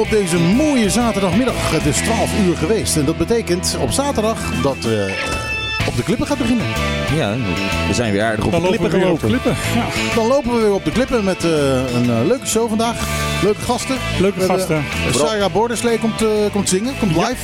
[0.00, 1.70] op deze mooie zaterdagmiddag.
[1.70, 5.14] Het is 12 uur geweest en dat betekent op zaterdag dat we
[5.80, 6.66] eh, op de klippen gaat beginnen.
[7.14, 7.36] Ja,
[7.88, 9.28] we zijn weer aardig op Dan de klippen op gelopen.
[9.28, 9.54] klippen.
[9.74, 11.50] Ja, Dan lopen we weer op de klippen met eh,
[11.94, 12.96] een eh, leuke show vandaag.
[13.42, 13.96] Leuke gasten.
[14.20, 14.84] leuke gasten.
[15.14, 16.92] Sarah Borderslee komt, eh, komt zingen.
[16.98, 17.36] Komt live.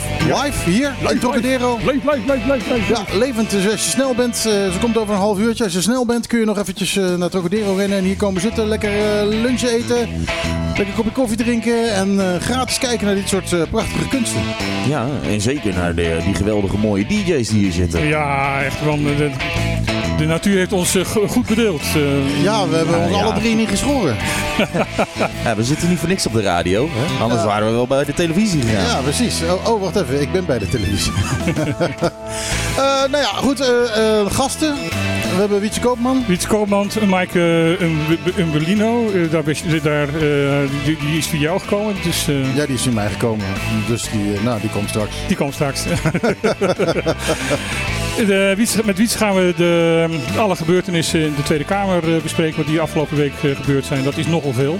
[0.42, 1.78] Live hier in Trocadero.
[1.84, 2.88] Leef, leef, leef, leef, leef.
[2.88, 3.50] Ja, levend.
[3.50, 5.64] Dus als je snel bent, eh, ze komt over een half uurtje.
[5.64, 8.40] Als je snel bent, kun je nog eventjes eh, naar Trocadero rennen en hier komen
[8.40, 8.68] zitten.
[8.68, 9.96] Lekker eh, lunchen eten.
[10.66, 14.40] Lekker een kopje koffie drinken en eh, gratis kijken naar dit soort eh, prachtige kunsten.
[14.88, 18.06] Ja, en zeker naar de, die geweldige mooie DJ's die hier zitten.
[18.06, 18.98] Ja, echt wel.
[20.18, 21.80] De, natuur heeft ons eh, go- goed bedeeld.
[21.94, 23.22] Eh, Ja, we hebben Ja, ons ja.
[23.22, 24.16] alle drie niet geschoren.
[25.44, 26.88] Ja, we zitten niet voor niks op de radio.
[26.92, 27.22] Hè?
[27.22, 27.46] Anders Ja.
[27.46, 28.84] waren we wel bij de televisie gegaan.
[28.84, 29.40] Ja, precies.
[29.42, 30.20] Oh, oh, wacht even.
[30.20, 31.12] Ik ben bij de televisie.
[32.76, 33.60] Eh, nou ja, goed.
[33.60, 33.66] eh,
[34.20, 34.74] eh, gasten.
[35.34, 36.24] We hebben Wietse Koopman.
[36.26, 39.42] Wietse Koopman, Maaike uh, Umberlino, uh, daar,
[39.82, 41.94] daar, eh, die, die is voor jou gekomen.
[42.02, 43.46] Dus eh, Ja, die is in mij gekomen.
[43.88, 45.14] Dus die, nou, die komt straks.
[45.26, 45.82] die komt straks.
[48.16, 50.06] De, met Wietse gaan we de,
[50.38, 52.56] alle gebeurtenissen in de Tweede Kamer eh, bespreken.
[52.56, 54.04] Wat die afgelopen week eh, gebeurd zijn.
[54.04, 54.78] Dat is nogal veel.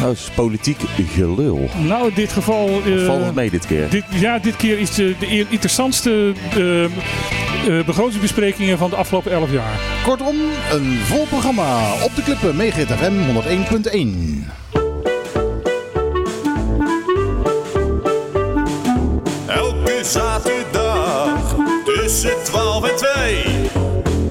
[0.00, 0.80] Nou, is politiek
[1.14, 1.68] gelul.
[1.78, 2.68] Nou, in dit geval...
[2.86, 3.88] eh, Valt het mee dit keer?
[3.90, 5.14] Dit, ja, dit keer is de,
[5.48, 9.78] interessantste eh, begrotingsbesprekingen van de afgelopen 11 jaar.
[10.04, 10.36] Kortom,
[10.72, 12.56] een vol programma op de klippen.
[12.56, 14.78] Megahit FM 101.1.
[19.46, 20.77] Elke zaterdag
[22.08, 23.44] tussen 12 en 2.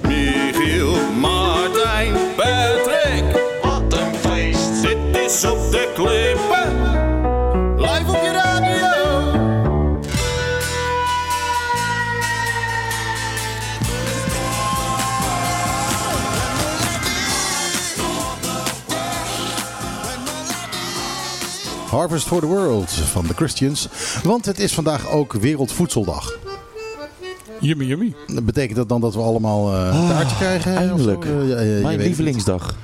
[0.02, 3.24] Michiel, Martijn, Patrick.
[3.62, 4.82] Wat een feest.
[4.82, 6.72] Dit is op de klippen.
[7.78, 8.86] Live op je radio.
[21.90, 23.88] Harvest for the World van de Christians.
[24.24, 26.47] Want het is vandaag ook Wereldvoedseldag.
[27.60, 28.14] Yummy, yummy.
[28.28, 30.76] Dat betekent dat dan dat we allemaal eh, een taartje krijgen?
[30.76, 31.26] eindelijk.
[31.26, 32.76] Eh, ja, ja, Mijn lievelingsdag.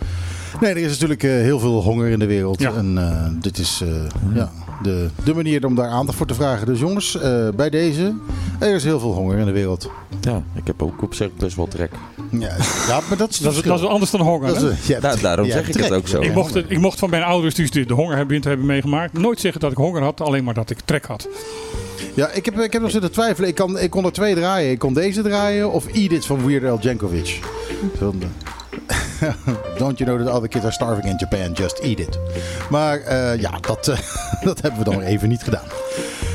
[0.61, 2.59] Nee, er is natuurlijk eh, heel veel honger in de wereld.
[2.59, 2.73] Ja.
[2.73, 3.89] En eh, dit is eh,
[4.35, 4.51] ja,
[4.83, 6.65] de, de manier om daar aandacht voor te vragen.
[6.65, 8.13] Dus jongens, eh, bij deze,
[8.59, 9.89] er is heel veel honger in de wereld.
[10.21, 11.91] Ja, ik heb ook op zich best wel trek.
[12.31, 12.55] Ja,
[12.87, 14.47] ja maar dat is het Dat is, dat is anders dan honger.
[14.53, 16.21] Dat is, Da- daarom zeg ik het ook zo.
[16.21, 19.39] Ik mocht, het- ik mocht van mijn ouders, die de, de hongerwinter hebben meegemaakt, nooit
[19.39, 21.27] zeggen dat ik honger had, alleen maar dat ik trek had.
[22.13, 23.49] Ja, ik heb, ik heb nog zitten twijfelen.
[23.49, 24.71] Ik, kan, ik kon er twee draaien.
[24.71, 27.39] Ik kon deze draaien of Eat It van Weird Al Jankovic.
[29.77, 31.51] Don't you know that other kids are starving in Japan?
[31.53, 32.19] Just eat it.
[32.69, 33.85] Maar eh, ja, dat,
[34.43, 35.65] dat hebben we dan even niet gedaan.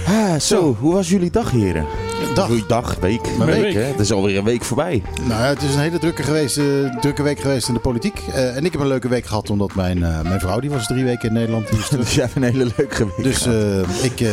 [0.07, 1.87] Ah, zo, hoe was jullie dag, heren?
[2.35, 2.47] Dag.
[2.47, 3.37] Goeie dag, week.
[3.39, 3.75] Mijn week, week.
[3.75, 3.81] hè?
[3.81, 5.03] Het is alweer een week voorbij.
[5.21, 6.65] Nou, ja, het is een hele drukke, geweest, eh,
[7.01, 8.23] drukke week geweest in de politiek.
[8.35, 11.05] Eh, en ik heb een leuke week gehad omdat mijn, mijn vrouw, die was drie
[11.05, 11.69] weken in Nederland.
[11.71, 11.99] Die.
[11.99, 13.47] Dus jij hebt een hele leuke week Dus
[14.03, 14.29] ik...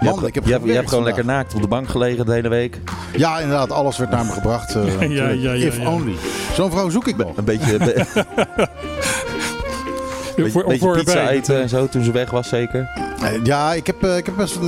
[0.00, 1.68] je man, hebt, ik heb je hebt, je hebt gewerkt gewoon lekker naakt op de
[1.68, 2.80] bank gelegen de hele week.
[3.16, 3.70] Ja, inderdaad.
[3.72, 4.74] Alles werd naar me gebracht.
[4.74, 5.40] eh, Ja, natuurlijk.
[5.40, 5.90] ja, ja, If ja.
[5.90, 6.14] only.
[6.54, 7.36] Zo'n vrouw zoek ik nog.
[7.36, 8.04] Een beetje, be-
[10.36, 11.34] beetje, Voor- beetje voor pizza erbij.
[11.34, 12.88] eten en zo toen ze weg was, zeker.
[13.22, 14.58] Eh, Ja, ik heb, eh, ik heb best.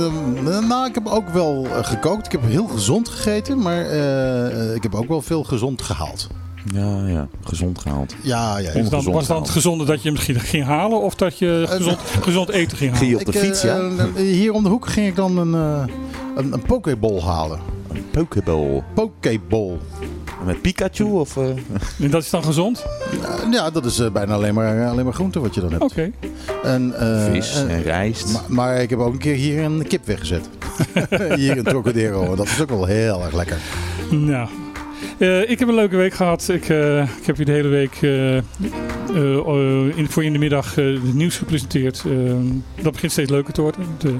[0.67, 2.25] nou, ik heb ook wel gekookt.
[2.25, 3.85] Ik heb heel gezond gegeten, maar
[4.75, 6.27] ik heb ook wel veel gezond gehaald.
[6.73, 7.27] Ja, ja.
[7.43, 8.15] Gezond gehaald.
[8.21, 8.71] Ja, ja.
[8.73, 11.97] Dus dan, was dan het gezonde dat je misschien ging halen of dat je gezond,
[12.21, 13.19] gezond eten ging Ging halen?
[13.19, 14.05] je op de fiets, eh, ja?
[14.15, 15.93] eh, hier om de hoek ging ik dan een, eh
[16.35, 17.59] een, een pokeball halen.
[18.11, 18.83] Pokeball.
[18.93, 19.77] Pokeball.
[20.45, 21.37] Met Pikachu of...
[21.37, 21.43] eh,
[21.99, 22.85] En dat is dan gezond?
[23.11, 25.83] Eh, ja, dat is eh, bijna alleen maar, alleen maar groente wat je dan hebt.
[25.83, 26.11] Oké.
[26.63, 28.31] En, eh, vis en- rijst.
[28.33, 30.49] maar, maar ik heb ook een keer hier een kip weggezet.
[31.35, 32.35] hier in Trocadero.
[32.35, 33.57] Dat is ook wel heel erg lekker.
[34.09, 34.47] Nou.
[35.17, 36.49] Eh, ik heb een leuke week gehad.
[36.49, 38.35] Ik, eh, ik heb hier de hele week eh,
[39.97, 42.03] in, voor je in de middag het nieuws gepresenteerd.
[42.81, 43.81] Dat begint steeds leuker te worden.
[43.97, 44.15] De-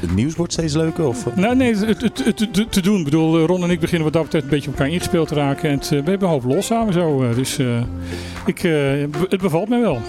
[0.00, 1.06] Het nieuws wordt steeds leuker?
[1.06, 1.34] Of...
[1.36, 2.98] nou, nee, het, het, het, het te doen.
[2.98, 5.34] Ik bedoel, Ron en ik beginnen wat dat betreft een beetje op elkaar ingespeeld te
[5.34, 5.70] raken.
[5.70, 7.34] En het, we hebben een hoop los samen zo.
[7.34, 7.58] dus
[8.46, 8.58] ik,
[9.28, 10.00] het bevalt mij wel.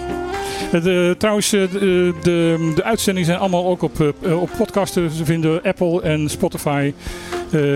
[1.17, 5.61] Trouwens, de, de, de uitzendingen zijn allemaal ook op, op podcasten te vinden.
[5.63, 6.93] Apple en Spotify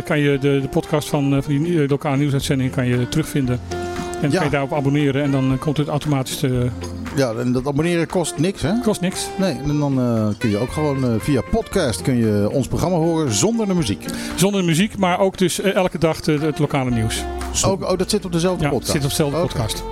[0.05, 3.59] kan je de, de podcast van, eh, van die eh, lokale nieuwsuitzendingen kan je terugvinden.
[4.21, 4.35] En Ja.
[4.35, 6.67] kan je daarop abonneren en dan eh, komt het automatisch te...
[7.15, 8.71] Ja, en dat abonneren kost niks, hè?
[8.83, 9.27] kost niks.
[9.37, 12.97] Nee, en dan eh, kun je ook gewoon eh, via podcast kun je ons programma
[12.97, 14.05] horen zonder de muziek.
[14.35, 17.23] Zonder muziek, maar ook dus eh, elke dag de- het lokale nieuws.
[17.65, 18.91] Ook, oh, dat zit op dezelfde Ja, podcast?
[18.91, 19.83] zit op dezelfde podcast.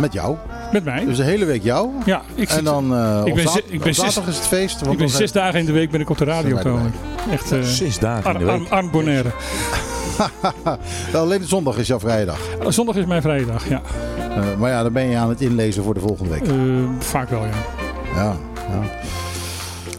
[0.00, 0.36] Met jou.
[0.72, 1.04] Met mij.
[1.04, 1.88] Dus de hele week jou.
[2.04, 4.46] Ja, ik, zit, en dan eh ik ben ik ben op zes- zaterdag is het
[4.46, 4.80] feest.
[4.80, 6.92] want ik ben zes dagen in de week ben ik op de radio komen.
[7.30, 8.70] Echt eh Zes dagen in de arm, week.
[8.72, 9.30] arm, arm Bonaire.
[10.16, 10.30] zijn-
[11.22, 12.38] Alleen zondag is jouw vrije dag.
[12.68, 13.80] Zondag is mijn vrije dag, ja.
[14.18, 16.42] Eh, maar ja, dan ben je aan het inlezen voor de volgende week.
[16.46, 16.54] Eh,
[16.98, 17.50] vaak wel, ja.
[18.14, 18.36] Ja,
[18.70, 18.80] ja.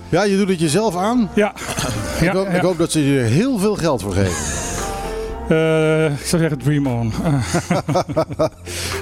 [0.09, 1.29] Ja, je doet het jezelf aan.
[1.35, 1.53] Ja.
[2.19, 2.53] ik, ja, hoop, ja.
[2.53, 4.58] ik hoop dat ze je er heel veel geld voor geven.
[5.49, 7.13] Eh, ik zou zeggen dream on.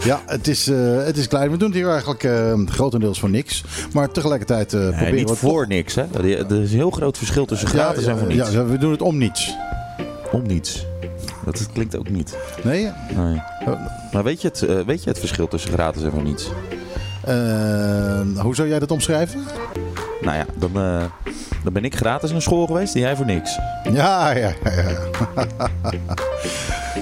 [0.03, 1.51] Ja, het is, eh, het is klein.
[1.51, 3.63] We doen het hier eigenlijk eh, grotendeels voor niks.
[3.93, 6.05] Maar tegelijkertijd eh Nee, proberen niet we voor niks, hè?
[6.13, 8.51] Er is een heel groot verschil tussen gratis ja, en voor niets.
[8.51, 9.55] Ja, we doen het om niets.
[10.31, 10.85] Om niets.
[11.45, 12.37] Dat klinkt ook niet.
[12.63, 12.91] Nee?
[13.15, 13.41] Nee.
[14.11, 16.49] Maar weet je, het, eh, weet je het verschil tussen gratis en voor niets?
[18.41, 19.43] Hoe zou jij dat omschrijven?
[20.21, 21.03] Nou ja, dan, eh,
[21.63, 23.57] dan ben ik gratis naar school geweest en jij voor niks.
[23.91, 24.71] Ja, ja, ja.
[24.71, 24.97] Ja,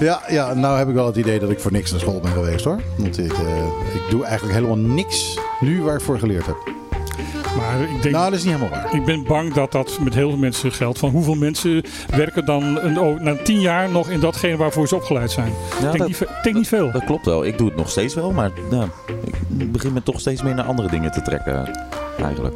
[0.00, 2.32] ja, ja nou heb ik wel het idee dat ik voor niks naar school ben
[2.32, 2.80] geweest hoor.
[2.96, 3.64] Want ik, eh,
[3.94, 6.56] ik doe eigenlijk helemaal niks nu waar ik voor geleerd heb.
[7.56, 8.14] maar ik denk...
[8.14, 8.94] Nou, dat is niet helemaal waar.
[8.94, 10.98] Ik ben bang dat dat met heel veel mensen geldt.
[10.98, 11.82] Van hoeveel mensen
[12.16, 15.52] werken dan een, oh, na tien jaar nog in datgene waarvoor ze opgeleid zijn?
[15.70, 16.90] Ja, ik denk, dat, niet, ve- ik denk niet veel.
[16.90, 17.44] dat klopt wel.
[17.44, 18.88] Ik doe het nog steeds wel, maar nou,
[19.58, 21.70] ik begin me toch steeds meer naar andere dingen te trekken.
[22.22, 22.54] Eigenlijk.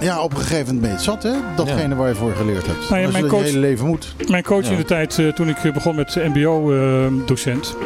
[0.00, 1.32] Ja, op een gegeven moment ben je het zat hè.
[1.56, 2.90] Datgene waar je voor geleerd hebt.
[2.90, 4.14] Nou ja, mijn dat coach- je hele leven moet.
[4.28, 4.70] Mijn coach Ja.
[4.70, 7.76] in de tijd, eh, toen ik eh, begon met mbo-docent...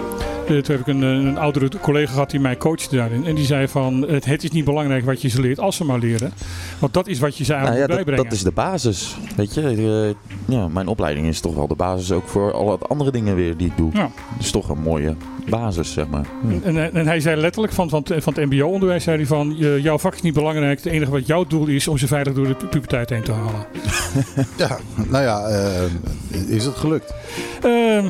[0.47, 3.27] toen heb ik een, eh, een oudere collega gehad die mij coachte daarin.
[3.27, 5.85] En die zei van, het, het is niet belangrijk wat je ze leert, als ze
[5.85, 6.33] maar leren.
[6.79, 8.25] Want dat is wat je ze Nou eigenlijk ja, moet dat, bijbrengen.
[8.25, 8.53] dat is de
[8.93, 9.17] basis.
[9.37, 10.15] Weet je,
[10.47, 13.57] Eh, ja, mijn opleiding is toch wel de basis ook voor alle andere dingen weer
[13.57, 13.91] die ik doe.
[13.93, 14.11] Ja.
[14.39, 15.15] Dus toch een mooie
[15.49, 16.27] basis, zeg maar.
[16.63, 19.99] En, en hij zei letterlijk van, van, het- van het mbo-onderwijs, zei hij van, jouw
[19.99, 20.77] vak is niet belangrijk.
[20.83, 23.33] Het enige wat jouw doel is, om ze veilig door de pu- puberteit heen te
[23.33, 23.67] halen.
[24.57, 24.79] Ja,
[25.09, 27.15] nou ja, eh, is het gelukt?
[27.63, 28.07] Ehm,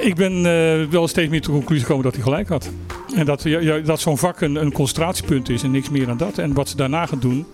[0.00, 2.70] ik ben eh, wel steeds meer tot de conclusie gekomen dat hij gelijk had.
[3.14, 6.38] En dat, ja, dat zo'n vak een, een concentratiepunt is en niks meer dan dat.
[6.38, 7.46] En wat ze daarna gaan doen,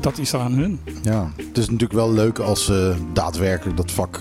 [0.00, 0.80] dat is aan hun.
[1.02, 4.20] Ja, het is natuurlijk wel leuk als ze daadwerkelijk dat vak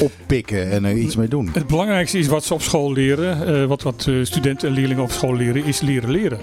[0.00, 1.50] oppikken en er iets mee doen.
[1.52, 5.02] Het belangrijkste is wat ze op school leren, eh, wat, wat eh, studenten en leerlingen
[5.02, 6.38] op school leren, is leren leren.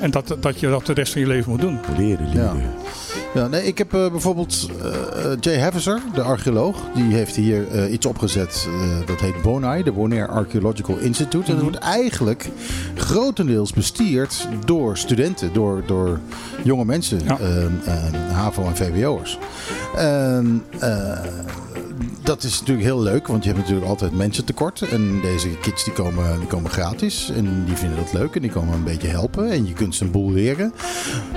[0.00, 1.78] En dat, dat je dat de rest van je leven moet doen.
[1.96, 2.54] Leren, Ja.
[3.34, 4.90] Ja, nee, ik heb eh, bijvoorbeeld eh,
[5.40, 8.68] Jay Havisser, de archeoloog, die heeft hier iets opgezet.
[9.06, 11.46] dat heet BONAI, de Bonaire Archaeological Institute.
[11.50, 12.48] En dat wordt eigenlijk
[12.94, 16.18] grotendeels bestierd door studenten, door, door
[16.64, 17.38] jonge mensen, Ja.
[17.38, 17.70] eh, eh,
[18.32, 19.38] HAVO en VWO'ers.
[22.00, 24.80] Eh, dat is natuurlijk heel leuk, want je hebt natuurlijk altijd mensen tekort.
[24.80, 28.50] En deze kids die komen, die komen gratis en die vinden dat leuk en die
[28.50, 29.50] komen een beetje helpen.
[29.50, 30.72] En je kunt ze een boel leren.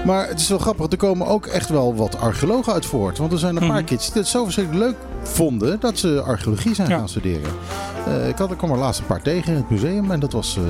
[0.05, 3.17] Maar het is wel grappig, er komen ook echt wel wat archeologen uit voort.
[3.17, 3.85] Want er zijn een paar Mhm.
[3.85, 6.97] kids die het zo verschrikkelijk leuk vonden dat ze archeologie zijn Ja.
[6.97, 7.51] gaan studeren.
[8.07, 10.31] Eh, ik, had, ik kwam er laatst een paar tegen in het museum en dat
[10.31, 10.63] was, eh,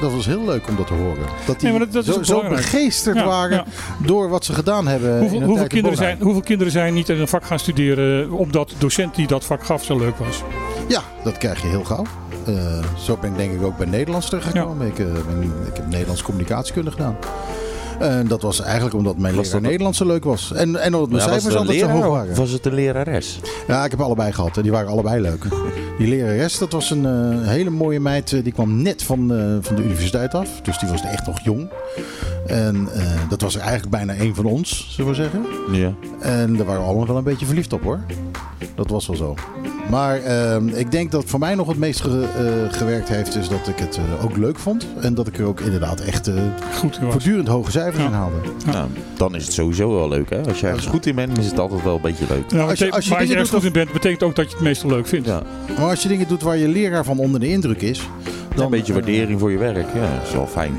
[0.00, 1.24] dat was heel leuk om dat te horen.
[1.46, 3.64] Dat die Nee, maar dat- dat is zo, zo begeesterd Ja, waren ja.
[4.06, 5.18] door wat ze gedaan hebben.
[5.18, 8.74] Hoeveel, hoeveel, kinderen zijn, hoeveel kinderen zijn niet in een vak gaan studeren omdat de
[8.78, 10.42] docent die dat vak gaf zo leuk was?
[10.88, 12.04] Ja, dat krijg je heel gauw.
[12.46, 12.54] Eh,
[12.98, 14.86] zo ben ik denk ik ook bij Nederlands terechtgekomen.
[14.86, 17.16] Ik, eh, ben, ik heb Nederlands communicatiekunde gedaan.
[17.98, 20.52] En dat was eigenlijk omdat mijn Was leraar dat- Nederlands zo leuk was.
[20.52, 22.34] En, en omdat mijn Ja, was het cijfers een altijd zo hoog waren.
[22.36, 23.40] was het een lerares?
[23.66, 25.44] Ja, ik heb allebei gehad en die waren allebei leuk.
[25.98, 28.30] Die lerares, dat was een eh, hele mooie meid.
[28.44, 30.48] die kwam net van, eh, van de universiteit af.
[30.62, 31.68] Dus die was echt nog jong.
[32.46, 35.44] En eh, dat was eigenlijk bijna een van ons, zullen we zeggen.
[35.72, 35.92] Ja.
[36.20, 38.00] En daar waren we allemaal wel een beetje verliefd op hoor.
[38.74, 39.34] Dat was wel zo.
[39.90, 42.28] Maar ehm, ik denk dat voor mij nog het meest ge-
[42.68, 44.86] eh, gewerkt heeft, is dat ik het eh, ook leuk vond.
[45.00, 46.34] En dat ik er ook inderdaad echt eh,
[46.78, 48.06] Goed voortdurend hoge cijfers Ja.
[48.06, 48.36] in haalde.
[48.66, 50.40] Nou, dan is het sowieso wel leuk, hè?
[50.48, 52.44] Als je ergens goed in bent, is het altijd wel een beetje leuk.
[52.68, 54.54] Als je- als je maar als je ergens goed in bent, betekent ook dat je
[54.54, 55.26] het meestal leuk vindt.
[55.26, 55.42] Ja,
[55.78, 58.00] Maar als je dingen doet waar je leraar van onder de indruk is,
[58.54, 59.86] dan een beetje eh, waardering voor je werk.
[59.94, 60.74] Ja, dat is wel fijn.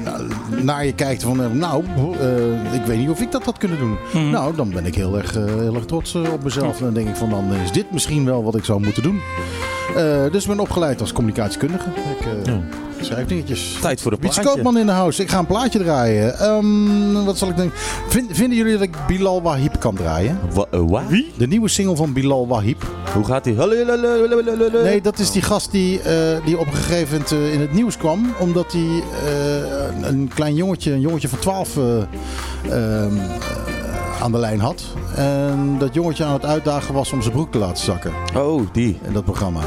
[0.62, 1.84] naar je kijkt van, eh, nou,
[2.20, 3.98] eh, ik weet niet of ik dat had kunnen doen.
[4.14, 4.30] Mhm.
[4.30, 6.78] Nou, dan ben ik heel erg, heel erg trots op mezelf.
[6.78, 9.20] En dan denk ik van, dan is dit misschien wel wat ik zou moeten doen.
[9.96, 11.90] Eh, dus ik ben opgeleid als communicatiekundige.
[12.20, 12.60] Ik eh, Ja.
[13.02, 13.78] schrijf dingetjes.
[13.82, 14.62] Tijd voor de Wietse plaatje.
[14.62, 15.22] Koopman in de house.
[15.22, 16.40] Ik ga een plaatje draaien.
[16.40, 17.78] Ehm, wat zal ik denken?
[18.08, 20.40] Vind- vinden jullie dat ik Bilal Wahib kan draaien?
[20.54, 21.02] Wa- eh, wat?
[21.08, 21.32] Wie?
[21.38, 22.84] De nieuwe single van Bilal Wahib.
[23.14, 23.56] Hoe gaat die?
[24.84, 27.98] Nee, dat is die gast die, eh, die op een gegeven moment in het nieuws
[27.98, 28.34] kwam.
[28.40, 33.65] Omdat hij eh, een klein jongetje, een jongetje van 12 eh, ehm, eh,
[34.26, 34.84] aan de lijn had.
[35.16, 38.12] En dat jongetje aan het uitdagen was om zijn broek te laten zakken.
[38.36, 39.00] Oh, die.
[39.04, 39.62] In dat programma.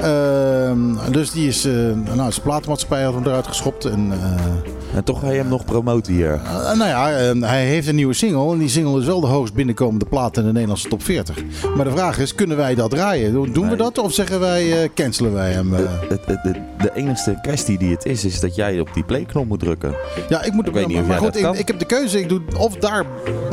[0.00, 1.72] Ehm, dus die is, eh,
[2.14, 3.84] nou, zijn platenmaatschappij had hem eruit geschopt.
[3.84, 6.32] En, eh, En toch ga je hem nog promoten hier.
[6.44, 8.52] eh, nou ja, eh, hij heeft een nieuwe single.
[8.52, 11.36] En die single is wel de hoogst binnenkomende plaat in de Nederlandse top 40.
[11.76, 13.52] Maar de vraag is, kunnen wij dat draaien?
[13.52, 15.74] Doen we dat of zeggen wij, eh, cancelen wij hem?
[15.74, 15.80] eh?
[16.08, 19.46] Het, het, het- de enige kwestie die het is, is dat jij op die playknop
[19.46, 19.94] moet drukken.
[20.28, 22.18] Ja, ik moet Ik weet niet of maar jij goed, ik, heb de keuze.
[22.20, 23.04] Ik doe of daar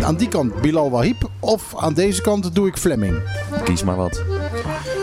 [0.04, 3.16] aan die kant Bilal Wahib of aan deze kant doe ik Fleming.
[3.64, 4.22] Kies maar wat.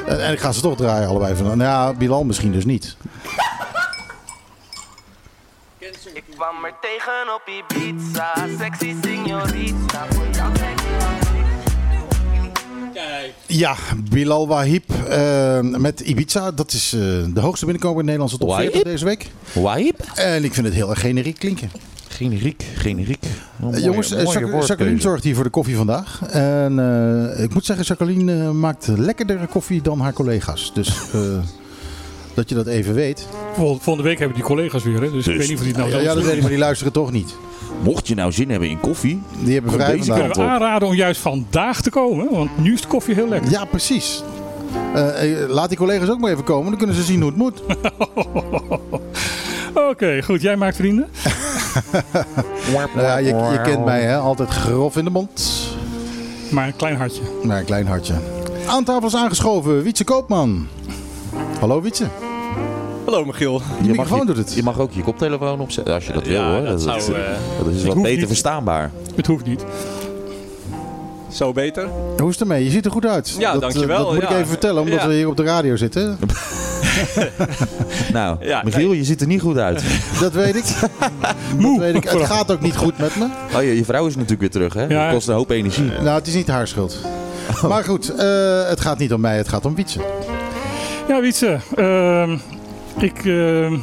[0.07, 1.47] En, en ik ga ze toch draaien allebei van.
[1.47, 2.97] Nou ja, Bilal misschien dus niet.
[6.12, 10.07] Ik kwam er tegen op Ibiza, sexy signorita.
[10.11, 10.87] Voor jou kijk ik
[13.47, 13.75] Ja,
[14.11, 16.50] Bilal Wahib eh, met Ibiza.
[16.53, 17.00] Dat is eh,
[17.35, 18.71] de hoogste binnenkomer in de Nederlandse top Wahib?
[18.73, 19.27] 40 deze week.
[19.53, 20.05] Wipe?
[20.15, 21.71] En ik vind het heel erg generiek klinken.
[22.09, 23.25] Generiek, generiek.
[23.25, 23.31] Eh,
[23.62, 24.65] mooie- jongens, mooie.
[24.67, 26.21] Jacqueline zorgt hier voor de koffie vandaag.
[26.31, 26.79] En
[27.37, 30.75] eh, ik moet zeggen, Jacqueline maakt lekkerdere koffie dan haar collega's.
[30.75, 31.21] Dus eh,
[32.38, 33.26] dat je dat even weet.
[33.54, 35.11] Vol- Volgende week hebben die collega's weer, hè?
[35.11, 36.59] dus, ik Dus- weet niet of die het nou ja, ja, dat ik, maar die
[36.59, 37.35] luisteren toch niet.
[37.83, 40.12] Mocht je nou zin hebben in koffie, Die hebben vrij deze.
[40.12, 43.50] Kunnen we aanraden om juist vandaag te komen, want nu is de koffie heel lekker.
[43.50, 44.23] Ja, precies.
[44.95, 47.38] Eh, eh, laat die collega's ook maar even komen, dan kunnen ze zien hoe het
[47.38, 47.62] moet.
[49.90, 50.42] Oké, goed.
[50.42, 51.09] Jij maakt vrienden?
[52.73, 54.16] Nou ja, je, je kent mij, hè?
[54.16, 55.66] altijd grof in de mond.
[56.50, 57.23] Maar een klein hartje.
[57.45, 58.14] Maar een klein hartje.
[58.66, 60.66] Aan tafel is aangeschoven Wietse Koopman.
[61.61, 62.05] Hallo Wietse.
[63.05, 63.53] Hallo Michiel.
[63.53, 64.55] Je mag, microfoon je, doet het.
[64.55, 66.61] je mag ook je koptelefoon opzetten als je dat wil hoor.
[66.65, 67.15] dat dat, zou, is- eh,
[67.65, 68.27] dat is wat beter niet.
[68.27, 68.91] verstaanbaar.
[69.17, 69.65] Het hoeft niet.
[71.33, 71.89] Zo beter?
[72.19, 72.65] Hoe is het ermee?
[72.65, 73.37] Je ziet er goed uit.
[73.39, 74.29] Ja, dat, eh, dankjewel, Dat moet ja.
[74.29, 75.09] ik even vertellen, omdat Ja.
[75.09, 76.19] we hier op de radio zitten.
[78.13, 79.83] Nou, Ja, Michiel, je ziet er niet goed uit.
[80.21, 80.65] Dat weet ik.
[81.61, 82.05] dat weet ik.
[82.05, 83.27] Het gaat ook niet goed met me.
[83.57, 84.83] Oh, je, je vrouw is natuurlijk weer terug, hè?
[84.95, 85.05] Ja.
[85.05, 85.85] Dat kost een hoop energie.
[86.03, 86.97] Nou, het is niet haar schuld.
[87.69, 90.01] Maar goed, eh, het gaat niet om mij, het gaat om Wietse.
[91.09, 91.59] Ja, Wietse.
[91.77, 92.37] ehm,
[92.99, 93.77] ik, ehm,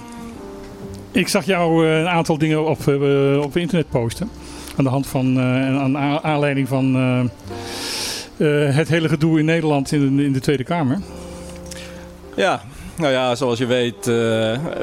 [1.12, 4.30] ik zag jou eh, een aantal dingen op, eh, op internet posten.
[4.78, 6.96] Aan de hand van, eh, aan aanleiding van
[8.38, 11.00] het hele gedoe in Nederland in de, in de Tweede Kamer.
[12.36, 12.62] Ja,
[12.98, 14.06] nou ja, zoals je weet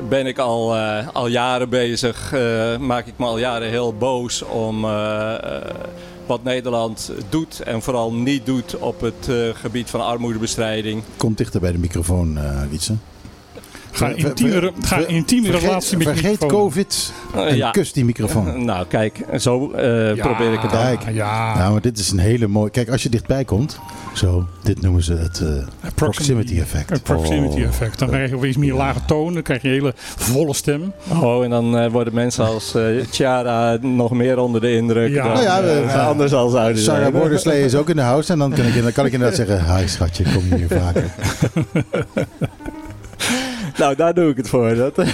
[0.09, 0.77] ben ik al,
[1.13, 2.35] al jaren bezig.
[2.81, 4.87] maak ik me al jaren heel boos om
[6.27, 11.03] wat Nederland doet en vooral niet doet op het eh, gebied van armoedebestrijding.
[11.17, 12.97] Kom dichter bij de microfoon, eh Wietse.
[13.95, 16.61] Ga een Ver- ver- intiemere, ga een ver- intieme vergeet- relatie met je Vergeet microfoon.
[16.61, 17.71] COVID Eh, en ja.
[17.71, 18.65] kus die microfoon.
[18.65, 20.81] Nou, kijk, zo eh, Ja, probeer ik het dan.
[20.81, 21.01] Kijk.
[21.15, 22.71] Ja, Nou, maar dit is een hele mooie...
[22.71, 23.79] Kijk, als je dichtbij komt,
[24.15, 26.91] zo, dit noemen ze het eh, proximity effect.
[26.91, 27.67] Een proximity Oh.
[27.67, 27.99] effect.
[27.99, 30.93] Dan krijg je opeens meer lage toon, dan krijg je een hele volle stem.
[31.09, 35.23] Oh, en dan eh, worden mensen als eh Chiara nog meer onder de indruk Ja.
[35.23, 37.65] dan Nou ja, we- anders al zouden Sarah zijn.
[37.65, 39.77] Is ook in de house en dan kan ik, dan kan ik inderdaad zeggen...
[39.77, 41.05] Hi schatje, kom je hier vaker.
[43.77, 44.75] Nou, daar doe ik het voor.
[44.75, 44.95] Dat,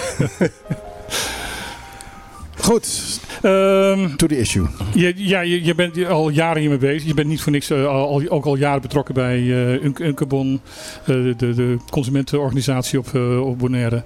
[2.57, 4.67] Goed, Ehm, to the issue.
[4.95, 7.09] je, ja, je, je bent al jaren hiermee bezig.
[7.09, 10.61] Je bent niet voor niks eh, al, ook al jaren betrokken bij eh Unk- Unkebon,
[11.01, 14.05] eh, de, de consumentenorganisatie op, eh, op Bonaire.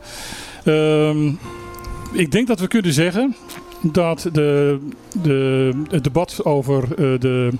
[0.64, 1.26] Ehm,
[2.12, 3.36] ik denk dat we kunnen zeggen
[3.82, 4.78] dat de,
[5.22, 7.50] de, het debat over eh, de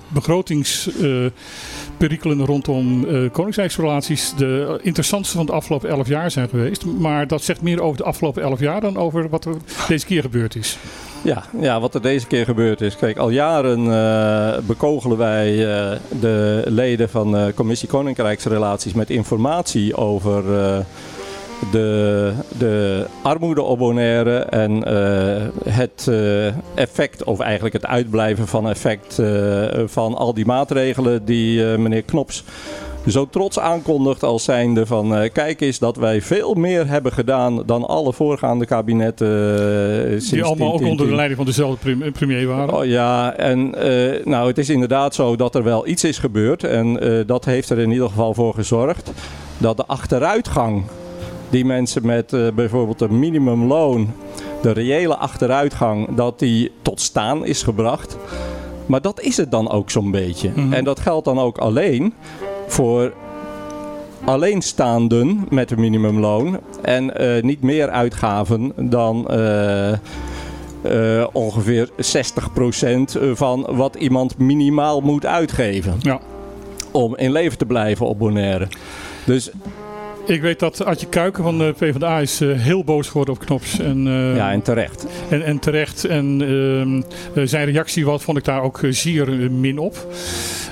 [2.07, 6.85] begrotingsperikelen rondom eh koningsrijksrelaties de interessantste van de afgelopen elf jaar zijn geweest.
[6.85, 9.55] Maar dat zegt meer over de afgelopen elf jaar dan over wat er
[9.87, 10.77] deze keer gebeurd is.
[11.21, 12.95] Ja, ja, wat er deze keer gebeurd is.
[12.95, 19.95] Kijk, al jaren eh, bekogelen wij eh, de leden van de Commissie Koninkrijksrelaties met informatie
[19.95, 20.43] over
[21.71, 28.69] de, de armoede op Bonaire en eh, het eh, effect, of eigenlijk het uitblijven van
[28.69, 32.43] effect eh, van al die maatregelen die meneer Knops
[33.07, 37.85] zo trots aankondigt als zijnde van kijk eens dat wij veel meer hebben gedaan dan
[37.85, 39.27] alle voorgaande kabinetten.
[40.09, 41.15] sinds Die allemaal ook 10, onder de 10.
[41.15, 42.73] leiding van dezelfde premier waren.
[42.75, 43.69] Oh, ja, en
[44.23, 46.63] nou, het is inderdaad zo dat er wel iets is gebeurd.
[46.63, 49.11] En dat heeft er in ieder geval voor gezorgd
[49.57, 50.83] dat de achteruitgang
[51.53, 54.13] die mensen met eh, bijvoorbeeld een minimumloon,
[54.61, 58.17] de reële achteruitgang, dat die tot staan is gebracht.
[58.85, 60.51] Maar dat is het dan ook zo'n beetje.
[60.55, 60.73] Mhm.
[60.73, 62.13] En dat geldt dan ook alleen
[62.67, 63.13] voor
[64.25, 69.93] alleenstaanden met een minimumloon en eh, niet meer uitgaven dan eh,
[71.31, 71.91] ongeveer 60%
[73.33, 76.19] van wat iemand minimaal moet uitgeven Ja.
[76.91, 78.67] om in leven te blijven op Bonaire.
[79.25, 79.51] Dus
[80.27, 83.79] Ik weet dat Adje Kuiken van de PvdA is eh, heel boos geworden op Knops.
[83.79, 85.05] En, eh, ja, en terecht.
[85.29, 86.05] en, en terecht.
[86.05, 87.01] En ehm,
[87.39, 90.07] eh, zijn reactie wat, vond ik daar ook eh, zeer eh, min op.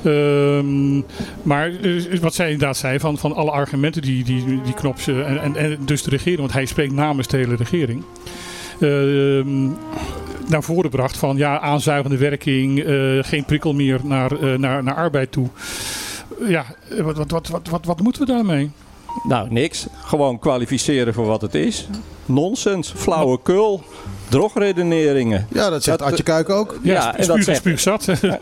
[0.04, 0.96] Ehm,
[1.44, 5.30] maar eh, wat zij inderdaad zei, van, van alle argumenten die, die, die Knops eh,
[5.30, 8.04] en, en, en dus de regering, want hij spreekt namens de hele regering.
[8.80, 9.68] ehm,
[10.48, 14.96] naar voren bracht van ja, aanzuigende werking, eh, geen prikkel meer naar, eh, naar, naar
[14.96, 15.48] arbeid toe.
[16.48, 18.72] Ja, eh, wat, wat, wat, wat, wat, wat moeten we daarmee?
[19.24, 19.86] Nou, niks.
[20.04, 21.88] Gewoon kwalificeren voor wat het is.
[22.26, 23.84] Nonsens, flauwekul,
[24.30, 25.48] drogredeneringen.
[25.50, 26.80] Ja, dat zegt Dat- Adje Kuiken ook.
[26.84, 27.86] Ja, Ja, en dat zegt-.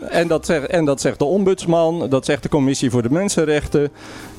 [0.10, 3.90] En dat, zegt, en dat zegt de ombudsman, dat zegt de Commissie voor de Mensenrechten.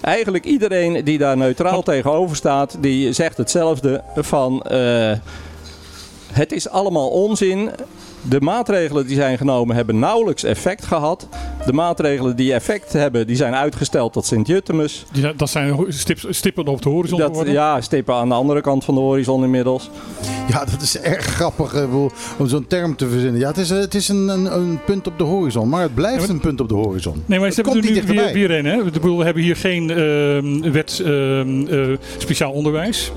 [0.02, 4.62] Eigenlijk iedereen die daar neutraal tegenover staat, die zegt hetzelfde van...
[4.62, 5.12] eh,
[6.32, 7.70] Het is allemaal onzin.
[8.22, 11.28] De maatregelen die zijn genomen hebben nauwelijks effect gehad.
[11.66, 15.06] De maatregelen die effect hebben, die zijn uitgesteld tot Sint-Jutemus.
[15.12, 15.86] Die- Dat zijn
[16.30, 17.54] stippen op de horizon Dat, geworden.
[17.54, 19.90] ja, stippen aan de andere kant van de horizon inmiddels.
[20.48, 21.94] Ja, dat is erg grappig eh,
[22.38, 23.40] om zo'n term te verzinnen.
[23.40, 25.96] Ja, het is, eh, het is een, een, een punt op de horizon, maar het
[25.96, 27.24] blijft Ja, maar- een punt op de horizon.
[27.26, 28.34] Nee, maar ze hebben er niet nu weer, dichterbij.
[28.34, 28.66] weer een.
[28.66, 28.78] Hè?
[28.86, 33.12] Ik bedoel, We hebben hier geen ehm, wet ehm, eh, speciaal onderwijs.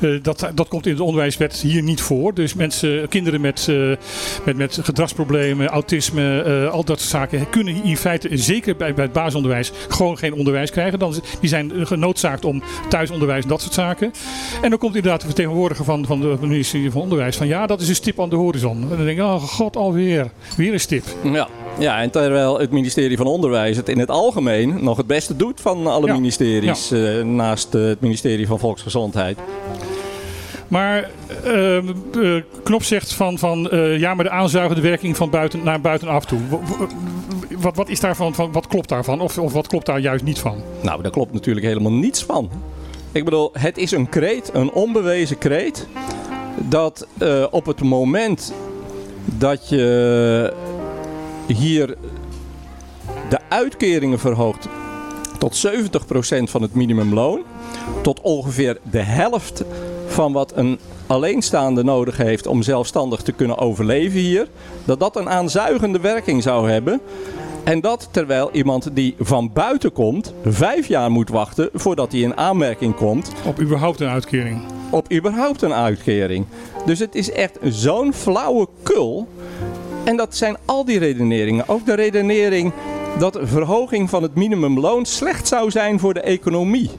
[0.00, 2.34] Eh, dat, dat komt in de onderwijswet hier niet voor.
[2.34, 3.76] Dus mensen, kinderen met, eh,
[4.44, 9.04] met, met gedragsproblemen, autisme, eh, al dat soort zaken kunnen in feite, zeker bij, bij
[9.04, 10.98] het basisonderwijs, gewoon geen onderwijs krijgen.
[10.98, 14.12] Dan, die zijn genoodzaakt om thuisonderwijs en dat soort zaken.
[14.62, 17.80] En dan komt inderdaad de vertegenwoordiger van, van de ministerie van Onderwijs van ja, dat
[17.80, 18.82] is een stip aan de horizon.
[18.82, 20.30] En dan denk ik, oh god, alweer.
[20.56, 21.04] Weer een stip.
[21.22, 21.48] Ja.
[21.78, 25.60] Ja, en terwijl het ministerie van Onderwijs het in het algemeen nog het beste doet
[25.60, 26.12] van alle Ja.
[26.14, 26.90] ministeries.
[26.90, 29.38] eh, naast eh, het ministerie van Volksgezondheid.
[30.68, 31.10] Maar
[31.44, 31.78] eh,
[32.62, 33.68] Knop zegt van, van
[33.98, 36.38] ja, maar de aanzuigende werking van buiten naar buitenaf toe.
[36.48, 36.86] Wa- wa-
[37.58, 39.20] Wat, wat is daarvan, van, wat klopt daarvan?
[39.20, 40.56] Of, of wat klopt daar juist niet van?
[40.80, 42.50] Nou, daar klopt natuurlijk helemaal niets van.
[43.12, 45.86] Ik bedoel, het is een kreet, een onbewezen kreet.
[46.68, 47.06] Dat
[47.50, 48.52] op het moment
[49.24, 50.52] dat je
[51.46, 51.96] hier
[53.28, 54.68] de uitkeringen verhoogt
[55.38, 57.42] tot 70% van het minimumloon,
[58.02, 59.64] tot ongeveer de helft
[60.06, 64.48] van wat een alleenstaande nodig heeft om zelfstandig te kunnen overleven hier,
[64.84, 67.00] dat dat een aanzuigende werking zou hebben.
[67.64, 72.36] En dat terwijl iemand die van buiten komt, vijf jaar moet wachten voordat hij in
[72.36, 74.60] aanmerking komt Op überhaupt een uitkering?
[74.90, 76.46] op überhaupt een uitkering.
[76.84, 79.28] Dus het is echt zo'n flauwe kul.
[80.06, 81.68] En dat zijn al die redeneringen.
[81.68, 82.72] Ook de redenering
[83.18, 86.90] dat verhoging van het minimumloon slecht zou zijn voor de economie.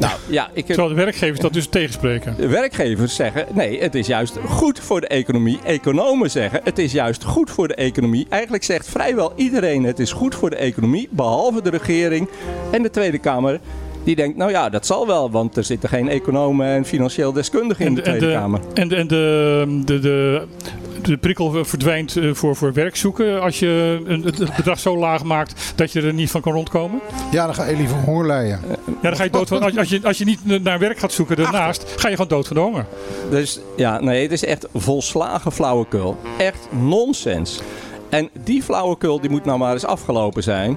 [0.00, 2.34] Nou ja, ik heb Terwijl de werkgevers dat dus tegenspreken.
[2.36, 5.58] de werkgevers zeggen nee, het is juist goed voor de economie.
[5.64, 8.26] Economen zeggen het is juist goed voor de economie.
[8.28, 12.28] Eigenlijk zegt vrijwel iedereen het is goed voor de economie, behalve de regering
[12.70, 13.60] en de Tweede Kamer.
[14.04, 17.86] Die denkt, nou ja, dat zal wel, want er zitten geen economen en financieel deskundigen
[17.86, 18.60] in de Tweede de, Kamer.
[18.74, 20.42] en, de, en de, de,
[21.02, 25.24] de, prikkel verdwijnt eh, voor, voor werk zoeken als je een, het bedrag zo laag
[25.24, 27.00] maakt dat je er niet van kan rondkomen.
[27.30, 28.60] Ja, dan ga je liever honger lijden.
[28.68, 31.12] Ja, dan ga je dood van, als, als, je, als je niet naar werk gaat
[31.12, 32.86] zoeken daarnaast, ga je gewoon dood van de honger.
[33.30, 36.16] Dus ja, nee, het is echt volslagen flauwekul.
[36.38, 37.60] Echt nonsens.
[38.08, 40.76] En die flauwekul die moet nou maar eens afgelopen zijn.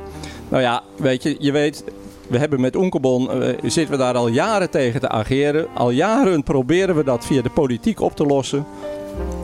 [0.49, 1.83] Nou ja, weet je, je weet,
[2.27, 5.67] we hebben met Oenkelbon, eh, zitten we daar al jaren tegen te ageren.
[5.73, 8.65] Al jaren proberen we dat via de politiek op te lossen.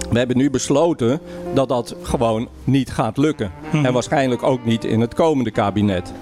[0.09, 1.19] We hebben nu besloten
[1.53, 3.51] dat dat gewoon niet gaat lukken.
[3.71, 6.13] En waarschijnlijk ook niet in het komende kabinet.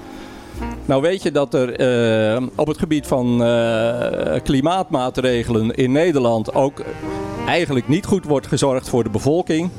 [0.86, 6.84] Nou weet je dat er eh, op het gebied van eh, klimaatmaatregelen in Nederland ook
[7.48, 9.70] eigenlijk niet goed wordt gezorgd voor de bevolking.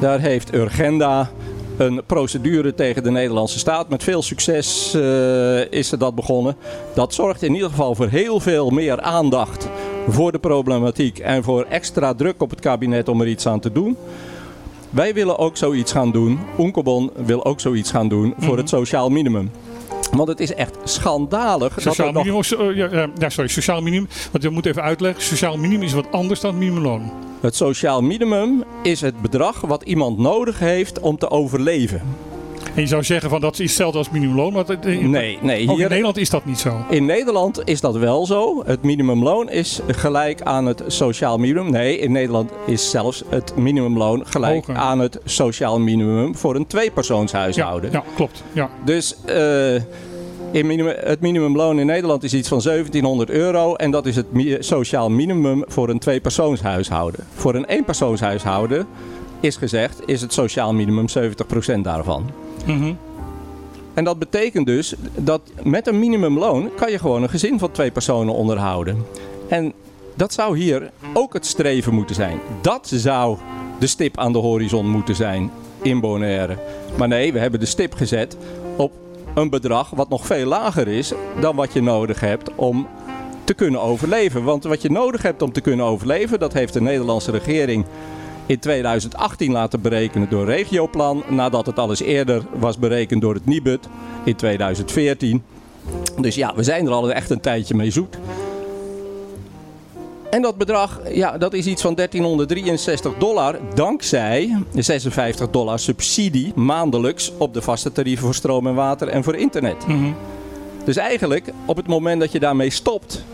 [0.00, 1.30] Daar heeft Urgenda
[1.76, 3.88] een procedure tegen de Nederlandse staat.
[3.88, 6.56] Met veel succes eh, is er dat begonnen.
[6.94, 9.68] Dat zorgt in ieder geval voor heel veel meer aandacht
[10.08, 13.72] voor de problematiek en voor extra druk op het kabinet om er iets aan te
[13.72, 13.96] doen.
[14.90, 16.38] Wij willen ook zoiets gaan doen.
[16.58, 19.50] Oenkelbon wil ook zoiets gaan doen voor het sociaal minimum.
[20.12, 21.74] Want het is echt schandalig.
[21.74, 24.08] dat Sociaal nog- minimum, eh, ja, ja, ja, sorry, sociaal minimum.
[24.30, 27.10] Want we moeten even uitleggen, sociaal minimum is wat anders dan het minimumloon.
[27.40, 32.00] Het sociaal minimum is het bedrag wat iemand nodig heeft om te overleven.
[32.74, 35.88] En je zou zeggen van dat is hetzelfde als minimumloon, maar dat- Nee, ook in
[35.88, 36.76] Nederland is dat niet zo.
[36.90, 38.62] in Nederland is dat wel zo.
[38.66, 41.70] Het minimumloon is gelijk aan het sociaal minimum.
[41.70, 44.76] Nee, in Nederland is zelfs het minimumloon gelijk Hoger.
[44.82, 47.90] aan het sociaal minimum voor een Ja, tweepersoonshuishouden.
[47.92, 48.42] ja, klopt.
[48.52, 48.70] Ja.
[48.84, 49.74] Dus eh,
[50.50, 53.74] in minimum, het minimumloon in Nederland is iets van 1700 euro.
[53.74, 57.24] En dat is het mi- sociaal minimum voor een tweepersoonshuishouden.
[57.34, 58.86] Voor een eenpersoonshuishouden
[59.40, 62.30] is gezegd, is het sociaal minimum 70% daarvan.
[62.64, 62.92] Mhm.
[63.94, 67.90] En dat betekent dus dat met een minimumloon kan je gewoon een gezin van twee
[67.90, 69.06] personen onderhouden.
[69.48, 69.72] En
[70.14, 72.38] dat zou hier ook het streven moeten zijn.
[72.60, 73.38] Dat zou
[73.78, 75.50] de stip aan de horizon moeten zijn
[75.82, 76.58] in Bonaire.
[76.96, 78.36] Maar nee, we hebben de stip gezet
[78.76, 78.92] op
[79.34, 82.86] een bedrag wat nog veel lager is dan wat je nodig hebt om
[83.44, 84.44] te kunnen overleven.
[84.44, 87.84] Want wat je nodig hebt om te kunnen overleven, dat heeft de Nederlandse regering
[88.46, 91.22] in 2018 laten berekenen door Regioplan.
[91.28, 93.88] Nadat het al eens eerder was berekend door het Nibud
[94.24, 95.42] in 2014.
[96.20, 98.18] Dus ja, we zijn er al echt een tijdje mee zoet.
[100.30, 103.58] En dat bedrag, ja, dat is iets van 1363 dollar.
[103.74, 109.34] Dankzij 56 dollar subsidie maandelijks op de vaste tarieven voor stroom en water en voor
[109.34, 109.86] internet.
[109.86, 110.12] Mhm.
[110.84, 113.24] Dus eigenlijk, op het moment dat je daarmee stopt,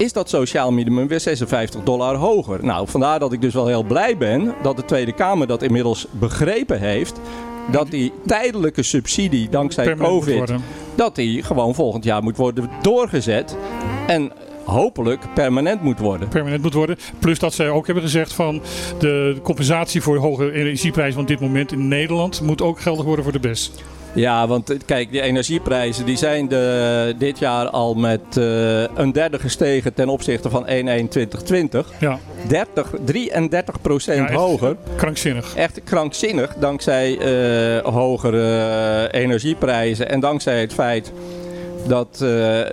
[0.00, 2.64] is dat sociaal minimum weer 56 dollar hoger.
[2.64, 6.06] Nou, vandaar dat ik dus wel heel blij ben dat de Tweede Kamer dat inmiddels
[6.10, 7.20] begrepen heeft.
[7.70, 10.52] Dat die tijdelijke subsidie dankzij Permanent COVID,
[10.94, 13.56] dat die gewoon volgend jaar moet worden doorgezet.
[14.06, 14.32] En
[14.64, 16.28] hopelijk permanent moet worden.
[16.28, 16.98] permanent moet worden.
[17.18, 18.62] Plus dat zij ook hebben gezegd van
[18.98, 23.32] de compensatie voor hoge energieprijzen van dit moment in Nederland moet ook geldig worden voor
[23.32, 23.70] de BES.
[24.12, 29.12] Ja, want eh, kijk, die energieprijzen die zijn de, dit jaar al met eh, een
[29.12, 30.70] derde gestegen ten opzichte van 1-1-2020.
[32.00, 32.18] Ja,
[32.48, 34.76] 30, 33 procent Ja, hoger.
[34.96, 35.54] krankzinnig.
[35.54, 41.12] Echt krankzinnig dankzij eh, hogere energieprijzen en dankzij het feit
[41.86, 42.24] dat,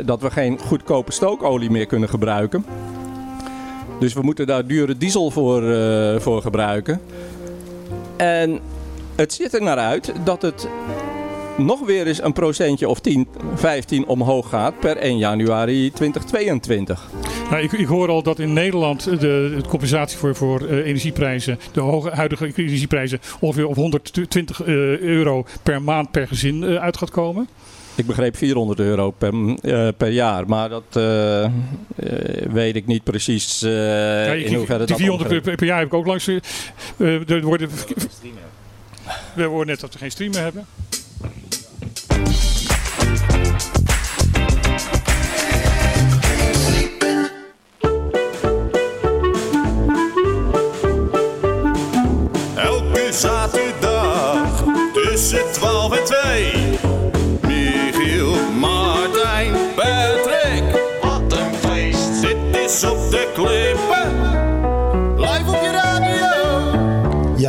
[0.05, 2.65] dat we geen goedkope stookolie meer kunnen gebruiken.
[3.99, 5.63] Dus we moeten daar dure diesel voor,
[6.21, 7.01] voor gebruiken.
[8.17, 8.59] En
[9.15, 10.67] het ziet er naar uit dat het
[11.57, 17.09] nog weer eens een procentje of 10, 15 omhoog gaat per 1 januari 2022.
[17.49, 21.59] Nou, ik, ik hoor al dat in Nederland de, de compensatie voor, voor eh, energieprijzen,
[21.71, 24.67] de hoge huidige energieprijzen, ongeveer op 120 eh,
[24.99, 27.47] euro per maand per gezin eh, uit gaat komen.
[27.95, 31.51] Ik begreep 400 euro per, eh, per jaar, maar dat eh, eh,
[32.51, 35.87] weet ik niet precies eh, Ja, ik- in hoeverre die dat 400 per, jaar heb
[35.87, 36.27] ik ook langs.
[36.27, 37.69] er worden,
[39.35, 40.65] we hoorden net dat we geen stream meer hebben.
[52.55, 56.96] Elke zaterdag tussen 12 en 2.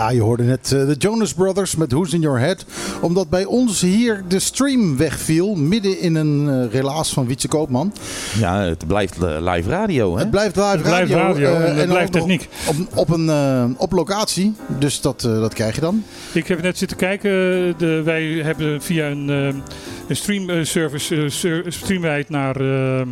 [0.09, 2.65] Ja, je hoorde net eh, de Jonas Brothers met Who's in Your Head.
[3.01, 5.55] Omdat bij ons hier de stream wegviel.
[5.55, 7.93] Midden in een eh, relaas van Wietse Koopman.
[8.39, 10.21] Ja, het blijft eh, live radio, hè?
[10.21, 11.27] Het blijft live Het blijft radio.
[11.27, 12.49] radio eh, en het blijft techniek.
[12.67, 14.55] Op, op, een, op locatie.
[14.79, 16.05] Dus dat, dat krijg je dan.
[16.33, 17.31] Ik heb net zitten kijken.
[17.79, 19.63] De, wij hebben via een,
[20.09, 21.31] een streamservice uh,
[21.69, 23.07] streamen wij het naar eh, eh,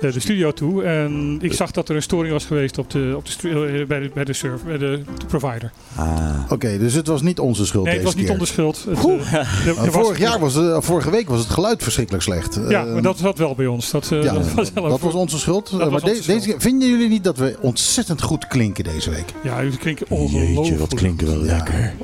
[0.00, 0.82] de studio toe.
[0.84, 3.48] En ik zag dat er een storing was geweest op de, op de,
[3.80, 5.70] eh, bij, de, bij, de server, bij de, de provider.
[5.94, 6.30] Ah.
[6.48, 8.84] Oké, dus het was niet onze schuld Nee, het was niet onder schuld.
[8.88, 12.58] Het, eh, was- vorig jaar was vorige week was het geluid verschrikkelijk slecht.
[12.68, 13.90] Ja, Eh, maar dat zat wel bij ons.
[13.90, 15.70] Dat, eh, ja, dat was, wel dat was onze schuld.
[15.70, 18.84] Dat Eh, was maar onze de- deze, vinden jullie niet dat we ontzettend goed klinken
[18.84, 19.24] deze week?
[19.42, 21.94] Ja, jullie klinken ongelooflijk Jeetje, wat klinken wel lekker.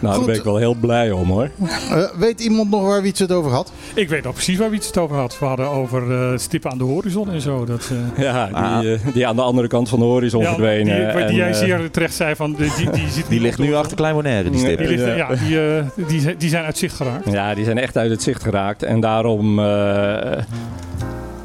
[0.00, 0.26] Nou, daar Goed.
[0.26, 1.50] ben ik wel heel blij om hoor.
[1.90, 3.72] Eh, weet iemand nog waar Wietse het over had?
[3.94, 5.38] Ik weet nog precies waar we het over had.
[5.38, 7.64] We hadden over eh, stippen aan de horizon en zo.
[7.64, 8.98] Dat, eh, Ja, die, Ah.
[9.14, 11.26] die aan de andere kant van de horizon ja, verdwenen.
[11.26, 14.14] Die, jij zeer terecht zei van die, die, die, zit Die ligt nu achter Klein
[14.14, 14.78] Bonaire, die stip.
[14.78, 15.14] Die, ligt, Ja.
[15.14, 17.30] ja, die, eh, die, zijn- die zijn uit zicht geraakt.
[17.32, 18.82] Ja, die zijn echt uit het zicht geraakt.
[18.82, 20.38] En daarom, eh,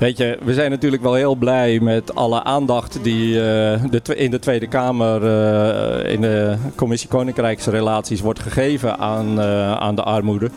[0.03, 4.31] weet je, we zijn natuurlijk wel heel blij met alle aandacht die eh, de, in
[4.31, 10.49] de Tweede Kamer, eh, in de Commissie Koninkrijksrelaties, wordt gegeven aan, eh, aan de armoede.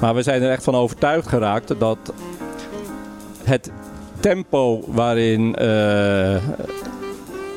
[0.00, 1.98] Maar we zijn er echt van overtuigd geraakt dat
[3.44, 3.70] het
[4.20, 5.52] tempo waarin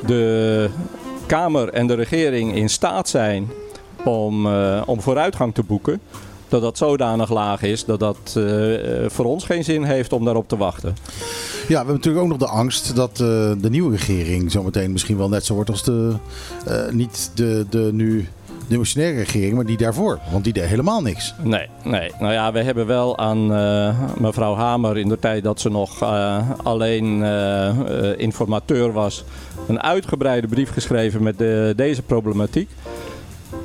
[0.06, 0.70] de
[1.26, 3.48] Kamer en de regering in staat zijn
[4.04, 4.48] om,
[4.86, 6.02] om vooruitgang te boeken,
[6.50, 10.26] dat dat zodanig laag is dat dat eh, eh, voor ons geen zin heeft om
[10.26, 10.96] daarop te wachten.
[11.00, 15.18] Ja, we hebben natuurlijk ook nog de angst dat eh, de nieuwe regering zometeen misschien
[15.18, 16.14] wel net zo wordt als de,
[16.92, 18.28] niet de, de nu
[18.68, 20.20] demissionaire regering, maar die daarvoor.
[20.32, 21.34] Want die deed helemaal niks.
[21.44, 22.12] Nee, nee.
[22.20, 23.48] Nou ja, we hebben wel aan
[24.18, 26.04] mevrouw Hamer in de tijd dat ze nog
[26.64, 27.24] alleen
[28.18, 29.24] informateur was,
[29.68, 32.70] een uitgebreide brief geschreven met de, deze problematiek.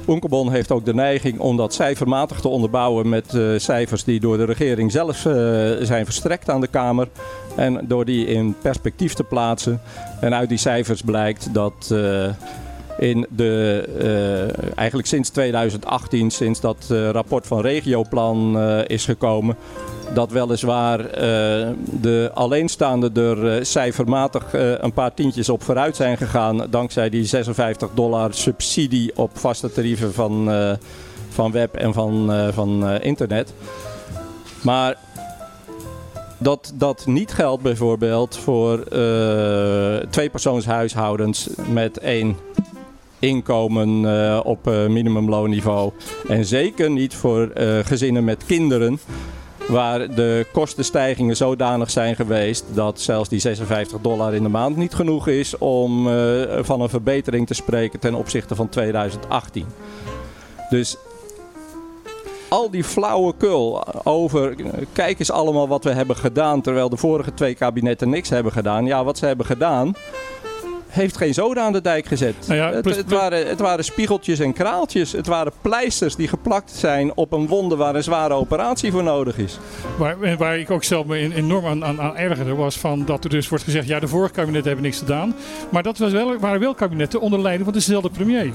[0.08, 4.36] Oenkelbon heeft ook de neiging om dat cijfermatig te onderbouwen met eh, cijfers die door
[4.36, 5.34] de regering zelf eh,
[5.80, 7.08] zijn verstrekt aan de Kamer.
[7.56, 9.80] En door die in perspectief te plaatsen.
[10.20, 12.28] En uit die cijfers blijkt dat eh,
[12.98, 19.56] in de, eh, eigenlijk sinds 2018, sinds dat eh, rapport van Regioplan eh, is gekomen,
[20.14, 21.10] dat weliswaar
[22.00, 26.66] de alleenstaande er cijfermatig een paar tientjes op vooruit zijn gegaan.
[26.70, 30.50] Dankzij die 56 dollar subsidie op vaste tarieven van,
[31.28, 33.54] van web en van, van internet.
[34.62, 34.96] Maar
[36.38, 42.36] dat dat niet geldt bijvoorbeeld voor eh tweepersoonshuishoudens met één
[43.26, 45.92] inkomen eh, op eh, minimumloonniveau.
[46.28, 48.98] En zeker niet voor eh, gezinnen met kinderen.
[49.68, 54.94] Waar de kostenstijgingen zodanig zijn geweest dat zelfs die 56 dollar in de maand niet
[54.94, 56.08] genoeg is om
[56.60, 59.66] van een verbetering te spreken ten opzichte van 2018.
[60.70, 60.96] Dus
[62.48, 64.54] al die flauwekul over.
[64.92, 66.60] Kijk eens allemaal wat we hebben gedaan.
[66.60, 68.86] Terwijl de vorige twee kabinetten niks hebben gedaan.
[68.86, 69.94] Ja, wat ze hebben gedaan.
[70.94, 72.34] Heeft geen zoden aan de dijk gezet.
[72.46, 75.12] Nou ja, het, waren, het waren spiegeltjes en kraaltjes.
[75.12, 79.38] Het waren pleisters die geplakt zijn op een wonde waar een zware operatie voor nodig
[79.38, 79.58] is.
[79.98, 83.30] Waar, waar ik ook zelf me enorm aan, aan, aan ergerde, was van dat er
[83.30, 85.34] dus wordt gezegd: ja, de vorige kabinetten hebben niks gedaan.
[85.70, 88.52] Maar dat was wel, waren wel kabinetten onder leiding van dezelfde premier.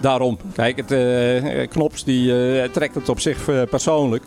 [0.00, 4.24] Daarom, kijk, het, eh, Knops die, eh, trekt het op zich eh, persoonlijk.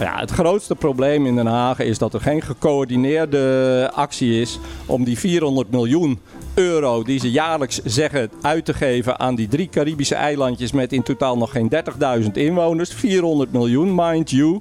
[0.00, 5.04] Ja, het grootste probleem in Den Haag is dat er geen gecoördineerde actie is om
[5.04, 6.18] die 400 miljoen
[6.54, 11.02] euro die ze jaarlijks zeggen uit te geven aan die drie Caribische eilandjes met in
[11.02, 12.94] totaal nog geen 30.000 inwoners.
[12.94, 14.60] 400 miljoen, mind you.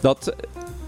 [0.00, 0.34] Dat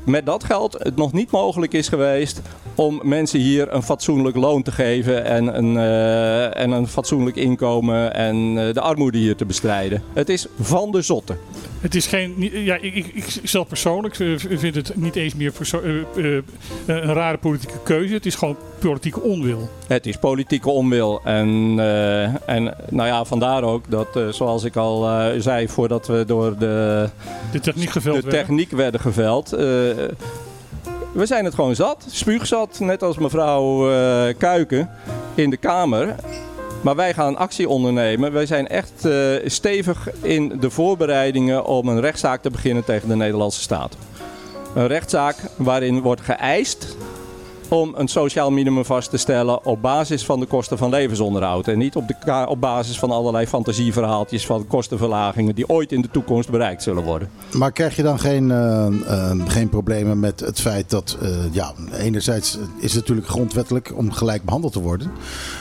[0.05, 2.40] met dat geld het nog niet mogelijk is geweest
[2.79, 8.14] om mensen hier een fatsoenlijk loon te geven en een, eh, en een fatsoenlijk inkomen
[8.14, 10.03] en eh, de armoede hier te bestrijden.
[10.12, 11.37] Het is van de zotte.
[11.81, 12.51] Het is geen.
[12.53, 16.25] Ja, ik, ik, ik zelf persoonlijk vind het niet eens meer eh,
[16.87, 18.14] een rare politieke keuze.
[18.14, 19.69] Het is gewoon politieke onwil.
[19.87, 21.21] Het is politieke onwil.
[21.25, 21.79] En,
[22.47, 27.09] en nou ja, vandaar ook dat, zoals ik al zei, voordat we door de,
[27.53, 28.41] De techniek geveld de werden.
[28.41, 29.57] techniek werden geveld.
[31.12, 34.90] We zijn het gewoon zat, spuugzat, net als mevrouw eh, Kuiken
[35.35, 36.14] in de Kamer.
[36.81, 38.33] Maar wij gaan actie ondernemen.
[38.33, 39.12] Wij zijn echt eh,
[39.44, 43.97] stevig in de voorbereidingen om een rechtszaak te beginnen tegen de Nederlandse staat.
[44.75, 46.97] Een rechtszaak waarin wordt geëist
[47.69, 51.69] om een sociaal minimum vast te stellen op basis van de kosten van levensonderhoud.
[51.69, 56.11] En niet op, de op basis van allerlei fantasieverhaaltjes van kostenverlagingen die ooit in de
[56.11, 57.31] toekomst bereikt zullen worden.
[57.53, 61.73] Maar krijg je dan geen, eh, eh, geen problemen met het feit dat, eh, ja,
[61.93, 65.11] enerzijds is het natuurlijk grondwettelijk om gelijk behandeld te worden.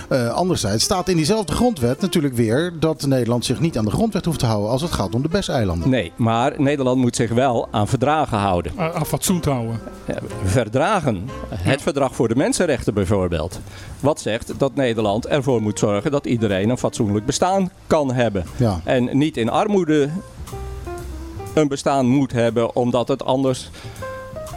[0.10, 4.26] Eh, anderzijds staat in diezelfde grondwet natuurlijk weer dat Nederland zich niet aan de grondwet
[4.26, 5.90] hoeft te houden als het gaat om de BES-eilanden.
[5.90, 8.72] Nee, maar Nederland moet zich wel aan verdragen houden.
[8.76, 9.80] Aan aan fatsoen te houden.
[10.08, 11.30] Ja, Verdragen.
[11.50, 13.60] Het verdrag voor de mensenrechten bijvoorbeeld.
[14.00, 18.46] Wat zegt dat Nederland ervoor moet zorgen dat iedereen een fatsoenlijk bestaan kan hebben.
[18.58, 18.82] Ja.
[18.84, 20.10] En niet in armoede
[21.54, 23.70] een bestaan moet hebben, omdat het anders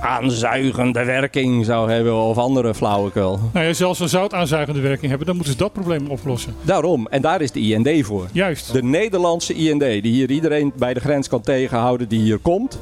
[0.01, 3.39] aanzuigende werking zou hebben of andere flauwekul.
[3.53, 6.55] Nou ja, zelfs een zoutaanzuigende werking hebben, dan moeten ze dat probleem oplossen.
[6.63, 8.29] Daarom, en daar is de IND voor.
[8.33, 8.73] Juist.
[8.73, 12.79] De Nederlandse IND, die hier iedereen bij de grens kan tegenhouden die hier komt.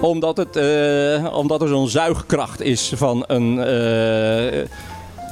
[0.00, 4.64] Omdat, het, eh, omdat er zo'n zuigkracht is van een, eh,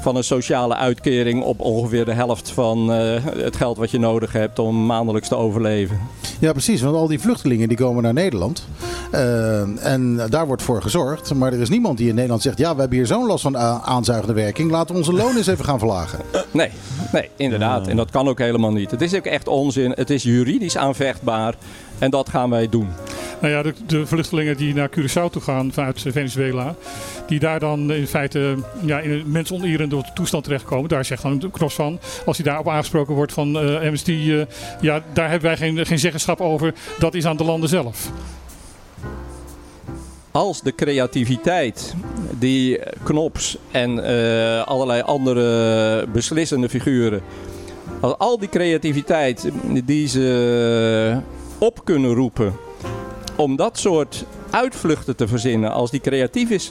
[0.02, 4.32] van een sociale uitkering op ongeveer de helft van eh, het geld wat je nodig
[4.32, 6.00] hebt om maandelijks te overleven.
[6.38, 6.80] Ja, precies.
[6.80, 8.66] Want al die vluchtelingen die komen naar Nederland.
[9.80, 11.34] En daar wordt voor gezorgd.
[11.34, 12.58] Maar er is niemand die in Nederland zegt...
[12.58, 14.70] ja, we hebben hier zo'n last van aanzuigende werking.
[14.70, 16.18] Laten we onze loon eens even gaan verlagen.
[16.50, 16.70] Nee,
[17.12, 17.86] nee, inderdaad.
[17.86, 18.90] En dat kan ook helemaal niet.
[18.90, 19.92] Het is ook echt onzin.
[19.94, 21.54] Het is juridisch aanvechtbaar.
[21.98, 22.88] En dat gaan wij doen.
[23.44, 26.74] Nou ja, de, de vluchtelingen die naar Curaçao toe gaan vanuit Venezuela,
[27.26, 31.50] die daar dan in feite ja, in een mensonterende toestand terechtkomen, daar zegt dan de
[31.50, 34.40] Knos van, als hij daarop aangesproken wordt van eh Amnesty, eh,
[34.80, 38.10] ja, daar hebben wij geen, geen zeggenschap over, dat is aan de landen zelf.
[40.30, 41.94] Als de creativiteit
[42.38, 47.22] die Knops en eh, allerlei andere beslissende figuren,
[48.00, 49.50] als al die creativiteit
[49.84, 51.20] die ze
[51.58, 52.63] op kunnen roepen
[53.36, 56.68] om dat soort uitvluchten te verzinnen, als die, creatief is,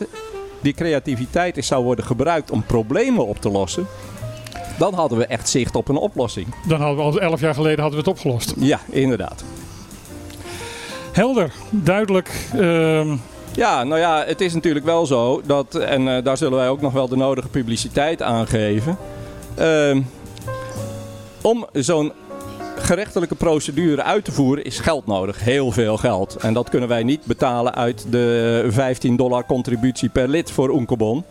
[0.61, 3.87] die creativiteit is zou worden gebruikt om problemen op te lossen,
[4.77, 6.47] dan hadden we echt zicht op een oplossing.
[6.67, 8.53] Dan hadden we al elf jaar geleden hadden we het opgelost.
[8.57, 9.43] Ja, inderdaad.
[11.11, 12.47] Helder, duidelijk.
[12.53, 13.15] ehm,
[13.55, 16.81] Ja, nou ja, het is natuurlijk wel zo dat, en eh, daar zullen wij ook
[16.81, 18.97] nog wel de nodige publiciteit aan geven.
[19.55, 20.01] Ehm,
[21.41, 22.11] om zo'n
[22.83, 25.43] gerechtelijke procedure uit te voeren is geld nodig.
[25.43, 26.35] Heel veel geld.
[26.35, 31.23] En dat kunnen wij niet betalen uit de 15 dollar contributie per lid voor Oenkebon.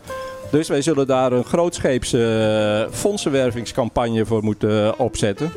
[0.51, 5.51] Dus wij zullen daar een grootscheepse eh, fondsenwervingscampagne voor moeten opzetten.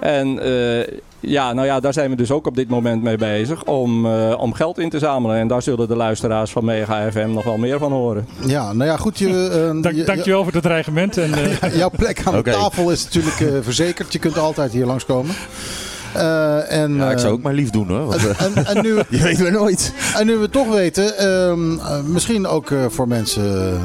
[0.00, 3.64] En eh, ja, nou ja, daar zijn we dus ook op dit moment mee bezig
[3.64, 5.36] om, eh, om geld in te zamelen.
[5.36, 8.26] En daar zullen de luisteraars van Mega FM nog wel meer van horen.
[8.46, 9.18] Ja, nou ja, goed.
[9.18, 11.16] Je, eh, dank, je- dankjewel voor het dreigement.
[11.18, 14.12] En, eh, Jouw plek aan de tafel is natuurlijk eh, verzekerd.
[14.12, 15.34] Je kunt altijd hier langskomen.
[16.14, 18.06] Eh en, Ja, ik zou eh, ook maar lief doen hoor.
[18.06, 19.92] Want, eh, en, en, nu, je weet maar nooit.
[20.14, 23.44] en nu we het toch weten, ehm, eh, misschien ook eh, voor mensen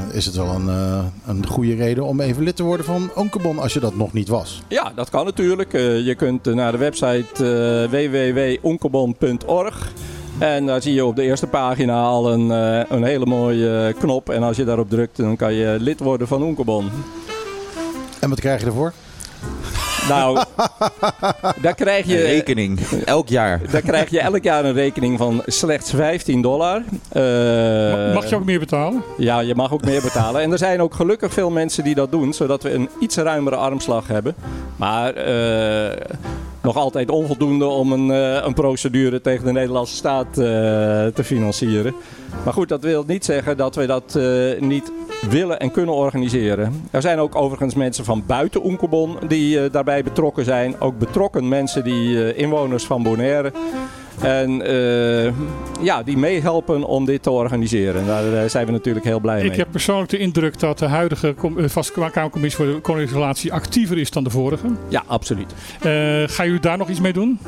[0.10, 3.10] eh, is het wel een, eh, een goede reden om even lid te worden van
[3.15, 4.62] Onkebon als je dat nog niet was.
[4.67, 5.73] Ja, dat kan natuurlijk.
[5.73, 9.91] Eh, je kunt eh, naar de website eh www.onkebon.org.
[10.38, 13.99] En daar zie je op de eerste pagina al een, eh, een hele mooie eh,
[13.99, 14.29] knop.
[14.29, 16.89] En als je daarop drukt, dan kan je lid worden van Onkebon.
[18.19, 18.93] En wat krijg je ervoor?
[20.12, 20.43] Nou,
[21.62, 22.24] daar krijg Een je...
[22.24, 22.80] rekening.
[23.06, 23.62] Elk jaar.
[23.71, 26.82] Daar krijg je elk jaar een rekening van slechts 15 dollar.
[27.10, 29.04] Eh, Mag je ook meer betalen?
[29.17, 30.41] Ja, je mag ook meer betalen.
[30.41, 33.56] En er zijn ook gelukkig veel mensen die dat doen, zodat we een iets ruimere
[33.56, 34.36] armslag hebben.
[34.76, 35.97] Maar eh,
[36.62, 40.36] nog altijd onvoldoende om een, eh, een procedure tegen de Nederlandse staat eh,
[41.13, 41.93] te financieren.
[42.43, 44.91] Maar goed, dat wil niet zeggen dat we dat eh, niet
[45.30, 46.84] willen en kunnen organiseren.
[46.91, 50.80] Er zijn ook overigens mensen van buiten Oenkebon die daarbij betrokken zijn.
[50.80, 53.52] Ook betrokken mensen die inwoners van Bonaire.
[54.21, 55.34] En eh,
[55.81, 58.05] ja, die meehelpen om dit te organiseren.
[58.05, 59.51] Daar eh, zijn we natuurlijk heel blij mee.
[59.51, 63.97] Ik heb persoonlijk de indruk dat de huidige eh, vaste Kamercommissie voor de Koningsrelatie actiever
[63.97, 64.67] is dan de vorige.
[64.89, 65.53] Ja, absoluut.
[65.81, 65.89] Eh
[66.25, 67.39] ga jullie daar nog iets mee doen?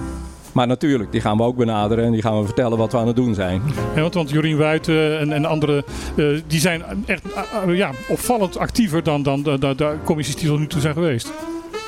[0.51, 3.07] Maar natuurlijk, die gaan we ook benaderen en die gaan we vertellen wat we aan
[3.07, 3.62] het doen zijn.
[3.95, 5.83] Ja, want, want Jorien Wuiten en, en anderen
[6.47, 7.23] die zijn echt
[7.67, 11.31] ja, opvallend actiever dan, dan de, de, de commissies die tot nu toe zijn geweest.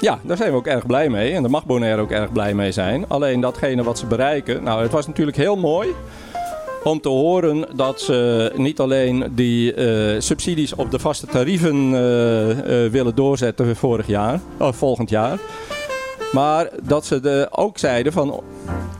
[0.05, 1.33] Ja, daar zijn we ook erg blij mee.
[1.33, 3.07] En daar mag Bonaire ook erg blij mee zijn.
[3.07, 4.63] Alleen datgene wat ze bereiken.
[4.63, 5.87] Nou, het was natuurlijk heel mooi
[6.83, 12.85] om te horen dat ze niet alleen die eh, subsidies op de vaste tarieven eh,
[12.85, 15.39] eh, willen doorzetten vorig jaar, of volgend jaar.
[16.31, 18.43] Maar dat ze de, ook zeiden van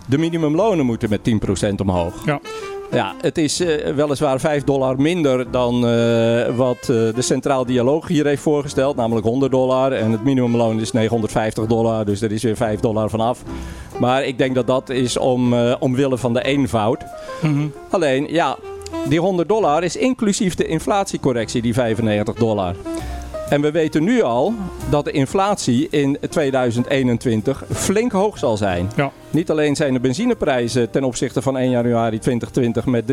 [0.08, 1.30] de minimumlonen moeten met
[1.70, 2.26] 10% omhoog.
[2.26, 2.39] Ja.
[2.91, 8.08] Ja, het is eh, weliswaar 5 dollar minder dan eh, wat eh, de Centraal Dialoog
[8.08, 9.91] hier heeft voorgesteld, namelijk 100 dollar.
[9.91, 13.43] En het minimumloon is 950 dollar, dus er is weer 5 dollar vanaf.
[14.00, 17.04] Maar ik denk dat dat is om, omwille van de eenvoud.
[17.41, 17.67] Mhm.
[17.89, 18.58] Alleen, ja,
[19.10, 22.76] die 100 dollar is inclusief de inflatiecorrectie, die 95 dollar.
[23.50, 24.54] En we weten nu al
[24.90, 28.92] dat de inflatie in 2021 flink hoog zal zijn.
[28.96, 29.12] Ja.
[29.30, 33.04] Niet alleen zijn de benzineprijzen ten opzichte van 1 januari 2020 met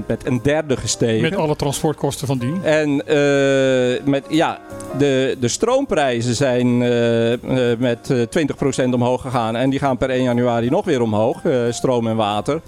[0.00, 1.22] 33% met een derde gestegen.
[1.22, 2.64] Met alle transportkosten van dien.
[2.64, 4.60] En eh, met, ja,
[4.98, 9.56] de, de stroomprijzen zijn eh, eh, met eh, 20% omhoog gegaan.
[9.56, 12.60] En die gaan per 1 januari nog weer omhoog, stroom en water.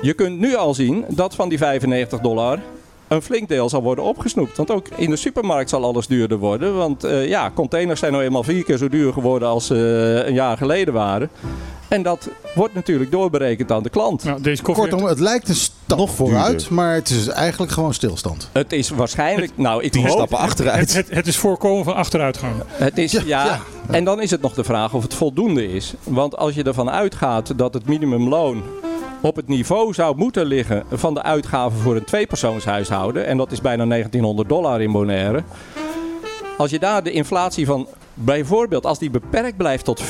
[0.00, 2.58] Je kunt nu al zien dat van die 95 dollar
[3.08, 4.56] een flink deel zal worden opgesnoept.
[4.56, 6.76] Want ook in de supermarkt zal alles duurder worden.
[6.76, 10.34] Want eh, ja, containers zijn nou eenmaal vier keer zo duur geworden als ze een
[10.34, 11.30] jaar geleden waren.
[11.88, 14.24] En dat wordt natuurlijk doorberekend aan de klant.
[14.24, 16.74] Nou, deze koffie Kortom, het lijkt een stap Nog vooruit, duurder.
[16.74, 18.48] maar het is eigenlijk gewoon stilstand.
[18.52, 19.52] Het is waarschijnlijk...
[19.54, 20.94] nou, ik hoop, stappen achteruit.
[20.94, 22.54] het, het is voorkomen van achteruitgang.
[22.66, 23.60] Het is, ja, ja.
[23.90, 25.94] en dan is het nog de vraag of het voldoende is.
[26.02, 28.62] Want als je ervan uitgaat dat het minimumloon
[29.20, 33.60] op het niveau zou moeten liggen van de uitgaven voor een tweepersoonshuishouden, en dat is
[33.60, 35.42] bijna 1900 dollar in Bonaire.
[36.58, 40.06] Als je daar de inflatie van bijvoorbeeld, als die beperkt blijft tot 5%,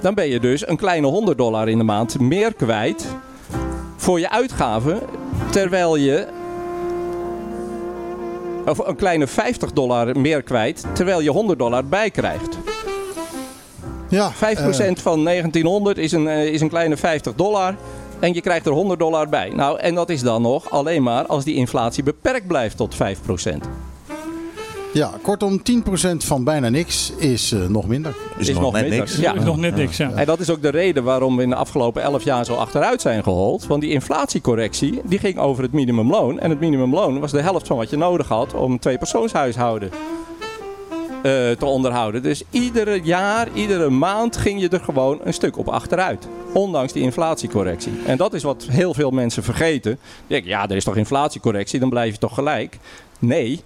[0.00, 3.06] dan ben je dus een kleine 100 dollar in de maand meer kwijt
[3.96, 5.00] voor je uitgaven,
[5.50, 6.26] terwijl je
[8.66, 12.10] of een kleine 50 dollar meer kwijt, terwijl je 100 dollar bij
[14.14, 14.60] krijgt.
[14.60, 17.74] 5% Ja, eh, van 1900 is een, eh, is een kleine 50 dollar.
[18.18, 19.48] En je krijgt er 100 dollar bij.
[19.54, 23.68] Nou, en dat is dan nog alleen maar als die inflatie beperkt blijft tot 5%.
[24.92, 28.14] ja, kortom, 10% van bijna niks is eh, nog minder.
[28.38, 28.98] Is, is nog, nog net minder.
[28.98, 29.16] niks.
[29.16, 29.34] Ja.
[29.34, 30.10] Is nog net niks, ja.
[30.10, 33.00] En dat is ook de reden waarom we in de afgelopen 11 jaar zo achteruit
[33.00, 33.66] zijn gehold.
[33.66, 36.40] Want die inflatiecorrectie die ging over het minimumloon.
[36.40, 39.90] En het minimumloon was de helft van wat je nodig had om een tweepersoonshuishouden
[41.24, 42.22] eh, te onderhouden.
[42.22, 46.28] Dus iedere jaar, iedere maand ging je er gewoon een stuk op achteruit.
[46.52, 47.92] Ondanks die inflatiecorrectie.
[48.06, 49.98] En dat is wat heel veel mensen vergeten.
[50.26, 52.78] Denken, ja, er is toch inflatiecorrectie, dan blijf je toch gelijk.
[53.18, 53.60] Nee,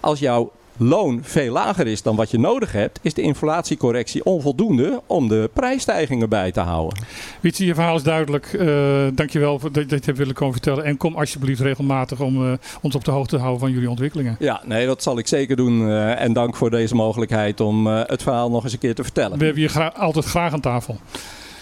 [0.00, 0.52] als jouw
[0.82, 5.50] loon veel lager is dan wat je nodig hebt, is de inflatiecorrectie onvoldoende om de
[5.52, 6.98] prijsstijgingen bij te houden.
[7.40, 8.46] Wietse, je verhaal is duidelijk.
[8.52, 8.70] Eh
[9.14, 10.84] dankjewel voor dat je dit hebt willen komen vertellen.
[10.84, 14.36] En kom alsjeblieft regelmatig om eh, ons op de hoogte te houden van jullie ontwikkelingen.
[14.38, 15.88] Ja, nee, dat zal ik zeker doen.
[15.88, 19.38] eh, en dank voor deze mogelijkheid om het verhaal nog eens een keer te vertellen.
[19.38, 20.96] We hebben je gra- altijd graag aan tafel.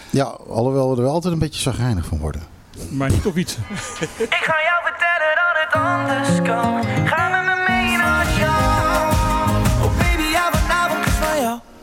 [0.09, 2.41] Ja, alhoewel we er altijd een beetje zagrijnig van worden.
[2.91, 3.57] Maar niet op Wietse.
[4.17, 6.83] Ik ga jou vertellen dat het anders kan.
[7.07, 7.29] Ga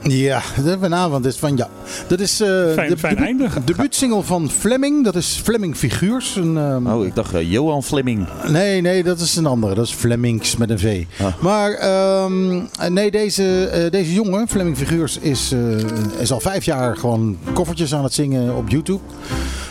[0.08, 1.68] Ja, de vanavond is van ja.
[2.06, 3.48] Dat is eh, Fijn- de fijn debu- einde.
[3.64, 5.04] debuutsingle van Fleming.
[5.04, 6.36] Dat is Fleming Figuurs.
[6.36, 8.26] Een, ehm, Oh, ik dacht eh, Johan Fleming.
[8.48, 9.74] Nee, nee, dat is een andere.
[9.74, 11.04] Dat is Flemings met een V.
[11.20, 11.26] Ah.
[11.40, 12.60] Maar ehm,
[12.92, 17.94] nee, deze, eh, deze jongen, Fleming Figuurs, is, eh, is al vijf jaar gewoon koffertjes
[17.94, 19.00] aan het zingen op YouTube.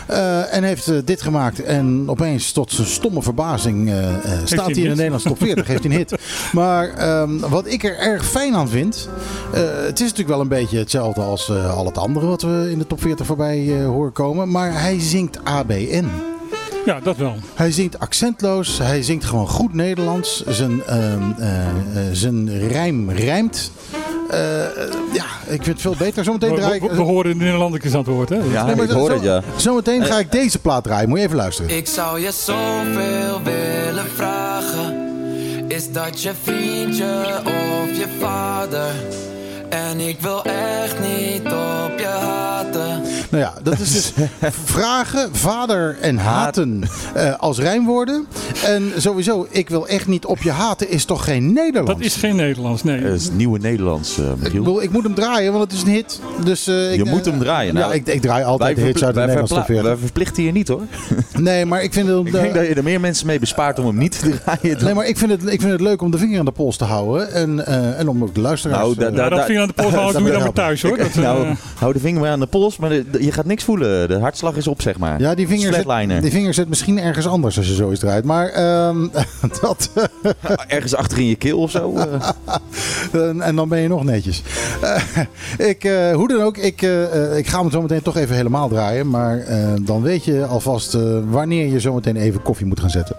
[0.08, 1.62] Eh, en heeft eh, dit gemaakt.
[1.62, 3.96] En opeens, tot zijn stomme verbazing, eh,
[4.44, 4.94] staat hij in de?
[4.94, 5.66] Nederlandse top 40.
[5.66, 6.14] heeft hij een hit.
[6.52, 9.08] Maar ehm, wat ik er erg fijn aan vind.
[9.52, 12.86] het is natuurlijk wel een beetje hetzelfde als al het andere wat we in de
[12.86, 14.50] top 40 voorbij horen komen.
[14.50, 16.06] Maar hij zingt ABN.
[16.88, 17.36] Ja, dat wel.
[17.54, 20.44] Hij zingt accentloos, hij zingt gewoon goed Nederlands.
[20.46, 21.74] Zijn, ehm, eh, eh,
[22.12, 23.70] zijn rijm rijmt.
[25.12, 26.24] Ja, ik vind het veel beter.
[26.24, 26.80] Zometeen We, draai ik...
[26.82, 28.36] we, we horen de Nederlanders aan het woord, hè?
[28.52, 29.42] Ja, Nee, ik zo- hoor zo- het, ja.
[29.56, 31.08] Zometeen ga ik deze plaat draaien.
[31.08, 31.76] Moet je even luisteren.
[31.76, 35.06] Ik zou je zoveel willen vragen.
[35.68, 38.90] Is dat je vriendje of je vader?
[39.68, 43.02] En ik wil echt niet op je haten.
[43.30, 44.12] Nou ja, dat is dus
[44.64, 46.82] vragen, vader en haten
[47.14, 48.26] eh, als rijmwoorden.
[48.64, 51.92] En sowieso, ik wil echt niet op je haten is toch geen Nederlands?
[51.92, 53.02] Dat is geen Nederlands, nee.
[53.02, 54.62] Dat is nieuwe Nederlands, eh Ik, Michiel.
[54.62, 56.20] bedoel, ik moet hem draaien, want het is een hit.
[56.44, 57.74] Dus, eh, ik, Je moet hem draaien.
[57.74, 59.98] Ja, Nou, ik, ik draai altijd de hits uit de Nederlandse top verpla- 40.
[59.98, 60.82] wij verplichten je niet hoor.
[61.38, 62.26] Nee, maar ik vind het...
[62.26, 64.76] Ik denk dat je er meer mensen mee bespaart om hem niet te draaien.
[64.76, 66.50] dan- Nee, maar ik vind, het, ik vind het leuk om de vinger aan de
[66.52, 67.32] pols te houden.
[67.32, 68.80] En, eh, en om ook de luisteraars...
[68.82, 70.82] Nou, da- da- Ja, dat vinger aan de pols houden, doe je dan maar thuis,
[70.82, 70.96] hoor.
[70.96, 71.46] Dat, eh, nou,
[71.78, 74.08] hou de vinger maar aan de pols, maar de- de- je gaat niks voelen.
[74.08, 75.20] De hartslag is op, zeg maar.
[75.20, 76.20] ja, die vinger, zit, Flatliner.
[76.20, 78.24] die vinger zit misschien ergens anders als je zoiets draait.
[78.24, 79.06] Maar ehm,
[79.60, 79.90] dat...
[80.68, 81.94] Ergens achter in je keel of zo.
[81.96, 82.28] eh.
[83.12, 84.42] En, en dan ben je nog netjes.
[84.82, 88.16] Eh, ik, eh, hoe dan ook, ik, eh, eh, ik ga hem zo meteen toch
[88.16, 89.10] even helemaal draaien.
[89.10, 92.90] Maar eh, dan weet je alvast eh, wanneer je zo meteen even koffie moet gaan
[92.90, 93.16] zetten.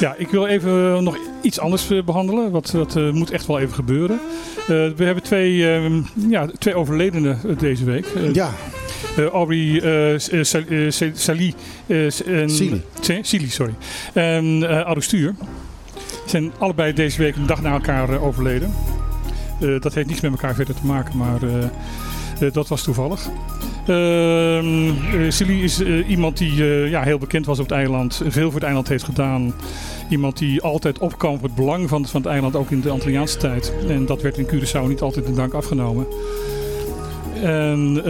[0.00, 2.50] Ja, ik wil even nog iets anders eh, behandelen.
[2.50, 4.20] Wat, eh, moet echt wel even gebeuren.
[4.60, 8.06] Eh, we hebben twee, ehm, ja, twee overledenen eh, deze week.
[8.06, 8.52] Eh, Ja, eh,
[9.32, 9.80] Aubrey
[10.18, 11.54] S- Sal- Sa- Sali.
[12.08, 12.50] S- en-
[13.22, 13.50] Sili.
[13.50, 13.74] Sorry.
[14.12, 15.34] En eh Stuur.
[16.26, 18.74] Zijn allebei deze week een dag na elkaar eh, overleden.
[19.60, 21.38] Eh, dat heeft niets met elkaar verder te maken, maar
[22.52, 23.20] dat was toevallig.
[25.28, 28.88] Sili is iemand die ja, heel bekend was op het eiland, veel voor het eiland
[28.88, 29.54] heeft gedaan.
[30.08, 33.38] Iemand die altijd opkwam voor het belang van, van het eiland, ook in de Antilliaanse
[33.38, 33.72] tijd.
[33.88, 36.06] En dat werd in Curaçao niet altijd in dank afgenomen.
[37.42, 38.02] En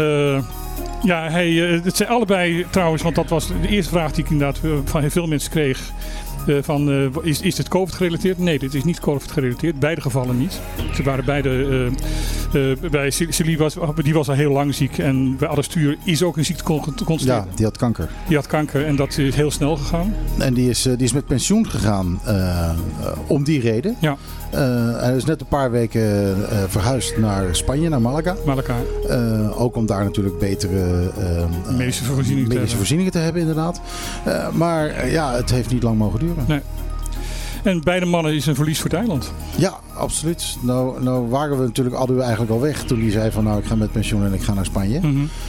[1.02, 4.30] ja, hij, eh, het zijn allebei trouwens, want dat was de eerste vraag die ik
[4.30, 5.92] inderdaad eh, van heel veel mensen kreeg.
[6.46, 8.38] eh, van, is, is dit COVID gerelateerd?
[8.38, 9.78] Nee, dit is niet COVID gerelateerd.
[9.78, 10.60] Beide gevallen niet.
[10.94, 11.90] Ze waren beide.
[12.90, 14.98] bij Celie was, die was al heel lang ziek.
[14.98, 18.08] En bij Alastuur is ook een ziekte con- ja, die had kanker.
[18.28, 20.14] Die had kanker en dat is heel snel gegaan.
[20.38, 22.20] En die is, die is met pensioen gegaan
[23.26, 23.96] om die reden.
[24.00, 24.16] Ja.
[24.52, 26.02] Eh, hij is net een paar weken
[26.50, 28.36] eh, verhuisd naar Spanje, naar Malaga.
[28.46, 28.82] Elkaar.
[29.08, 31.10] Eh, ook om daar natuurlijk betere
[31.76, 32.76] Medische voorzieningen te medische hebben.
[32.76, 33.80] voorzieningen te hebben, inderdaad.
[34.52, 36.62] Maar ja, het heeft niet lang mogen duren.
[37.62, 39.32] En beide mannen is een verlies voor het eiland.
[39.56, 40.56] Ja, absoluut.
[40.60, 43.64] Nou, nou waren we natuurlijk Adu eigenlijk al weg toen hij zei van nou ik
[43.64, 45.00] ga met pensioen en ik ga naar Spanje.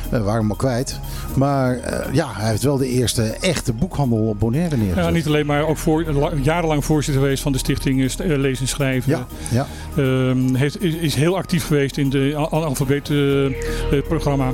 [0.10, 1.00] We waren hem al kwijt.
[1.36, 5.04] Maar eh, ja, hij heeft wel de eerste echte boekhandel op Bonaire neergezet.
[5.04, 8.08] Ja, niet alleen maar ook voor, la- jarenlang voorzitter geweest van de stichting eh,
[8.38, 9.12] Lezen en Schrijven.
[9.12, 9.68] Ja, ja.
[9.98, 14.52] Ehm, heeft, is, is heel actief geweest in de alfabeetprogramma.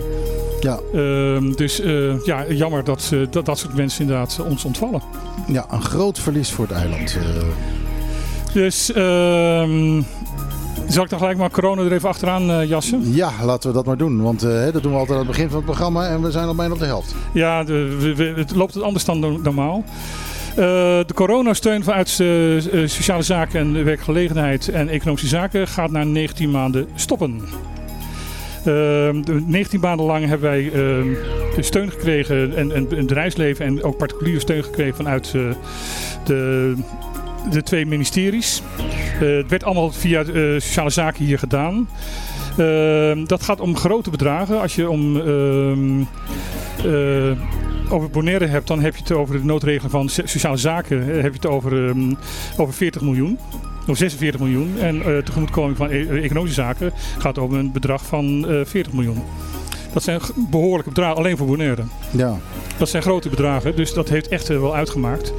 [0.62, 5.02] Ja, Ehm, dus eh, ja, jammer dat, eh, dat dat soort mensen inderdaad ons ontvallen.
[5.48, 7.18] ja, een groot verlies voor het eiland.
[7.18, 7.44] eh.
[8.54, 10.02] Dus ehm,
[10.88, 13.14] zal ik dan gelijk maar corona er even achteraan jassen?
[13.14, 14.22] ja, laten we dat maar doen.
[14.22, 16.56] Want dat doen we altijd aan het begin van het programma en we zijn al
[16.56, 17.16] bijna op de helft.
[17.34, 19.84] Ja, de, we- we- het loopt het anders dan no- normaal.
[20.56, 26.88] De coronasteun vanuit eh, Sociale Zaken en Werkgelegenheid en Economische Zaken gaat na 19 maanden
[26.96, 27.42] stoppen.
[28.66, 31.08] Ehm, de 19 maanden lang hebben wij ehm,
[31.60, 35.42] steun gekregen en, en, en bedrijfsleven en ook particuliere steun gekregen vanuit eh,
[36.24, 36.74] de,
[37.52, 38.62] de twee ministeries.
[39.20, 41.90] Eh, het werd allemaal via eh, Sociale Zaken hier gedaan.
[42.58, 44.62] Ehm, dat gaat om grote bedragen.
[44.62, 46.04] Als je om ehm,
[47.90, 51.06] over Bonaire hebt, dan heb je het over de noodregeling van so- sociale zaken.
[51.06, 52.14] heb je het over, ehm,
[52.58, 53.40] over 40 miljoen.
[53.90, 54.80] Of 46 miljoen.
[54.80, 59.24] En eh tegemoetkoming van e- economische zaken gaat over een bedrag van eh 40 miljoen.
[59.94, 61.84] Dat zijn behoorlijke bedragen, alleen voor Bonaire.
[62.12, 62.38] Ja,
[62.78, 65.34] Dat zijn grote bedragen, dus dat heeft echt eh, wel uitgemaakt.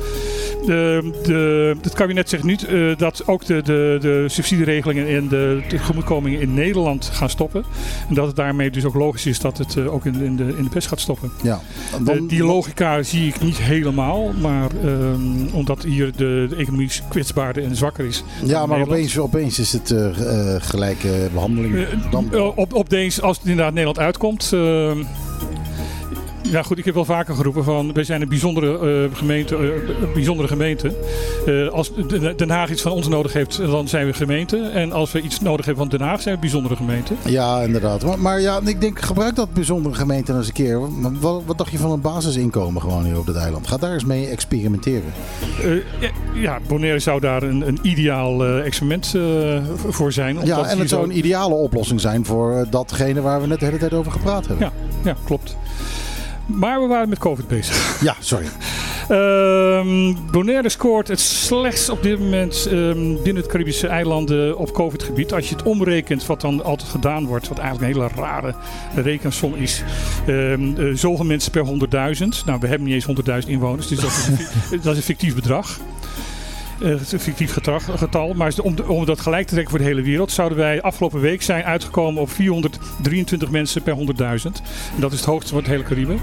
[0.66, 5.62] De, de, het kabinet zegt nu eh, dat ook de, de, de subsidieregelingen en de
[5.68, 7.64] tegemoetkomingen in Nederland gaan stoppen.
[8.08, 10.36] En dat het daarmee dus ook logisch is dat het eh, ook in, de- in,
[10.36, 11.30] de, in de pers gaat stoppen.
[11.42, 11.61] ja.
[11.98, 16.90] Eh, Dan, die logica zie ik niet helemaal, maar ehm, omdat hier de, de economie
[17.08, 18.24] kwetsbaarder en zwakker is.
[18.44, 19.94] ja, maar opeens, opeens is het
[20.58, 21.74] gelijke behandeling.
[21.76, 24.52] Eh, Dan, op, op deze, als het inderdaad Nederland uitkomt.
[26.51, 28.78] Ja, goed, ik heb wel vaker geroepen van wij zijn een bijzondere
[29.09, 29.57] eh, gemeente.
[29.57, 30.96] een bijzondere gemeente.
[31.46, 31.92] Eh, als
[32.36, 34.59] Den Haag iets van ons nodig heeft, dan zijn we gemeente.
[34.59, 37.14] En als we iets nodig hebben van Den Haag, zijn we een bijzondere gemeente.
[37.24, 38.05] Ja, inderdaad.
[38.05, 40.80] Maar, maar ja, ik denk, gebruik dat bijzondere gemeente eens een keer.
[41.20, 43.66] Wat, wat dacht je van een basisinkomen gewoon hier op dit eiland?
[43.66, 45.12] Ga daar eens mee experimenteren.
[46.01, 49.14] Ja, ja, Bonaire zou daar een, een ideaal experiment
[49.88, 50.38] voor zijn.
[50.44, 53.64] Ja, en het zou zo- een ideale oplossing zijn voor datgene waar we net de
[53.64, 54.66] hele tijd over gepraat hebben.
[54.66, 54.72] Ja.
[55.11, 55.57] Ja, klopt.
[56.55, 57.78] Maar we waren met COVID bezig.
[58.01, 58.46] Ja, sorry.
[59.09, 65.32] Ehm, Bonaire scoort het slechtst op dit moment ehm, binnen het Caribische eilanden op COVID-gebied.
[65.32, 68.55] Als je het omrekent, wat dan altijd gedaan wordt, wat eigenlijk een hele rare
[68.94, 69.82] rekensom is.
[70.26, 72.44] Ehm eh, zoveel mensen per 100.000.
[72.44, 74.38] Nou, we hebben niet eens 100.000 inwoners, dus dat is een,
[74.82, 75.78] dat is een fictief bedrag.
[77.18, 78.35] Fictief getal, getal.
[78.35, 81.43] Maar om, om dat gelijk te trekken voor de hele wereld, zouden wij afgelopen week
[81.43, 84.03] zijn uitgekomen op 423 mensen per 100.000.
[84.95, 86.14] En dat is het hoogste van het hele Caribe.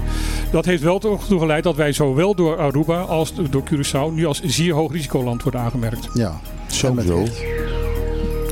[0.52, 4.40] Dat heeft wel toe geleid dat wij zowel door Aruba als door Curaçao nu als
[4.42, 6.08] zeer hoog risicoland worden aangemerkt.
[6.14, 7.42] Ja, Zo met recht.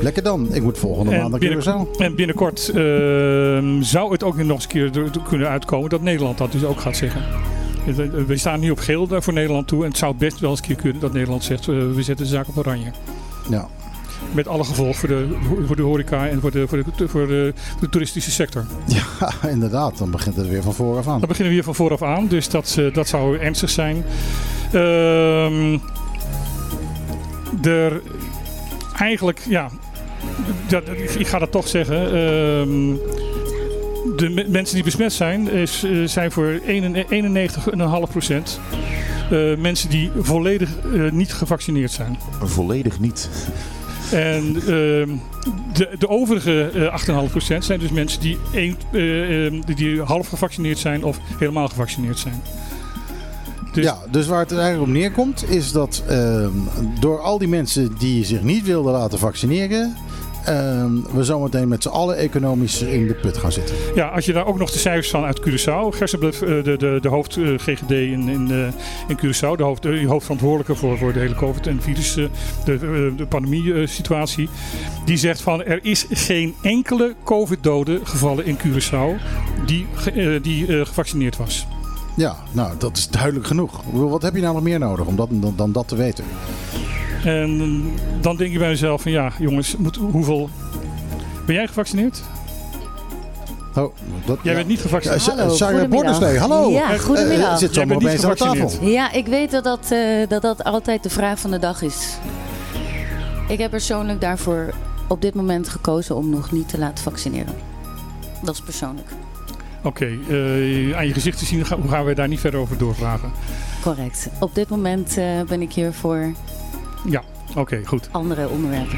[0.01, 0.47] Lekker dan.
[0.53, 1.39] Ik moet volgende maand naar
[1.85, 1.97] Curaçao.
[1.97, 6.01] en binnenkort ehm, zou het ook nog eens een keer er- er kunnen uitkomen dat
[6.01, 7.21] Nederland dat dus ook gaat zeggen.
[7.87, 7.95] Eh,
[8.27, 9.83] We staan nu op geel voor Nederland toe.
[9.83, 12.25] En het zou best wel eens een keer kunnen dat Nederland zegt: eh, we zetten
[12.25, 12.91] de zaak op oranje.
[13.49, 13.67] Ja.
[14.33, 17.53] Met alle gevolgen voor de, voor de horeca en voor de, voor de, voor de,
[17.89, 18.65] toeristische sector.
[18.85, 19.97] ja, inderdaad.
[19.97, 21.19] Dan begint het weer van vooraf aan.
[21.19, 24.05] Dan beginnen we weer van vooraf aan, dus dat, eh, dat zou ernstig zijn.
[24.71, 25.77] Ehm
[27.61, 28.01] er
[28.97, 29.69] eigenlijk, ja,
[30.67, 32.13] dat, ik, ik ga dat toch zeggen.
[32.13, 32.95] ehm,
[34.15, 38.59] de me- mensen die besmet zijn, is, eh, zijn voor 91,5 procent.
[39.31, 42.17] eh, mensen die volledig eh, niet gevaccineerd zijn.
[42.43, 43.29] Volledig niet.
[44.11, 45.09] En ehm,
[45.73, 50.77] de, de overige eh 8,5% zijn dus mensen die, één, eh, ehm, die- half gevaccineerd
[50.77, 52.41] zijn of helemaal gevaccineerd zijn.
[53.73, 56.49] Dus Ja, dus waar het eigenlijk op neerkomt is dat ehm,
[56.99, 59.95] door al die mensen die zich niet wilden laten vaccineren,
[61.13, 63.75] we zometeen met z'n allen economisch in de put gaan zitten.
[63.95, 66.97] ja, als je daar ook nog de cijfers van uit Curaçao, Gersenbluff, eh, de, de,
[67.01, 68.67] de hoofd eh, GGD in, in, eh,
[69.07, 73.25] in Curaçao, de, hoofd, de hoofdverantwoordelijke voor, voor de hele COVID- en virus, de, de
[73.29, 74.49] pandemie-situatie,
[75.05, 79.21] die zegt van er is geen enkele COVID-dode gevallen in Curaçao
[79.65, 79.87] die,
[80.41, 81.67] die gevaccineerd was.
[82.15, 83.81] Ja, nou, dat is duidelijk genoeg.
[83.91, 86.23] Wat heb je nou nog meer nodig om dat, dan, dan dat te weten?
[87.25, 87.83] En
[88.21, 90.49] dan denk je bij jezelf van ja, jongens, moet, hoeveel...
[91.45, 92.21] Ben jij gevaccineerd?
[93.75, 93.93] Oh,
[94.25, 94.57] dat, Jij ja.
[94.57, 95.25] bent niet gevaccineerd.
[95.25, 96.11] Ja, Hallo, Sarah goedemiddag.
[96.19, 96.69] Borderslee, hallo.
[96.71, 97.51] Ja, Eh, goedemiddag.
[97.51, 98.87] eh, zit Jij zomaar bent niet opeens aan tafel.
[98.89, 102.17] Ja, ik weet dat dat, eh, dat dat altijd de vraag van de dag is.
[103.47, 104.73] Ik heb persoonlijk daarvoor
[105.07, 107.53] op dit moment gekozen om nog niet te laten vaccineren.
[108.43, 109.07] Dat is persoonlijk.
[109.83, 113.31] Oké, eh, aan je gezicht te zien hoe gaan we daar niet verder over doorvragen.
[113.81, 114.29] Correct.
[114.39, 116.31] Op dit moment eh, ben ik hier voor
[117.09, 117.21] Ja,
[117.55, 118.09] oké, goed.
[118.11, 118.97] andere onderwerpen.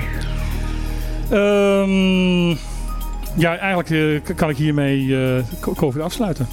[1.30, 2.49] Ehm,
[3.36, 3.89] ja, eigenlijk
[4.30, 6.47] eh, kan ik hiermee eh, co- COVID afsluiten.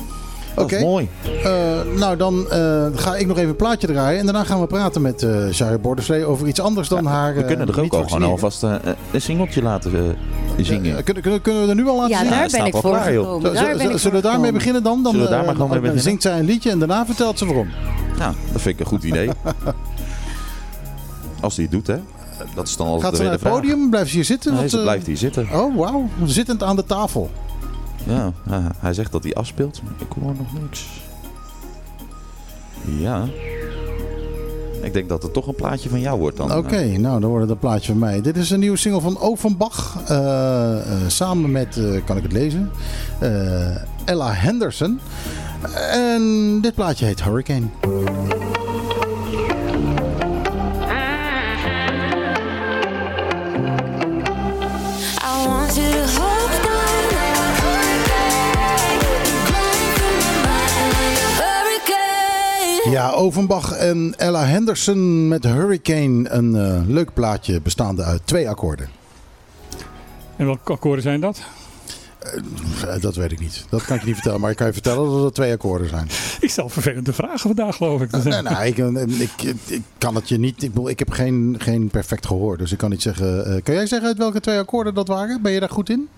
[0.54, 0.76] Dat Oké.
[0.76, 1.08] is mooi.
[1.44, 1.50] Eh,
[1.96, 4.18] nou, dan eh, ga ik nog even een plaatje draaien.
[4.18, 7.34] En daarna gaan we praten met eh Sarah Borderslee over iets anders dan haar.
[7.34, 10.16] We kunnen er ook al gewoon alvast een singeltje laten
[10.56, 11.04] zingen.
[11.04, 12.28] Kunnen, kunnen, kunnen we er nu al laten Ja, zien?
[12.30, 13.42] daar het ben staat ik voor klaar, joh.
[13.42, 15.02] Daar ben ik zullen we daarmee beginnen dan?
[15.02, 17.06] Dan, Zullen we daar eh, maar gewoon mee dan zingt zij een liedje en daarna
[17.06, 17.68] vertelt ze waarom.
[18.18, 19.30] Nou, dat vind ik een goed idee.
[21.46, 21.96] Als hij het doet, hè.
[22.54, 23.60] Dat is dan altijd Gaat ze naar de het vraag.
[23.60, 23.90] podium?
[23.90, 24.54] Blijft ze hier zitten?
[24.54, 25.48] Nee, ze eh, blijft hier zitten.
[25.52, 26.08] Oh, wauw.
[26.24, 27.30] Zittend aan de tafel.
[28.04, 29.80] Ja, eh, hij zegt dat hij afspeelt.
[29.82, 30.86] maar Ik hoor nog niks.
[32.98, 33.24] Ja.
[34.82, 36.52] Ik denk dat het toch een plaatje van jou wordt dan.
[36.56, 38.20] Oké, nou dan wordt het een plaatje van mij.
[38.20, 39.96] Dit is een nieuwe single van Offenbach.
[40.06, 42.70] eh, eh, samen met, eh, kan ik het lezen,
[43.18, 45.00] eh, Ella Henderson.
[45.90, 47.66] En dit plaatje heet Hurricane.
[62.90, 66.28] Ja, Offenbach en Ella Henderson met Hurricane.
[66.28, 68.88] Een eh, leuk plaatje bestaande uit twee akkoorden.
[70.36, 71.40] En welke akkoorden zijn dat?
[72.18, 73.64] Eh, dat weet ik niet.
[73.70, 74.40] Dat kan ik je niet vertellen.
[74.40, 76.08] Maar ik kan je vertellen dat het twee akkoorden zijn.
[76.40, 78.10] Ik stel vervelende vragen vandaag, geloof ik.
[78.10, 80.62] Nee, nee, ik, eh, ik, ik kan het je niet.
[80.62, 82.56] Ik, bedoel, ik heb geen, geen perfect gehoor.
[82.58, 83.46] Dus ik kan niet zeggen.
[83.46, 85.42] eh, kan jij zeggen uit welke twee akkoorden dat waren?
[85.42, 86.08] Ben je daar goed in?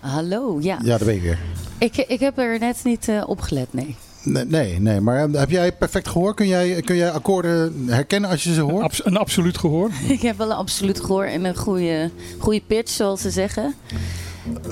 [0.00, 0.78] Hallo, ja.
[0.82, 1.38] Ja, daar ben je weer.
[1.78, 3.96] Ik, ik heb er net niet eh, op gelet, nee.
[4.26, 6.34] Nee, nee, nee, maar eh, heb jij perfect gehoor?
[6.34, 8.82] Kun jij, kun jij akkoorden herkennen als je ze hoort?
[8.84, 9.90] Abs- een absoluut gehoor.
[10.08, 13.74] Ik heb wel een absoluut gehoor en een goede, goede pitch, zoals ze zeggen.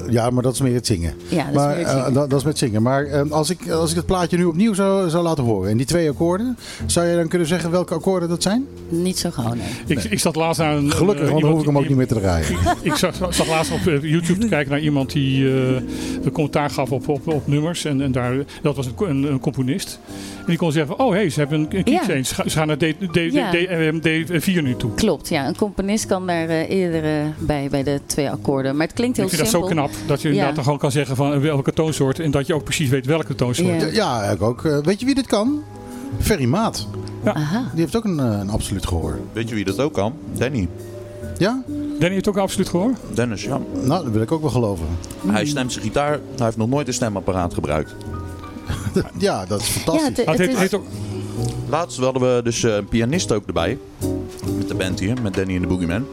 [0.08, 1.14] Ja, maar dat is meer het zingen.
[1.28, 2.12] Ja, dat maar, is weer het eh, zingen.
[2.14, 2.82] dat, dat is met zingen.
[2.82, 5.76] Maar eh, als, ik, als ik het plaatje nu opnieuw zou, zou laten horen, en
[5.76, 6.56] die twee akkoorden,
[6.86, 8.66] zou je dan kunnen zeggen welke akkoorden dat zijn?
[8.88, 9.66] Niet zo gauw, nee.
[9.86, 10.90] Ik, ik zat laatst een...
[10.92, 12.46] Gelukkig, eh, want dan hoef ik hem ook iemand niet meer te draaien.
[12.50, 15.74] Ik, ik zag, zag laatst op eh, YouTube te kijken naar iemand die eh,
[16.22, 17.84] een commentaar gaf op, op, op nummers.
[17.84, 19.98] En, en daar, dat was een, een, een componist.
[20.38, 22.22] En die kon zeggen van, oh hé, hey, ze hebben een, een Ja.
[22.22, 23.50] Ze gaan- naar D, D, D, Ja.
[23.50, 24.94] D, eh, D4 nu toe.
[24.94, 25.48] Klopt, ja.
[25.48, 28.76] Een componist kan daar eh, eerder bij, bij de twee akkoorden.
[28.76, 29.32] Maar het klinkt heel Ik
[29.68, 30.32] knap dat je Ja.
[30.34, 32.18] inderdaad dan gewoon kan zeggen van eh, welke toonsoort.
[32.20, 33.80] En dat je ook precies weet welke toonsoort.
[33.80, 33.86] Ja.
[33.86, 34.64] Ja, ik ook.
[34.64, 35.62] Eh, weet je wie dit kan?
[36.20, 36.86] Ferry Maat.
[37.24, 37.70] Aha.
[37.72, 39.18] Die heeft ook een, eh, een absoluut gehoor.
[39.32, 40.12] Weet je wie dat ook kan?
[40.32, 40.68] Danny.
[41.38, 41.62] Ja?
[41.98, 42.96] Danny heeft ook absoluut gehoord.
[43.14, 43.60] Dennis, ja.
[43.82, 44.86] Nou, dat wil ik ook wel geloven.
[45.26, 46.10] Hij stemt zijn gitaar.
[46.36, 47.94] Hij heeft nog nooit een stemapparaat gebruikt.
[49.18, 50.06] Ja, dat is Ja, fantastisch.
[50.24, 50.78] het, het het is,
[51.68, 53.78] Laatst hadden we dus een pianist ook erbij.
[54.56, 56.04] Met de band hier, met Danny en de Boogeyman.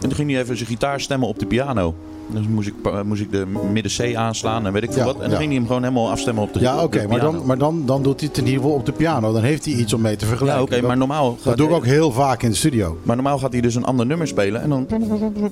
[0.00, 1.94] En toen ging hij even zijn gitaar stemmen op de piano.
[2.32, 2.74] Dus moest ik,
[3.04, 5.14] moest ik de midden C aanslaan en weet ik veel Ja, wat.
[5.14, 5.36] En dan ja.
[5.36, 8.02] ging hij hem gewoon helemaal afstemmen op de Ja, oké, maar, dan, maar dan, dan
[8.02, 9.32] doet hij het in ieder geval op de piano.
[9.32, 10.62] Dan heeft hij iets om mee te Ja, vergelijken.
[10.62, 12.98] oké, maar dat, normaal dat gaat doe ik ook heel vaak in de studio.
[13.02, 14.62] Maar normaal gaat hij dus een ander nummer spelen.
[14.62, 14.86] En dan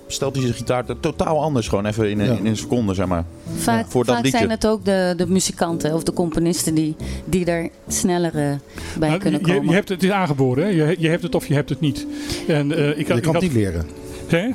[0.07, 1.69] stelt hij zijn gitaar totaal anders.
[1.69, 2.33] Gewoon even in, een- Ja.
[2.39, 3.25] in een seconde, zeg maar.
[3.57, 4.39] vaak voor dat vaak liedje.
[4.39, 8.51] zijn het ook de, de muzikanten of de componisten die, die er sneller eh,
[8.99, 9.69] bij Nou, kunnen je, komen.
[9.69, 10.71] je hebt het is aangeboren, hè?
[10.71, 12.07] Je, je hebt het of je hebt het niet.
[12.49, 13.87] En, eh, ik had, Je ik kan het niet leren.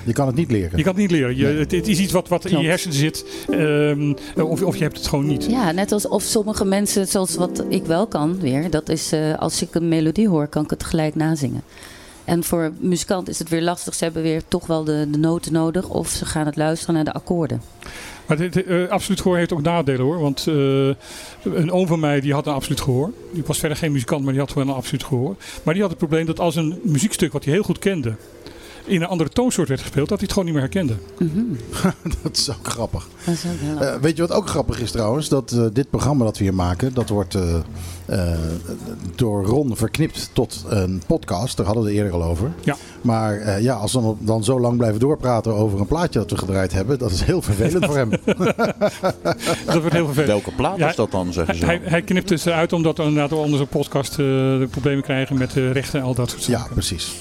[0.05, 0.77] Je kan het niet leren.
[0.77, 1.35] Je kan het niet leren.
[1.37, 1.57] Je, Nee.
[1.57, 3.25] het, het is iets wat, wat in je hersenen zit.
[3.49, 5.45] ehm, of, of je hebt het gewoon niet.
[5.49, 9.37] Ja, net als of sommige mensen, zoals wat ik wel kan weer, dat is eh,
[9.37, 11.61] als ik een melodie hoor, kan ik het gelijk nazingen.
[12.25, 13.93] En voor muzikanten is het weer lastig.
[13.93, 17.03] Ze hebben weer toch wel de, de noten nodig of ze gaan het luisteren naar
[17.03, 17.61] de akkoorden.
[18.25, 20.19] Maar dit, eh, absoluut gehoor heeft ook nadelen hoor.
[20.19, 20.87] Want eh,
[21.53, 23.11] een oom van mij die had een absoluut gehoor.
[23.33, 25.35] Die was verder geen muzikant, maar die had gewoon een absoluut gehoor.
[25.63, 28.15] Maar die had het probleem dat als een muziekstuk wat hij heel goed kende.
[28.85, 30.93] In een andere toonsoort werd gespeeld, dat hij het gewoon niet meer herkende.
[32.23, 33.07] Dat is ook grappig.
[33.25, 35.29] Dat is ook heel Eh, weet je wat ook grappig is trouwens?
[35.29, 37.55] Dat eh, dit programma dat we hier maken, dat wordt eh,
[38.05, 38.37] eh,
[39.15, 41.57] door Ron verknipt tot een podcast.
[41.57, 42.51] Daar hadden we het eerder al over.
[42.61, 42.75] Ja.
[43.01, 46.29] Maar eh, ja, als we dan, dan zo lang blijven doorpraten over een plaatje dat
[46.31, 48.09] we gedraaid hebben, dat is heel vervelend voor hem.
[49.65, 50.27] Dat wordt heel vervelend.
[50.31, 51.65] Welke plaat Ja, is dat dan, zeggen ze?
[51.65, 55.37] Hij, hij knipt dus uit omdat we inderdaad onder zijn podcast eh, de problemen krijgen
[55.37, 56.73] met de rechten en al dat soort Ja, zaken.
[56.73, 57.11] precies.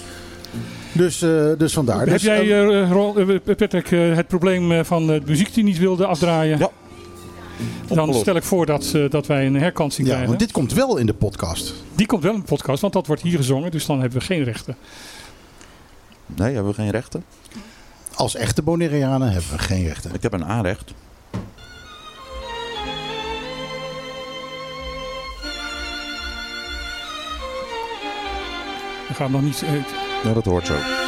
[0.92, 1.98] Dus, eh, dus vandaar.
[2.00, 6.06] Heb Dus, jij, Ro- eh, Patrick, het probleem eh, van de muziek die niet wilde
[6.06, 6.58] afdraaien?
[6.58, 6.70] Ja.
[7.94, 10.28] Dan stel ik voor dat, eh, dat wij een herkansing ja, krijgen.
[10.28, 11.74] want dit komt wel in de podcast.
[11.94, 13.70] Die komt wel in de podcast, want dat wordt hier gezongen.
[13.70, 14.76] Dus dan hebben we geen rechten.
[16.26, 17.24] Nee, hebben we geen rechten?
[18.14, 20.14] Als echte Bonaireanen hebben we geen rechten.
[20.14, 20.92] Ik heb een aanrecht.
[29.08, 29.62] We gaan nog niet...
[29.62, 31.01] eh, Ja, dat hoort zo.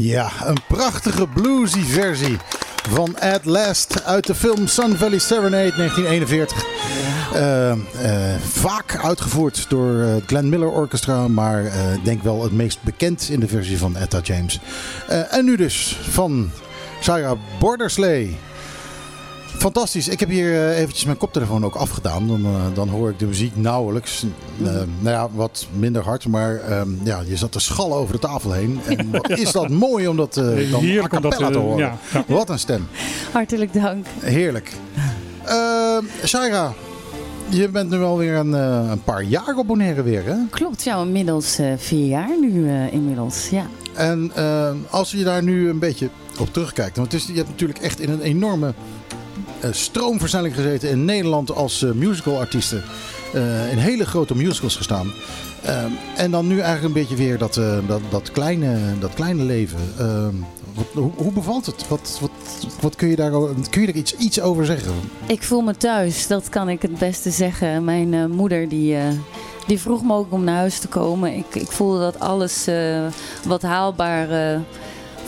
[0.00, 2.36] Ja, een prachtige bluesy versie
[2.90, 6.64] van At Last uit de film Sun Valley Serenade 1941.
[7.32, 7.78] Eh, eh,
[8.42, 13.40] vaak uitgevoerd door het Glenn Miller Orchestra, maar ik denk wel het meest bekend in
[13.40, 14.60] de versie van Etta James.
[15.30, 16.50] En nu dus van
[17.00, 18.36] Sarah Bordersley.
[19.58, 20.08] Fantastisch.
[20.08, 22.26] Ik heb hier eh, eventjes mijn koptelefoon ook afgedaan.
[22.26, 24.24] Dan, eh, dan hoor ik de muziek nauwelijks.
[24.64, 24.86] Eh, nou
[25.16, 26.26] ja, wat minder hard.
[26.26, 28.80] Maar ehm, ja, je zat te schallen over de tafel heen.
[28.96, 31.78] En wat is dat mooi om dat eh, dan a Heerlijk cappella te horen.
[31.78, 32.24] ja, ja.
[32.26, 32.86] Wat een stem.
[33.32, 34.06] Hartelijk dank.
[34.20, 34.72] Heerlijk.
[35.48, 36.72] Uh, Shaira,
[37.48, 40.34] je bent nu alweer een, eh, een paar jaar op Bonaire weer, hè?
[40.50, 43.66] Klopt, ja, inmiddels eh, vier jaar nu eh, inmiddels, ja.
[43.94, 46.96] En eh, als je daar nu een beetje op terugkijkt.
[46.96, 48.74] Want het is, je hebt natuurlijk echt in een enorme
[49.70, 52.82] stroomversnelling gezeten in Nederland als eh, musicalartiesten.
[53.34, 55.12] eh, in hele grote musicals gestaan.
[55.62, 55.84] Eh,
[56.16, 59.78] en dan nu eigenlijk een beetje weer dat, eh, dat, dat, kleine, dat kleine leven.
[59.98, 60.26] Eh,
[60.94, 61.88] hoe, hoe bevalt het?
[61.88, 62.30] Wat, wat,
[62.80, 63.30] wat kun je daar,
[63.70, 64.92] kun je daar iets, iets over zeggen?
[65.26, 67.84] Ik voel me thuis, dat kan ik het beste zeggen.
[67.84, 69.02] Mijn eh, moeder die, eh,
[69.66, 71.34] die vroeg me ook om naar huis te komen.
[71.36, 73.00] Ik, ik voelde dat alles eh,
[73.46, 74.60] wat haalbaar eh,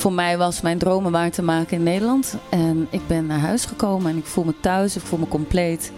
[0.00, 2.34] voor mij was, mijn dromen waar te maken in Nederland.
[2.48, 5.92] En ik ben naar huis gekomen en ik voel me thuis, ik voel me compleet.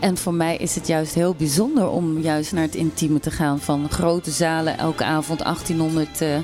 [0.00, 3.60] En voor mij is het juist heel bijzonder om juist naar het intieme te gaan.
[3.60, 6.38] Van grote zalen, elke avond 1800 eh,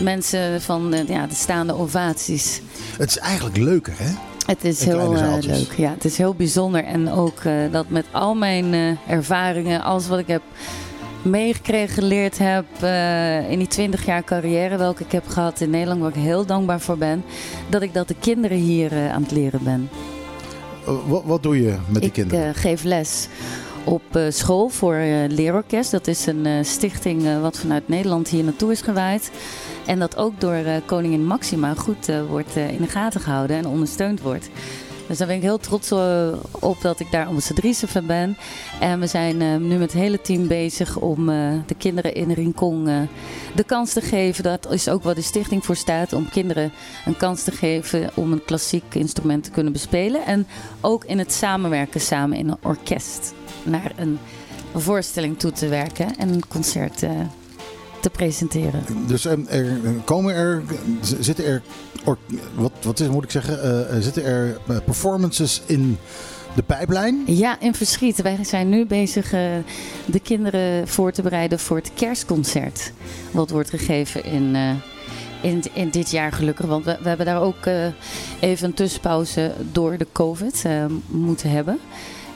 [0.00, 2.60] mensen van eh, ja, de staande ovaties.
[2.98, 4.10] Het is eigenlijk leuker, hè?
[4.46, 5.72] Het is heel eh, leuk.
[5.76, 6.84] Ja, het is heel bijzonder.
[6.84, 10.42] En ook dat met al mijn ervaringen, alles wat ik heb
[11.22, 16.00] meegekregen, geleerd heb eh, in die 20 jaar carrière welke ik heb gehad in Nederland,
[16.00, 17.24] waar ik heel dankbaar voor ben,
[17.68, 19.88] dat ik dat de kinderen hier eh, aan het leren ben.
[20.86, 22.46] Eh, wat, wat doe je met die ik kinderen?
[22.48, 23.28] eh, geef les
[23.84, 24.96] op school voor
[25.28, 25.90] leerorkest.
[25.90, 29.30] Dat is een stichting wat vanuit Nederland hier naartoe is gewaaid.
[29.86, 34.50] En dat ook door koningin Maxima goed wordt in de gaten gehouden en ondersteund wordt.
[35.12, 38.36] Dus daar ben ik heel trots eh, op dat ik daar ambassadrice van ben.
[38.80, 42.32] En we zijn eh, nu met het hele team bezig om eh, de kinderen in
[42.32, 43.08] Rincon
[43.54, 44.42] de kans te geven.
[44.42, 46.12] Dat is ook wat de stichting voor staat.
[46.12, 46.72] Om kinderen
[47.06, 50.24] een kans te geven om een klassiek instrument te kunnen bespelen.
[50.24, 50.46] En
[50.80, 53.34] ook in het samenwerken samen in een orkest.
[53.62, 54.18] Naar een
[54.74, 57.04] voorstelling toe te werken en een concert
[58.02, 58.84] te presenteren.
[59.06, 60.62] Dus eh, er komen er,
[61.20, 61.62] zitten er,
[62.54, 65.98] wat, wat is, moet ik zeggen, eh, eh, zitten er eh, performances in
[66.54, 67.22] de pijplijn?
[67.26, 68.22] Ja, in Verschiet.
[68.22, 69.30] Wij zijn nu bezig
[70.06, 72.92] de kinderen voor te bereiden voor het kerstconcert.
[73.30, 74.56] Wat wordt gegeven in,
[75.42, 76.66] in, in dit jaar gelukkig.
[76.66, 77.66] Want we, we hebben daar ook
[78.40, 80.64] even een tussenpauze door de COVID
[81.06, 81.78] moeten hebben.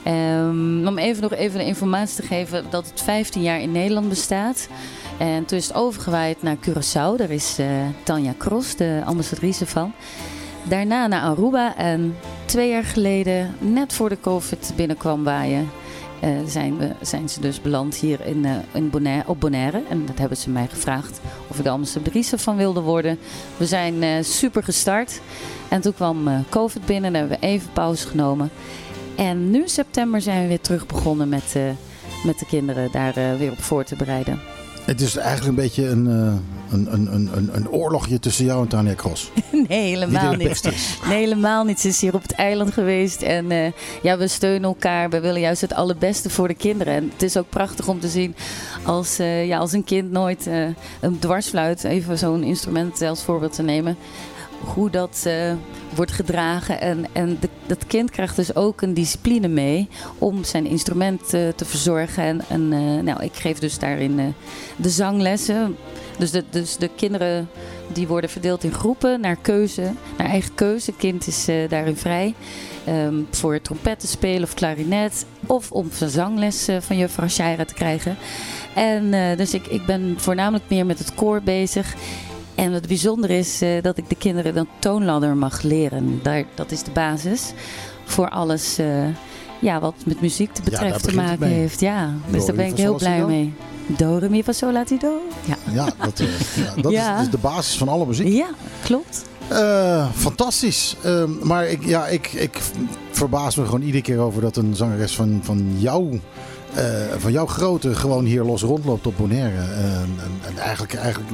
[0.03, 4.09] Ehm, om even nog even de informatie te geven dat het 15 jaar in Nederland
[4.09, 4.67] bestaat.
[5.17, 7.17] En toen is het overgewaaid naar Curaçao.
[7.17, 7.67] Daar is eh,
[8.03, 9.93] Tanja Cross, de ambassadrice van.
[10.63, 12.15] Daarna naar Aruba en
[12.45, 15.69] twee jaar geleden, net voor de COVID binnenkwam waaien,
[16.19, 19.81] eh, zijn, we, zijn ze dus beland hier in, eh, in Bonaire, op Bonaire.
[19.89, 23.19] En dat hebben ze mij gevraagd of ik de ambassadrice van wilde worden.
[23.57, 25.21] We zijn super gestart.
[25.69, 28.49] En toen kwam COVID binnen en hebben we even pauze genomen.
[29.15, 31.55] En nu september zijn we weer terug begonnen met,
[32.25, 34.56] met de kinderen daar weer op voor te bereiden.
[34.87, 36.33] Het is eigenlijk een beetje een, eh,
[36.71, 39.31] een, een, een, een, oorlogje tussen jou en Tanja Cross.
[39.67, 40.63] Nee, helemaal er niet.
[41.07, 41.79] Nee, helemaal niet.
[41.79, 43.21] Ze is hier op het eiland geweest.
[43.21, 43.71] En eh,
[44.01, 45.09] ja, we steunen elkaar.
[45.09, 46.93] We willen juist het allerbeste voor de kinderen.
[46.93, 48.35] En het is ook prachtig om te zien
[48.83, 50.65] als, eh, ja, als een kind nooit eh,
[50.99, 53.97] een dwarsfluit, even zo'n instrument als voorbeeld te nemen,
[54.59, 55.53] hoe dat eh,
[55.95, 56.81] wordt gedragen.
[56.81, 61.47] En, en de, dat kind krijgt dus ook een discipline mee om zijn instrument eh,
[61.55, 62.23] te verzorgen.
[62.23, 64.35] En, en eh, nou, ik geef dus daarin
[64.75, 65.75] de zanglessen.
[66.17, 67.49] Dus de, dus de kinderen
[67.93, 70.91] die worden verdeeld in groepen naar keuze, naar eigen keuze.
[70.91, 72.33] Kind is daarin vrij.
[72.85, 75.25] ehm, voor trompet te spelen of klarinet.
[75.45, 78.17] Of om een zangles van juffrouw Shaira te krijgen.
[78.75, 81.95] En dus ik, ik ben voornamelijk meer met het koor bezig.
[82.57, 86.19] En het bijzondere is eh, dat ik de kinderen dan toonladder mag leren.
[86.23, 87.53] Daar, dat is de basis
[88.05, 88.87] voor alles eh,
[89.59, 91.79] ja, wat met muziek te betreft te maken heeft.
[91.79, 93.53] Ja, dus daar ben ik heel blij mee.
[93.85, 95.19] Do, re, mi, fa, sol, la, ti, do.
[95.45, 97.13] Ja, Ja, dat, eh, ja, dat Ja.
[97.15, 98.27] is dus de basis van alle muziek.
[98.27, 98.47] ja
[98.83, 99.23] klopt.
[100.15, 100.95] Fantastisch.
[101.03, 102.59] Ehm, maar ik, ja, ik, ik
[103.11, 106.21] verbaas me gewoon iedere keer over dat een zangeres van, van jou...
[107.17, 109.57] van jouw grootte gewoon hier los rondloopt op Bonaire.
[109.73, 111.29] En, en, en eigenlijk, eigenlijk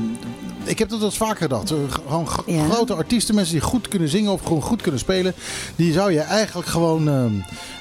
[0.66, 1.72] ik heb dat wel eens vaker gedacht.
[1.72, 2.64] Eh, Gewoon g- Ja.
[2.70, 5.34] grote artiesten, mensen die goed kunnen zingen of gewoon goed kunnen spelen.
[5.76, 7.32] Die zou je eigenlijk gewoon ehm,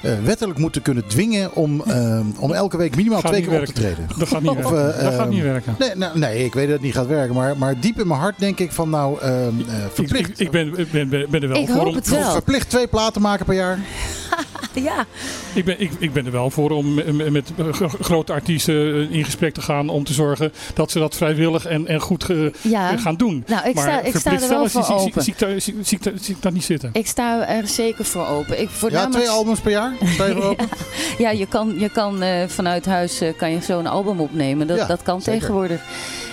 [0.01, 3.65] eh, wettelijk moeten kunnen dwingen om, ehm, om elke week minimaal Gaat twee keer op
[3.65, 4.07] te treden.
[4.17, 4.95] Dat gaat niet Of, werken.
[4.97, 5.75] eh, dat gaat ehm, niet werken.
[5.79, 7.35] Nee, nou, nee, ik weet dat het niet gaat werken.
[7.35, 9.43] Maar, maar diep in mijn hart denk ik van nou, ehm, eh,
[9.85, 10.29] Ik, verplicht.
[10.29, 12.31] ik, ik ben, ik ben, ben er wel Ik voor hoop om, het wel.
[12.31, 13.79] Verplicht twee platen maken per jaar.
[14.73, 15.05] Ja,
[15.53, 19.25] Ik ben, ik, ik ben er wel voor om met, met gro- grote artiesten in
[19.25, 22.72] gesprek te gaan om te zorgen dat ze dat vrijwillig en, en goed ge- ja.
[22.79, 23.43] Gaan doen.
[23.47, 25.23] Nou, ik maar sta, ik sta verplicht er wel voor zie- zie- open.
[25.23, 26.89] Zie, zie, zie, zie, zie, zie- zie ik dat niet zitten.
[26.93, 28.61] Ik sta er zeker voor open.
[28.61, 29.93] Ik, Ja, twee albums per jaar.
[30.05, 30.61] Sta je erop?
[31.17, 34.67] Ja, je kan, je kan eh, vanuit huis eh, kan je zo'n album opnemen.
[34.67, 35.39] Dat, Ja, dat kan zeker.
[35.39, 35.81] tegenwoordig.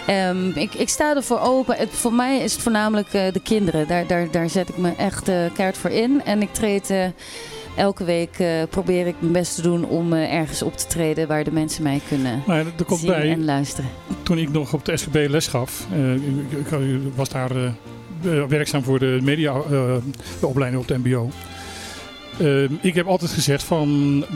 [0.06, 1.76] Ehm, ik, ik sta ervoor open.
[1.76, 3.88] Het, voor mij is het voornamelijk eh, de kinderen.
[3.88, 6.22] Daar, daar, daar zet ik me echt eh keihard voor in.
[6.24, 7.04] En ik treed eh,
[7.80, 11.28] elke week, eh, probeer ik mijn best te doen om eh, ergens op te treden
[11.28, 13.90] waar de mensen mij kunnen er komt zien bij, en luisteren.
[14.22, 16.68] toen ik nog op de SGB les gaf, eh, ik,
[17.14, 17.52] was daar
[18.48, 19.62] werkzaam voor de media eh,
[20.40, 21.30] de opleiding op de MBO.
[22.80, 23.88] Ik heb altijd gezegd van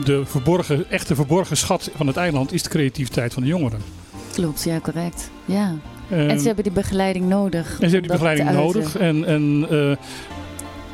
[0.05, 3.79] de verborgen, echte verborgen schat van het eiland is de creativiteit van de jongeren.
[4.33, 5.29] Klopt, ja, correct.
[5.45, 5.75] Ja.
[6.09, 7.71] En ze hebben die begeleiding nodig.
[7.71, 8.97] en ze hebben die begeleiding nodig.
[8.97, 9.67] En, en,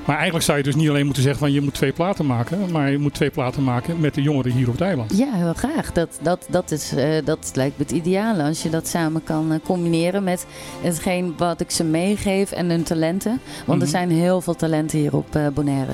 [0.06, 2.72] maar eigenlijk zou je dus niet alleen moeten zeggen van je moet twee platen maken,
[2.72, 5.18] maar je moet twee platen maken met de jongeren hier op het eiland.
[5.18, 5.92] Ja, heel graag.
[5.92, 8.44] Dat, dat, dat, is, eh, dat lijkt me het ideale.
[8.44, 10.46] Als je dat samen kan eh, combineren met
[10.82, 13.40] hetgeen wat ik ze meegeef en hun talenten.
[13.66, 13.82] Want Mhm.
[13.82, 15.94] er zijn heel veel talenten hier op eh, Bonaire.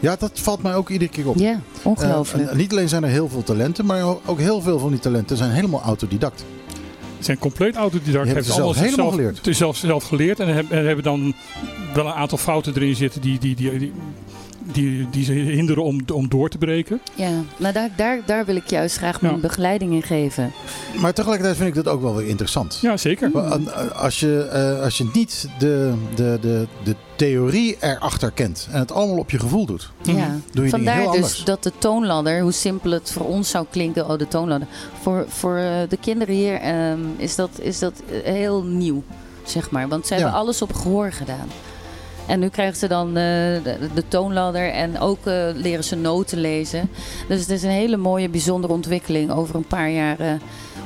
[0.00, 1.36] Ja, dat valt mij ook iedere keer op.
[1.36, 2.54] Ja, ongelooflijk.
[2.54, 5.50] Niet alleen zijn er heel veel talenten, maar ook heel veel van die talenten zijn
[5.50, 6.44] helemaal autodidact.
[7.24, 8.28] Zijn compleet autodidact.
[8.28, 9.36] Je hebt hebben het zelf helemaal zelf, geleerd.
[9.36, 10.40] het is zelf, zelf geleerd.
[10.40, 11.34] En hebben, en hebben dan
[11.94, 13.92] wel een aantal fouten erin zitten die, die, die, die,
[14.72, 17.00] die, die ze hinderen om, om door te breken.
[17.14, 19.40] ja, nou daar, daar, daar wil ik juist graag mijn Ja.
[19.40, 20.52] begeleiding in geven.
[21.00, 22.78] Maar tegelijkertijd vind ik dat ook wel weer interessant.
[22.82, 23.30] Ja, zeker.
[23.32, 28.68] Maar, eh, Als je, eh, als je niet de, de, de, de theorie erachter kent
[28.70, 29.90] en het allemaal op je gevoel doet.
[30.02, 30.36] Ja.
[30.52, 31.44] doe je Vandaar heel dus anders.
[31.44, 34.68] dat de toonladder, hoe simpel het voor ons zou klinken, oh de toonladder.
[35.00, 39.02] Voor, voor eh, de kinderen hier ehm, is, dat, is dat heel nieuw,
[39.44, 39.88] zeg maar.
[39.88, 40.20] Want ze Ja.
[40.20, 41.48] hebben alles op gehoor gedaan.
[42.32, 46.38] En nu krijgen ze dan eh, de, de toonladder en ook eh, leren ze noten
[46.38, 46.90] lezen.
[47.28, 50.18] Dus het is een hele mooie, bijzondere ontwikkeling over een paar jaar.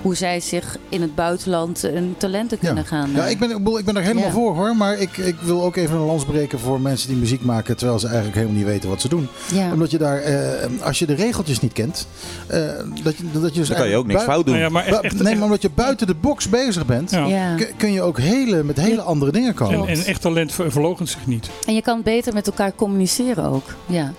[0.03, 2.67] Hoe zij zich in het buitenland hun talenten Ja.
[2.67, 3.11] kunnen gaan.
[3.15, 4.31] Ja, eh, ik ben, ik bedoel, ik ben er helemaal Ja.
[4.31, 4.77] voor hoor.
[4.77, 7.99] Maar ik, ik wil ook even een lans breken voor mensen die muziek maken terwijl
[7.99, 9.29] ze eigenlijk helemaal niet weten wat ze doen.
[9.53, 9.73] ja.
[9.73, 12.07] Omdat je daar, eh, als je de regeltjes niet kent,
[12.47, 12.61] eh,
[13.03, 14.55] dat, je, dat je dus Dan kan je ook niks fout doen.
[14.55, 17.11] Nou ja, maar echt, bui- echt, nee, maar omdat je buiten de box bezig bent,
[17.57, 19.89] kun- kun je ook hele, met hele andere dingen komen.
[19.89, 21.51] En, en echt talent ver- verloochent zich niet.
[21.67, 23.65] En je kan beter met elkaar communiceren ook.
[23.87, 24.13] Ja.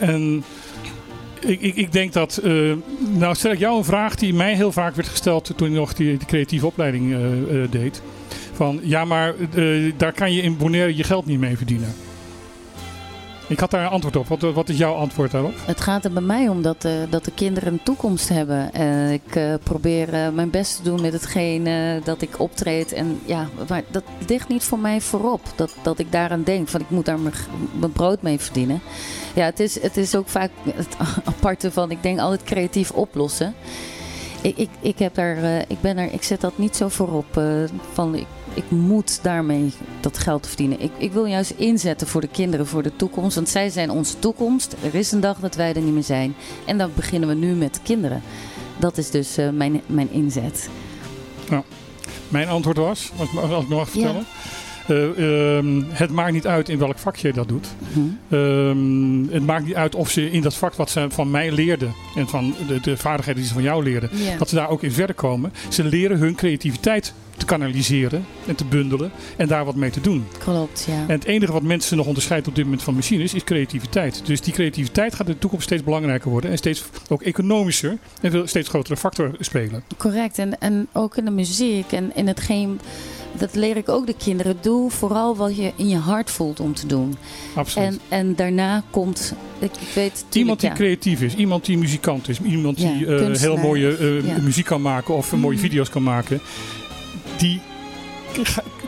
[0.00, 0.44] En
[1.40, 2.36] ik, ik, ik denk dat.
[2.36, 2.52] eh,
[2.98, 5.94] nou, stel ik jou een vraag die mij heel vaak werd gesteld toen ik nog
[5.94, 8.02] die, creatieve opleiding eh, eh, deed.
[8.52, 9.34] Van ja, maar
[9.96, 11.94] daar kan je in Bonaire je geld niet mee verdienen.
[13.48, 14.26] Ik had daar een antwoord op.
[14.28, 15.54] Wat, wat is jouw antwoord daarop?
[15.66, 18.72] Het gaat er bij mij om dat, eh, dat de kinderen een toekomst hebben.
[18.72, 22.92] Eh, ik eh, probeer eh, mijn best te doen met hetgeen eh, dat ik optreed.
[22.92, 25.40] En ja, maar dat ligt niet voor mij voorop.
[25.56, 28.80] Dat, dat ik daaraan denk van ik moet daar mijn, brood mee verdienen.
[29.34, 30.96] Ja, het is, het is ook vaak het
[31.36, 33.54] aparte van ik denk altijd creatief oplossen.
[34.42, 37.36] Ik, ik, ik, heb daar, eh, ik, ben er, ik zet dat niet zo voorop.
[37.36, 37.44] eh,
[37.92, 38.26] van ik,
[38.58, 40.80] ik moet daarmee dat geld verdienen.
[40.80, 43.34] Ik, ik wil juist inzetten voor de kinderen, voor de toekomst.
[43.34, 44.76] Want zij zijn onze toekomst.
[44.82, 46.34] Er is een dag dat wij er niet meer zijn.
[46.66, 48.22] En dan beginnen we nu met de kinderen.
[48.76, 50.68] Dat is dus eh, mijn, mijn inzet.
[52.28, 54.26] Mijn antwoord was, als, als ik nog mag vertellen.
[54.88, 57.66] Ehm, het maakt niet uit in welk vak je dat doet.
[57.92, 58.00] Hm.
[58.34, 61.94] Ehm, het maakt niet uit of ze in dat vak wat ze van mij leerden
[62.14, 64.92] en van de, de vaardigheden die ze van jou leerden, dat ze daar ook in
[64.92, 65.52] verder komen.
[65.68, 70.26] Ze leren hun creativiteit te kanaliseren en te bundelen en daar wat mee te doen.
[70.38, 70.94] Klopt, ja.
[70.94, 74.22] En het enige wat mensen nog onderscheidt op dit moment van machines is creativiteit.
[74.24, 78.30] Dus die creativiteit gaat in de toekomst steeds belangrijker worden en steeds ook economischer en
[78.30, 79.82] veel steeds grotere factor spelen.
[79.96, 80.38] Correct.
[80.38, 82.80] En, en ook in de muziek en in hetgeen...
[83.38, 84.56] Dat leer ik ook de kinderen.
[84.60, 87.16] Doe vooral wat je in je hart voelt om te doen.
[87.54, 87.88] Absoluut.
[87.88, 89.34] En, en daarna komt...
[89.58, 90.74] Ik, ik weet tuurlijk, Iemand die ja.
[90.74, 94.82] creatief is, iemand die muzikant is, iemand Ja, die eh, heel mooie eh, muziek kan
[94.82, 95.62] maken of mooie Mm.
[95.62, 96.40] video's kan maken,
[97.36, 97.60] die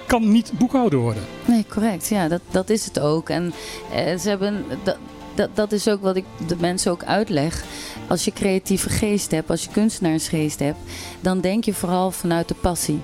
[0.07, 1.23] kan niet boekhouder worden.
[1.45, 2.09] Nee, correct.
[2.09, 3.29] Ja, dat, dat is het ook.
[3.29, 3.53] En
[3.95, 4.97] eh, ze hebben, dat,
[5.35, 7.65] dat, dat is ook wat ik de mensen ook uitleg.
[8.09, 10.79] Als je creatieve geest hebt, als je kunstenaarsgeest hebt,
[11.21, 13.01] dan denk je vooral vanuit de passie.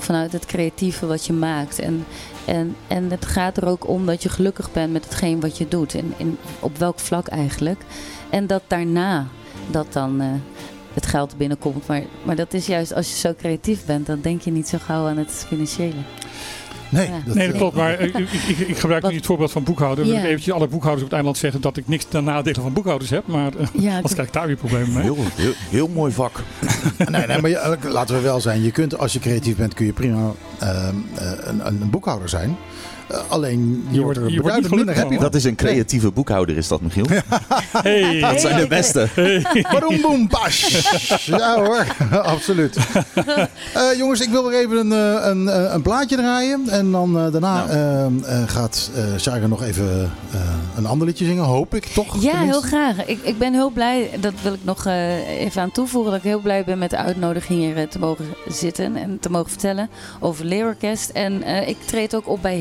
[0.00, 1.78] Vanuit het creatieve wat je maakt.
[1.78, 2.04] En,
[2.44, 5.68] en, en het gaat er ook om dat je gelukkig bent met hetgeen wat je
[5.68, 5.94] doet.
[5.94, 7.80] En, in op welk vlak eigenlijk.
[8.30, 9.26] En dat daarna
[9.70, 10.28] dat dan eh,
[10.94, 11.86] het geld binnenkomt.
[11.86, 14.78] Maar, maar dat is juist als je zo creatief bent, dan denk je niet zo
[14.78, 16.00] gauw aan het financiële.
[16.90, 17.12] Nee, Ja.
[17.26, 17.76] dat, Nee, dat eh, klopt.
[17.76, 19.98] Maar ik, ik, ik, ik gebruik Wat- nu het voorbeeld van boekhouden.
[20.04, 20.22] Dan wil Ja.
[20.22, 23.10] ik eventjes alle boekhouders op het eiland zeggen dat ik niks ten nadele van boekhouders
[23.10, 23.26] heb.
[23.26, 25.02] Maar eh, Ja, anders krijg ik daar weer problemen mee.
[25.02, 26.32] Heel, heel, heel mooi vak.
[27.10, 28.62] Nee, nee, maar je- eh, laten we wel zijn.
[28.62, 32.56] Je kunt, als je creatief bent, kun je prima ehm, eh, een, een boekouder zijn.
[33.10, 35.22] Eh, alleen je, Je wordt er je wordt niet minder happy gelukkig van.
[35.22, 37.06] Dat is een creatieve boekhouder, is dat, Michiel?
[37.82, 39.08] Hey, Dat zijn de beste.
[40.02, 40.58] Boem pas.
[41.26, 41.86] Ja hoor,
[42.22, 42.76] absoluut.
[43.74, 46.68] Eh, jongens, ik wil weer even een, eh, een, een plaatje draaien.
[46.68, 47.70] En dan daarna Nou.
[47.70, 48.04] eh,
[48.42, 50.38] eh, gaat eh Sarah nog even eh,
[50.76, 51.44] een ander liedje zingen.
[51.44, 52.14] Hoop ik toch?
[52.22, 52.50] Ja, tenminste.
[52.50, 53.06] heel graag.
[53.06, 56.26] Ik, ik ben heel blij, dat wil ik nog eh, even aan toevoegen, dat ik
[56.26, 59.88] heel blij ben met de uitnodiging hier te mogen zitten en te mogen vertellen
[60.20, 61.10] over Leerorkest.
[61.10, 62.58] En eh, ik treed ook op bij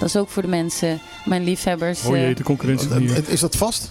[0.00, 2.04] Dat is ook voor de mensen, mijn liefhebbers.
[2.04, 3.28] Oh jee, eh, de concurrentie hier.
[3.28, 3.90] Is dat vast?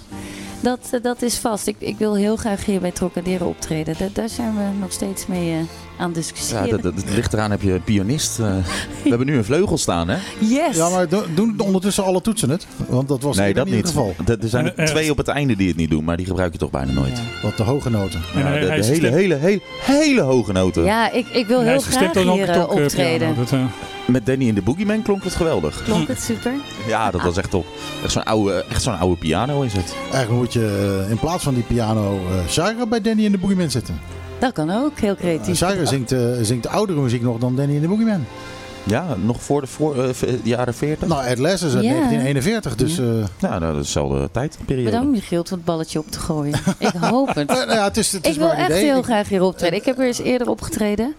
[0.61, 1.67] dat, eh, dat is vast.
[1.67, 3.95] Ik, ik wil heel graag hier bij Trocadero optreden.
[3.97, 5.59] Da- daar zijn we nog steeds mee eh,
[5.97, 6.69] aan het Ja, discussiëren.
[6.69, 8.39] dat, dat, dat ligt eraan, heb je een pianist.
[8.39, 8.45] eh,
[9.03, 10.17] we hebben nu een vleugel staan, hè?
[10.39, 10.75] yes!
[10.75, 12.67] Ja, maar do- doen ondertussen alle toetsen het?
[12.87, 13.83] Want dat was Nee, dat niet niet.
[13.83, 14.15] het geval.
[14.25, 16.17] Dat- Er zijn En, er eh, twee op het einde die het niet doen, maar
[16.17, 17.21] die gebruik je toch bijna nooit.
[17.43, 18.21] Wat de hoge noten.
[18.35, 20.83] Ja, de hele, hele, hele, hele hoge noten.
[20.83, 23.33] Ja, ik, ik wil heel graag hier eh, optreden.
[23.33, 23.49] piano.
[23.49, 23.53] Dat,
[24.07, 25.83] Met Danny in de Boogeyman klonk het geweldig.
[25.83, 26.51] Klonk het super?
[26.87, 27.65] Ja, dat was echt top.
[28.03, 29.95] Echt zo'n oude, echt zo'n oude piano is het.
[30.11, 33.71] Eigenlijk moet je in plaats van die piano eh Sarah bij Danny in de Boogeyman
[33.71, 33.99] zitten.
[34.45, 35.57] Dat kan ook, heel creatief.
[35.57, 38.25] Sarah zingt, eh, zingt oudere muziek nog dan Danny in de Boogeyman.
[38.83, 40.09] Ja, nog voor de voor, eh,
[40.43, 41.07] jaren 40.
[41.07, 41.89] Nou, Ed Les is uit Ja.
[41.91, 42.97] 1941, dus...
[42.99, 43.05] eh,
[43.39, 44.83] Ja, nou, dat is dezelfde tijdperiode.
[44.89, 46.59] Bedankt Michiel om het balletje op te gooien.
[46.79, 47.47] ik hoop het.
[47.55, 48.83] nou ja, het is, het is Ik wil echt idee.
[48.83, 49.77] heel graag hier optreden.
[49.79, 51.15] Ik heb er eens eerder opgetreden.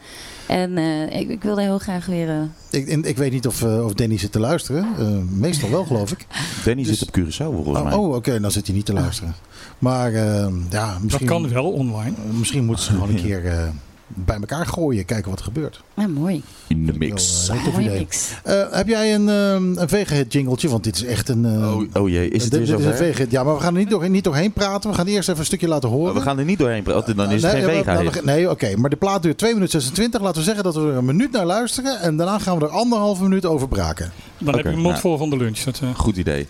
[0.47, 2.29] En eh, ik, ik wilde heel graag weer...
[2.29, 2.37] eh,
[2.71, 4.87] Ik, ik, ik weet niet of, eh, of Danny zit te luisteren.
[4.99, 5.07] Eh,
[5.39, 6.27] meestal wel, geloof ik.
[6.65, 7.93] Danny Dus- zit op Curaçao volgens Oh, mij.
[7.95, 9.35] oh, oké, dan zit hij niet te luisteren.
[9.79, 10.49] Maar ja,
[10.93, 12.15] dat misschien, kan wel online.
[12.39, 13.69] misschien moeten ze gewoon een keer eh,
[14.07, 15.05] bij elkaar gooien.
[15.05, 15.81] Kijken wat er gebeurt.
[15.95, 16.43] nou, mooi.
[16.67, 17.49] In de mix.
[17.49, 18.31] eh, niks.
[18.45, 20.69] Eh, heb jij een, eh, een jingletje?
[20.69, 21.45] Want dit is echt een...
[21.45, 23.27] eh, Oh, oh jee, is het dit, weer dit is een.
[23.31, 24.91] Ja, maar we gaan er niet, doorheen, niet doorheen praten.
[24.91, 26.11] We gaan eerst even een stukje laten horen.
[26.11, 28.77] Oh, we gaan er niet doorheen praten, dan is het nee, geen we- Nee, oké.
[28.77, 30.21] Maar de plaat duurt 2 minuten 26.
[30.21, 32.01] Laten we zeggen dat we er een minuut naar luisteren.
[32.01, 34.13] En daarna gaan we er anderhalve minuut over braken.
[34.39, 35.01] Dan heb je een mond nou.
[35.01, 35.59] vol van de lunch.
[35.59, 36.47] Dat, eh, Goed idee.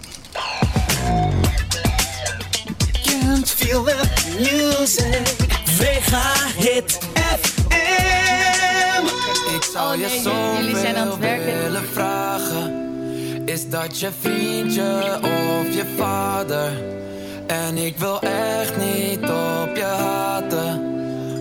[3.02, 3.96] Can't feel the
[4.38, 5.45] music.
[5.76, 7.54] Vega Hit FM.
[9.54, 11.58] Ik zou je Oh, zoveel jullie zijn aan het werken.
[11.62, 12.74] willen vragen.
[13.44, 16.70] Is dat je vriendje of je vader?
[17.46, 20.95] En ik wil echt niet op je haten.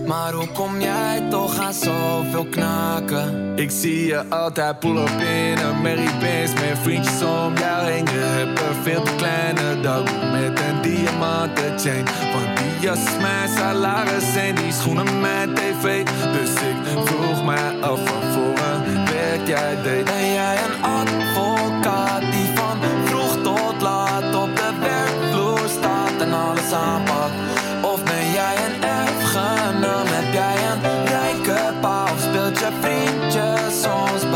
[0.06, 3.52] Maar hoe kom jij toch aan zoveel knaken?
[3.56, 8.18] Ik zie je altijd pull up in een Mary Met vriendjes om jou heen Je
[8.18, 10.02] hebt een veel te kleine dag
[10.32, 16.50] Met een diamanten chain Want die jas mijn salaris En die schoenen mijn tv Dus
[16.50, 22.48] ik vroeg mij af Wat voor een werk jij deed Ben jij een advocaat die
[22.54, 27.05] van vroeg tot laat op de werkvloer staat en alles aanpakt?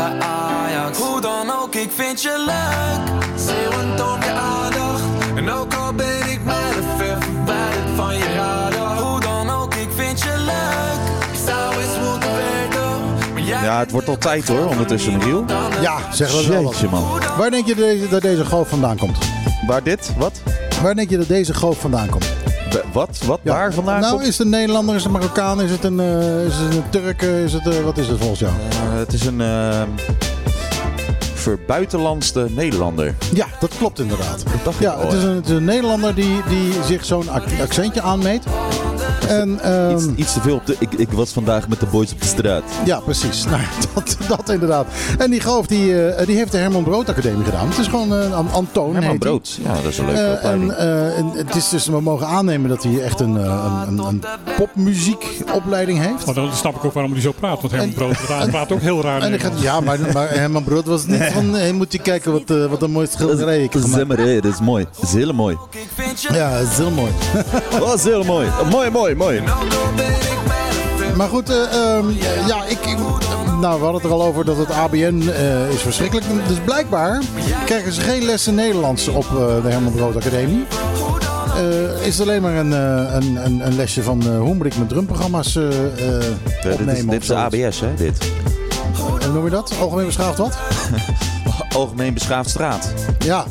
[0.01, 0.97] Bij Ajax?
[0.97, 3.39] Hoe dan ook, ik vind je leuk.
[3.39, 5.01] Zeeuwend om je aandacht
[5.35, 9.89] En ook al ben ik mijlen ver verwijderd van je radar Hoe dan ook, ik
[9.95, 11.29] vind je leuk.
[11.31, 15.45] Ik zou eens moeten werken Ja, het wordt al tijd hoor, ondertussen Michiel.
[15.81, 16.61] Ja, zeg dat wel.
[16.61, 17.03] Jeetje man.
[17.37, 19.17] Waar denk je dat deze, dat deze golf vandaan komt?
[19.67, 20.13] Waar dit?
[20.17, 20.41] Wat?
[20.81, 22.25] Waar denk je dat deze golf vandaan komt?
[22.71, 23.21] Wa- Wat?
[23.25, 23.39] Wat?
[23.43, 23.51] Ja.
[23.51, 24.27] Waar vandaan nou, komt?
[24.27, 26.89] is het een Nederlander, is het een Marokkaan, is het een, eh, is het een
[26.89, 28.51] Turk, eh, is het, eh, wat is het volgens jou?
[28.97, 29.41] Het is een
[31.33, 33.15] verbuitenlandste Nederlander.
[33.33, 34.41] Ja, dat klopt inderdaad.
[34.41, 38.01] ik Ja, het is een, het is een Nederlander die, die zich zo'n ac- accentje
[38.01, 38.43] aanmeet.
[39.27, 40.75] En, ehm, Iets, iets te veel op de...
[40.79, 42.63] Ik, ik was vandaag met de boys op de straat.
[42.85, 43.45] ja, precies.
[43.51, 43.61] Nou,
[43.93, 44.85] dat, dat inderdaad.
[45.17, 47.67] En die goof die, eh, die heeft de Herman Brood Academie gedaan.
[47.69, 48.93] Het is gewoon An- Antoon.
[48.95, 49.17] Herman.
[49.17, 49.59] Brood.
[49.63, 50.71] Ja, dat is een leuke Eh, opleiding.
[50.71, 53.99] en, eh, en het is dus, we mogen aannemen dat hij echt een, een, een,
[53.99, 54.23] een
[54.57, 56.25] popmuziekopleiding heeft.
[56.25, 57.61] maar dan snap ik ook waarom hij zo praat.
[57.61, 59.21] Want Herman Brood praat, praat ook heel raar.
[59.21, 59.63] En ik ga, Nederlands.
[59.63, 62.91] ja, maar, maar Herman Brood was niet van, hey, moet je kijken wat, wat een
[62.91, 64.43] mooie schilderij ik gemaakt.
[64.43, 64.85] Dat is mooi.
[64.99, 65.57] Dat is heel mooi.
[66.31, 67.11] Ja, dat is heel mooi.
[67.79, 68.47] Dat is heel mooi.
[68.69, 69.41] Mooi, mooi, mooi.
[71.15, 71.55] Maar goed, eh,
[71.95, 72.09] ehm,
[72.47, 72.97] ja, ik, ik-
[73.61, 76.25] nou, we hadden het er al over dat het ABN eh, is verschrikkelijk.
[76.47, 77.21] Dus blijkbaar
[77.65, 80.65] krijgen ze geen lessen Nederlands op eh, de Herman Brood Academie.
[81.55, 84.65] Eh, is het alleen maar een, eh, een, een, een lesje van eh hoe moet
[84.65, 85.73] ik mijn drumprogramma's eh, eh,
[86.23, 87.55] Ja, dit opnemen is, dit is zoiets.
[87.65, 87.93] ABS, hè?
[87.95, 88.17] Dit.
[89.21, 89.73] Hoe noem je dat?
[89.81, 90.57] Algemeen beschaafd wat?
[91.75, 92.93] Algemeen beschaafd straat.
[93.19, 93.45] Ja.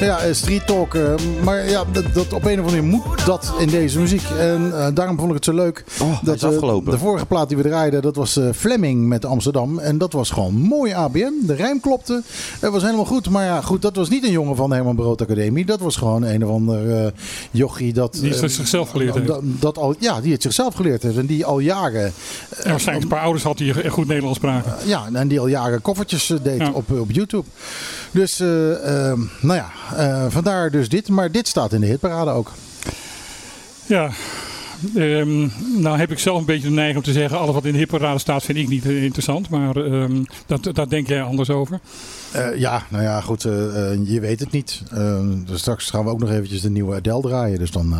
[0.00, 0.94] Ja, eh, street talk.
[0.94, 1.14] eh,
[1.44, 4.22] maar ja, dat, dat op een of andere manier moet dat in deze muziek.
[4.38, 5.84] En eh, daarom vond ik het zo leuk.
[6.00, 6.90] Oh, dat is afgelopen.
[6.92, 9.78] de vorige plaat die we draaiden, dat was eh, Fleming met Amsterdam.
[9.78, 11.30] En dat was gewoon mooi ABM.
[11.42, 12.22] De rijm klopte.
[12.60, 13.28] Het was helemaal goed.
[13.30, 15.64] Maar ja, goed, dat was niet een jongen van de Herman Brood Academie.
[15.64, 17.10] Dat was gewoon een of ander eh,
[17.50, 18.12] jochie dat...
[18.20, 19.26] Die het eh, zichzelf geleerd heeft.
[19.26, 21.16] dat, dat al, ja, die het zichzelf geleerd heeft.
[21.16, 22.12] En die al jaren...
[22.62, 24.72] En waarschijnlijk een paar ouders had die goed Nederlands spraken.
[24.84, 26.70] Ja, en die al jaren koffertjes deed Ja.
[26.72, 27.44] op, op YouTube.
[28.10, 29.66] Dus, eh, eh, nou ja,
[29.96, 31.08] eh, vandaar dus dit.
[31.08, 32.52] Maar dit staat in de hitparade ook.
[33.86, 34.10] Ja.
[34.94, 35.48] Ehm,
[35.80, 37.38] nou heb ik zelf een beetje de neiging om te zeggen...
[37.38, 39.48] alles wat in de hipparade staat vind ik niet eh, interessant.
[39.48, 41.80] Maar ehm, dat, daar denk jij anders over.
[42.32, 43.42] Eh, ja, nou ja, goed,
[44.04, 44.82] je weet het niet.
[44.90, 47.58] Eh, dus straks gaan we ook nog eventjes de nieuwe Adele draaien.
[47.58, 47.94] Dus dan...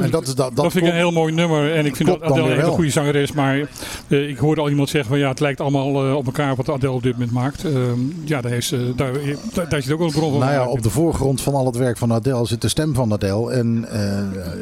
[0.00, 1.74] en dat, is, dat, Dat, vind ik een heel mooi nummer.
[1.74, 3.32] En ik vind dat Adele een goede zanger is.
[3.32, 3.68] Maar
[4.08, 6.68] eh, ik hoorde al iemand zeggen van ja, het lijkt allemaal eh, op elkaar wat
[6.68, 7.64] Adele op dit moment maakt.
[7.64, 9.12] Ehm, ja, daar, is, eh, daar,
[9.52, 10.40] daar, daar zit ook wel een bron van.
[10.40, 13.12] Nou ja, op de voorgrond van al het werk van Adele zit de stem van
[13.12, 13.52] Adele.
[13.52, 13.86] En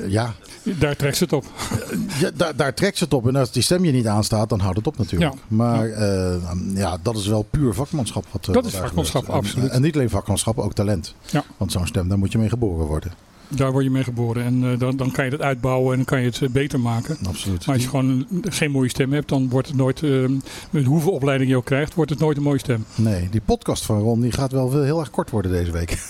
[0.08, 0.34] ja.
[0.78, 1.44] Daar trekt ze het op.
[2.20, 3.28] ja daar, daar trekt ze het op.
[3.28, 5.32] En als die stem je niet aanstaat, dan houdt het op natuurlijk.
[5.32, 5.38] Ja.
[5.48, 5.88] Maar
[6.74, 8.24] ja, dat is wel puur vakmanschap.
[8.30, 9.28] Wat, Dat wat is vakmanschap.
[9.28, 9.70] En- absoluut.
[9.70, 11.14] En, niet alleen vakmanschap, ook talent.
[11.30, 11.44] Ja.
[11.56, 13.12] Want zo'n stem, daar moet je mee geboren worden.
[13.48, 14.44] Daar word je mee geboren.
[14.44, 16.80] En eh, dan, dan kan je het uitbouwen en dan kan je het eh, beter
[16.80, 17.16] maken.
[17.26, 17.66] Absoluut.
[17.66, 20.24] Maar als je gewoon geen mooie stem hebt, dan wordt het nooit, eh,
[20.70, 22.84] met hoeveel opleiding je ook krijgt, wordt het nooit een mooie stem.
[22.94, 25.98] Nee, die podcast van Ron die gaat wel heel erg kort worden deze week.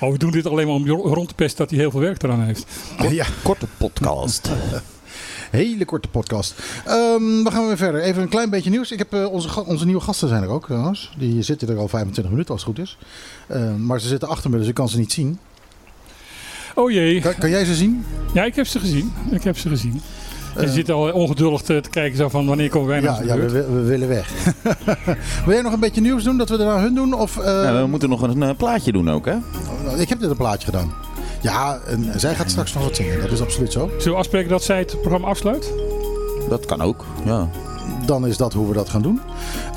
[0.00, 2.22] Oh, we doen dit alleen maar om rond te pesten dat hij heel veel werk
[2.22, 2.66] eraan heeft.
[3.10, 4.50] ja, Korte podcast.
[5.50, 6.54] hele korte podcast.
[6.86, 8.00] Ehm, we gaan weer verder.
[8.00, 8.90] Even een klein beetje nieuws.
[8.92, 11.12] Ik heb, eh, onze, onze nieuwe gasten zijn er ook trouwens.
[11.18, 12.98] Die zitten er al 25 minuten als het goed is.
[13.46, 15.38] Ehm, maar ze zitten achter me, dus ik kan ze niet zien.
[16.74, 17.20] Oh jee.
[17.20, 18.04] Kan, kan jij ze zien?
[18.34, 19.12] Ja, ik heb ze gezien.
[19.30, 20.00] Ik heb ze gezien.
[20.54, 23.24] En Eh, je zit al ongeduldig te, te kijken zo van wanneer komen wij nou
[23.26, 24.32] Ja, aan ja we, we- willen weg.
[25.44, 27.12] Wil jij nog een beetje nieuws doen, dat we daarna hun doen?
[27.12, 29.36] Of, eh, Ja, we moeten nog een eh, plaatje doen ook, hè?
[29.96, 30.92] Ik heb dit een plaatje gedaan.
[31.40, 33.20] Ja, en zij gaat straks nog wat zingen.
[33.20, 33.90] Dat is absoluut zo.
[33.98, 35.72] Zullen we afspreken dat zij het programma afsluit?
[36.48, 37.48] Dat kan ook, ja.
[38.06, 39.20] Dan is dat hoe we dat gaan doen.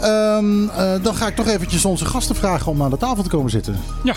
[0.02, 3.30] Ehm, eh, dan ga ik toch eventjes onze gasten vragen om aan de tafel te
[3.30, 3.80] komen zitten.
[4.04, 4.16] Ja.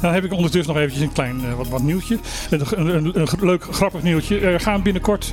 [0.00, 2.18] Dan heb ik ondertussen nog eventjes een klein eh, wat, wat nieuwtje.
[2.50, 4.38] Een, een, een, een leuk, grappig nieuwtje.
[4.40, 5.32] Er gaan binnenkort,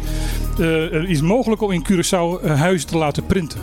[0.60, 3.60] eh, er is mogelijk om in Curaçao huizen te laten printen.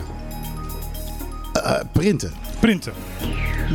[1.53, 2.33] Eh, printen.
[2.59, 2.93] Printen.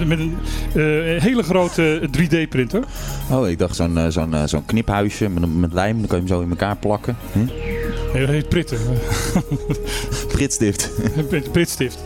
[0.06, 0.36] Met een
[0.68, 2.84] eh, hele grote 3D-printer.
[3.30, 5.98] Oh, ik dacht zo'n eh, zo'n eh, zo'n kniphuisje met, met lijm.
[5.98, 7.16] Dan kan je hem zo in elkaar plakken.
[7.32, 7.44] Hm?
[8.12, 8.78] Nee, dat heet printen.
[10.32, 10.90] Pritstift.
[11.52, 11.98] Pritstift.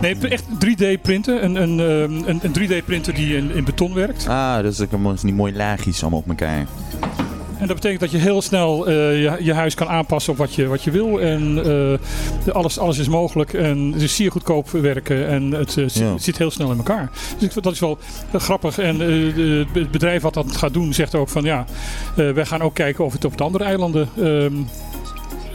[0.00, 1.44] Nee, echt 3D-printen.
[1.44, 4.26] Een, een, ehm, een, een 3D-printer die in, in beton werkt.
[4.28, 6.66] Ah, dus ik heb die mooie laagjes allemaal op elkaar.
[7.60, 10.54] En dat betekent dat je heel snel eh, je, je huis kan aanpassen op wat
[10.54, 11.20] je, wat je wil.
[11.20, 11.62] En
[12.46, 13.52] eh, alles, alles is mogelijk.
[13.52, 15.26] En het is zeer goedkoop werken.
[15.28, 16.12] En het, eh, zit- Ja.
[16.12, 17.10] het zit heel snel in elkaar.
[17.38, 17.98] Dus ik dat is wel
[18.34, 18.78] grappig.
[18.78, 18.98] En
[19.72, 21.64] het bedrijf wat dat gaat doen zegt ook van ja,
[22.14, 24.52] wij gaan ook kijken of het op de andere eilanden ehm,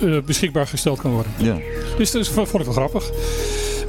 [0.02, 1.32] eh, beschikbaar gesteld kan worden.
[1.38, 1.58] Ja.
[1.98, 3.12] Dus dat is, vond ik wel grappig.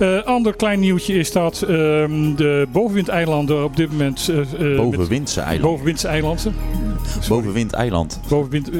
[0.01, 4.29] Eh ander klein nieuwtje is dat ehm, de bovenwindeilanden op dit moment...
[4.29, 5.63] eh, eh, met- Bovenwindse eiland.
[5.71, 6.55] Bovenwindse eilanden.
[7.29, 8.21] Bovenwind eiland.
[8.29, 8.71] Bovenwind...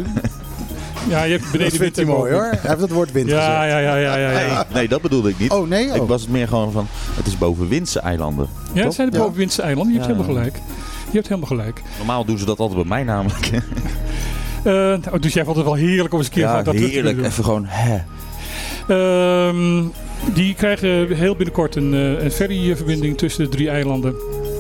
[1.09, 2.43] ja, je hebt beneden Dat vindt wind hij en mooi hoor.
[2.43, 3.71] Hij heeft het woord wind Ja, gezegd.
[3.71, 4.31] ja, ja, ja, ja.
[4.41, 4.55] ja.
[4.55, 5.51] Nee, nee, dat bedoelde ik niet.
[5.51, 5.85] Oh nee?
[5.87, 6.09] Ik Oh.
[6.09, 8.49] was het meer gewoon van, het is bovenwindse eilanden.
[8.73, 9.93] Ja, het zijn de bovenwindse eilanden.
[9.93, 10.17] Je hebt Ja.
[10.17, 10.57] helemaal gelijk.
[11.11, 11.83] Je hebt helemaal gelijk.
[11.97, 13.51] Normaal doen ze dat altijd bij mij namelijk.
[14.65, 16.75] Eh, nou, dus jij vond het wel heerlijk om eens een keer Ja, van dat
[16.75, 17.25] heerlijk.
[17.25, 17.99] Even gewoon, hè.
[18.89, 19.85] Ehm,
[20.35, 24.15] die krijgen heel binnenkort een, eh, een ferryverbinding tussen de drie eilanden.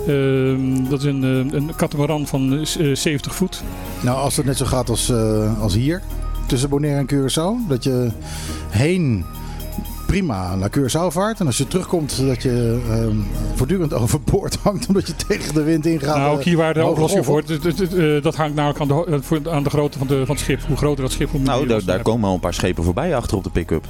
[0.06, 3.62] Ehm, dat is een, eh, een katamaran van eh, 70 voet.
[4.00, 6.02] Nou, als het net zo gaat als, eh, als hier,
[6.46, 8.10] tussen Bonaire en Curaçao, dat je
[8.68, 9.24] heen
[10.06, 11.40] prima naar Curaçao vaart.
[11.40, 13.16] En als je terugkomt, dat je ehm,
[13.54, 16.16] voortdurend overboord hangt, omdat je tegen de wind ingaat.
[16.16, 17.44] nou, ook hier waren de hoge oplossingen voor.
[17.46, 20.60] Dat, eh, hangt namelijk aan de, eh, aan de grootte van, de, van het schip.
[20.66, 23.16] Hoe groter dat schip, hoe meer Nou, je daar, komen al een paar schepen voorbij
[23.16, 23.84] achter op de pick-up.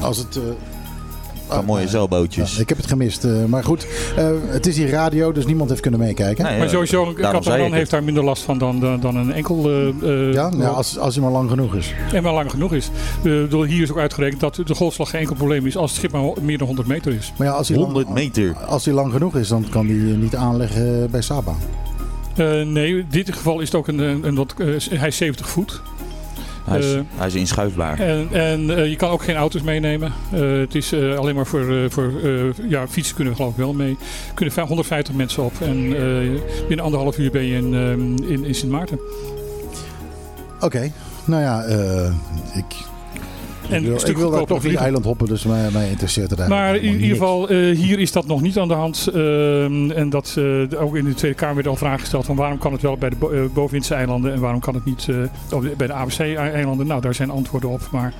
[0.00, 0.36] Als het...
[0.36, 0.42] eh,
[1.46, 2.54] Een paar ah, mooie zeilbootjes.
[2.54, 3.24] ja, ik heb het gemist.
[3.24, 3.86] eh, maar goed,
[4.16, 6.44] eh, het is hier radio, dus niemand heeft kunnen meekijken.
[6.44, 9.32] Nee, Maar ja, sowieso, een ik heeft daar minder last van dan, dan, dan een
[9.32, 9.70] enkel...
[9.70, 11.94] eh, eh, ja, nou, als, als hij maar lang genoeg is.
[12.12, 12.90] En maar lang genoeg is.
[13.16, 15.98] Eh, bedoel, hier is ook uitgerekend dat de golfslag geen enkel probleem is als het
[16.00, 17.32] schip maar meer dan 100 meter is.
[17.36, 18.56] Maar ja, als hij, 100 lang, meter.
[18.56, 21.54] als hij lang genoeg is, dan kan hij niet aanleggen bij Saba.
[22.36, 25.16] Eh, nee, in dit geval is het ook een, een, een wat, eh, hij is
[25.16, 25.82] 70 voet.
[26.66, 27.98] Hij is, Eh, hij is inschuifbaar.
[28.00, 30.12] En, en eh, je kan ook geen auto's meenemen.
[30.32, 33.52] Eh, het is eh, alleen maar voor, eh, voor eh, ja, fietsen kunnen we geloof
[33.54, 33.90] ik wel mee.
[34.28, 35.52] Er kunnen vij- 150 mensen op.
[35.60, 38.98] En eh, binnen anderhalf uur ben je in, ehm, in, in Sint Maarten.
[40.60, 40.92] Oké,
[41.24, 42.12] nou ja, eh,
[42.54, 42.64] ik
[43.70, 46.38] En ik wil, ik wil daar toch niet eiland hoppen, dus mij, mij interesseert het
[46.38, 49.08] eigenlijk Maar in ieder geval, eh, hier is dat nog niet aan de hand.
[49.14, 52.58] Ehm, en dat eh, ook in de Tweede Kamer werd al vragen gesteld van waarom
[52.58, 55.08] kan het wel bij de eh, bovenwindse eilanden en waarom kan het niet
[55.76, 56.86] bij de ABC-eilanden.
[56.86, 58.12] Nou, daar zijn antwoorden op, maar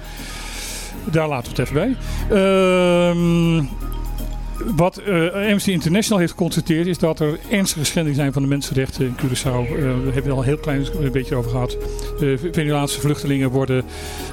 [1.04, 1.96] daar laten we het even bij.
[2.38, 3.64] Ehm,
[4.64, 9.06] wat eh, Amnesty International heeft geconstateerd is dat er ernstige schendingen zijn van de mensenrechten
[9.06, 9.44] in Curaçao.
[9.44, 11.76] Eh, we hebben het al een heel klein beetje over gehad.
[12.20, 13.84] Eh Venezolaanse vluchtelingen worden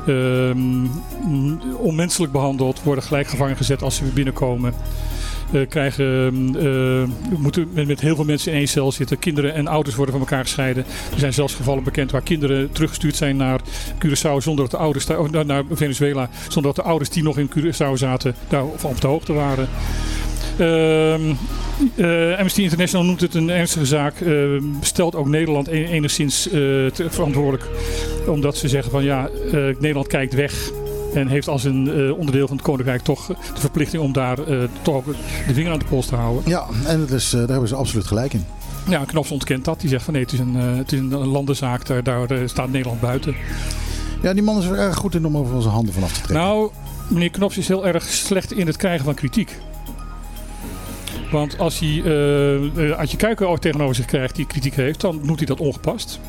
[0.08, 0.86] ehm,
[1.78, 4.74] onmenselijk behandeld, worden gelijk gevangen gezet als ze weer binnenkomen.
[5.54, 9.20] Eh, krijgen, eh, moeten met, met heel veel mensen in één cel zitten.
[9.20, 10.86] Kinderen en ouders worden van elkaar gescheiden.
[11.14, 13.62] Er zijn zelfs gevallen bekend waar kinderen teruggestuurd zijn naar
[14.06, 17.38] Curaçao zonder dat de ouders daar- oh, naar- Venezuela, zonder dat de ouders die nog
[17.38, 19.68] in Curaçao zaten daarvan op de hoogte waren.
[20.58, 21.34] Ehm,
[21.96, 24.22] eh, Amnesty International noemt het een ernstige zaak.
[24.22, 26.50] Ehm, stelt ook Nederland e- enigszins
[26.94, 27.64] verantwoordelijk.
[28.28, 29.30] Omdat ze zeggen van ja,
[29.80, 30.72] Nederland kijkt weg.
[31.14, 34.64] En heeft als een eh, onderdeel van het Koninkrijk toch de verplichting om daar eh,
[34.82, 35.04] toch
[35.48, 36.44] de vinger aan de pols te houden.
[36.46, 38.46] Ja, en het is, eh, daar hebben ze absoluut gelijk in.
[38.90, 39.80] Ja, Knops ontkent dat.
[39.80, 41.86] Die zegt van nee, het is een, het is een landenzaak.
[41.86, 43.36] Daar, daar staat Nederland buiten.
[44.22, 46.46] Ja, die man is er erg goed in om over onze handen vanaf te trekken.
[46.46, 46.72] Nou,
[47.08, 49.60] meneer Knops is heel erg slecht in het krijgen van kritiek.
[51.34, 55.38] Want als hij eh, Adje Kuiken ook tegenover zich krijgt die kritiek heeft, dan noemt
[55.38, 56.20] hij dat ongepast.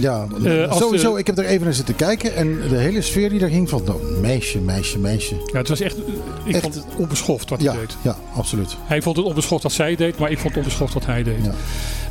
[0.00, 1.12] Ja, eh, als sowieso.
[1.12, 3.68] de- Ik heb er even naar zitten kijken en de hele sfeer die er hing
[3.68, 5.34] van nou, meisje, meisje, meisje.
[5.52, 5.96] Ja, het was echt,
[6.44, 6.62] ik Echt?
[6.62, 7.96] vond het onbeschoft wat Ja, hij deed.
[8.02, 8.76] ja, absoluut.
[8.84, 11.44] Hij vond het onbeschoft wat zij deed, maar ik vond het onbeschoft wat hij deed.
[11.44, 11.50] Ja.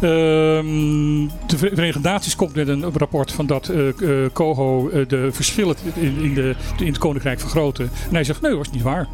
[0.01, 5.07] Ehm, de Ver- Verenigde Naties komt met een rapport van dat eh eh, COHO eh,
[5.07, 7.89] de verschillen in, in, de, in het Koninkrijk vergroten.
[8.09, 9.07] En hij zegt, nee, dat was niet waar.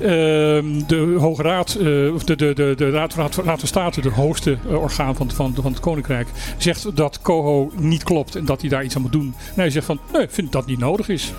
[0.00, 4.12] Ehm, de Hoge Raad, eh, of de, de, de, de Raad, Raad, van State, het
[4.12, 8.60] hoogste eh, orgaan van, van, van het Koninkrijk, zegt dat COHO niet klopt en dat
[8.60, 9.34] hij daar iets aan moet doen.
[9.48, 11.32] En hij zegt van, nee, ik vind dat niet nodig is.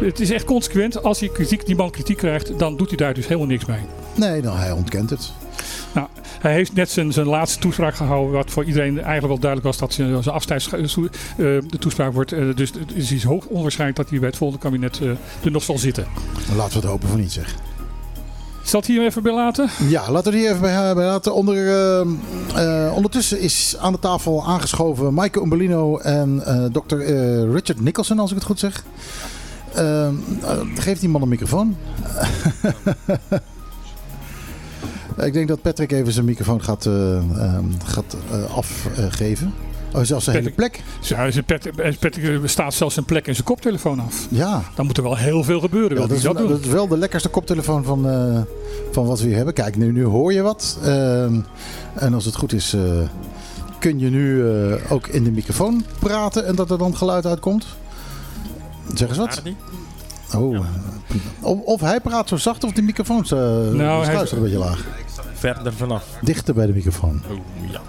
[0.00, 1.02] Het is echt consequent.
[1.02, 3.80] Als hij kritiek, die man kritiek krijgt, dan doet hij daar dus helemaal niks mee.
[4.14, 5.32] Nee, nou, hij ontkent het.
[5.94, 6.08] Nou,
[6.40, 9.78] hij heeft net zijn, zijn laatste toespraak gehouden, wat voor iedereen eigenlijk wel duidelijk was
[9.78, 10.78] dat zijn, zijn afscheids eh,
[11.36, 12.32] de toespraak wordt.
[12.32, 15.08] Eh, dus het is iets hoog onwaarschijnlijk dat hij bij het volgende kabinet eh,
[15.44, 16.06] er nog zal zitten.
[16.56, 17.54] Laten we het hopen van niet, zeg.
[18.62, 19.68] Zal hier even bij laten?
[19.88, 21.34] Ja, laten we hier even bij, bij laten.
[21.34, 22.00] Onder, eh,
[22.86, 28.18] eh, ondertussen is aan de tafel aangeschoven Maaike Umberlino en eh dokter eh, Richard Nicholson,
[28.18, 28.84] als ik het goed zeg.
[29.74, 30.12] Eh, eh,
[30.74, 31.76] geef die man een microfoon.
[35.24, 39.54] ik denk dat Patrick even zijn microfoon gaat, eh, ehm, gaat eh, afgeven.
[39.94, 40.82] Oh, zelfs zijn hele plek.
[41.00, 44.26] Ja, zijn pet, eh, Patrick staat zelfs zijn plek en zijn koptelefoon af.
[44.30, 44.62] Ja.
[44.74, 45.96] Dan moet er wel heel veel gebeuren.
[46.00, 48.40] Ja, dat, is, dat dat is wel de lekkerste koptelefoon van, eh,
[48.92, 49.54] van wat we hier hebben.
[49.54, 50.78] Kijk, nu, nu hoor je wat.
[50.84, 51.40] Ehm,
[51.94, 52.80] en als het goed is, eh,
[53.78, 57.66] kun je nu eh, ook in de microfoon praten en dat er dan geluid uitkomt.
[58.94, 59.42] Zeg eens wat.
[60.36, 60.54] Oh.
[60.56, 60.62] eh,
[61.40, 64.84] Of, of hij praat zo zacht of de microfoon uh, Nou, hij- een beetje laag.
[65.40, 66.04] Verder vanaf.
[66.20, 67.22] Dichter bij de microfoon.
[67.30, 67.36] Oh,
[67.70, 67.80] ja.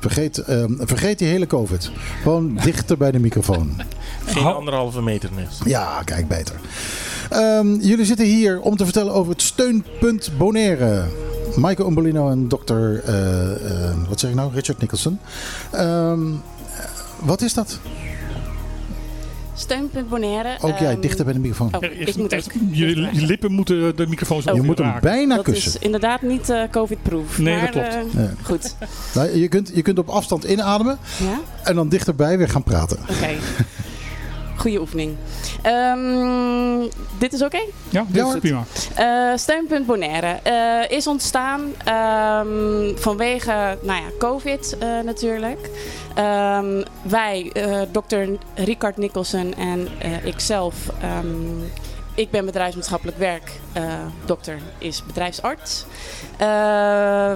[0.00, 1.90] Vergeet, ehm, vergeet die hele COVID.
[2.22, 3.80] Gewoon dichter bij de microfoon.
[4.24, 5.48] Geen anderhalve meter meer.
[5.64, 6.54] Ja, kijk beter.
[7.30, 11.04] Ehm, jullie zitten hier om te vertellen over het steunpunt Bonaire.
[11.56, 15.18] Michael Umbolino en dokter, eh, eh, wat zeg ik nou, Richard Nicholson.
[15.70, 16.20] Ehm,
[17.20, 17.78] wat is dat?
[19.56, 20.56] Steunpunt Bonaire.
[20.60, 21.74] Ook jij, ehm, dichter bij de microfoon.
[21.76, 22.52] Oh, ik moet Echt, ook.
[22.72, 25.02] je, je lippen moeten de microfoon zo je moet hem raken.
[25.02, 25.72] bijna dat kussen.
[25.74, 27.38] is inderdaad niet eh, covid-proof.
[27.38, 28.14] Nee, maar, dat klopt.
[28.16, 28.30] eh, Ja.
[28.42, 28.74] Goed.
[29.14, 31.40] Nou, je, kunt, je kunt op afstand inademen Ja?
[31.62, 32.98] en dan dichterbij weer gaan praten.
[33.10, 33.28] Oké.
[34.56, 35.16] Goeie oefening.
[35.62, 37.60] Ehm, dit is oké?
[37.88, 38.62] Ja, dit is prima.
[38.94, 45.70] Eh, Steunpunt Bonaire eh, is ontstaan ehm, vanwege nou ja, COVID eh, natuurlijk.
[46.14, 51.26] Ehm, wij, eh dokter Ricard Nicholson en eh, ikzelf, ehm,
[52.14, 53.82] ik ben bedrijfsmaatschappelijk werk, eh,
[54.24, 55.84] dokter is bedrijfsarts.
[56.36, 56.46] Eh,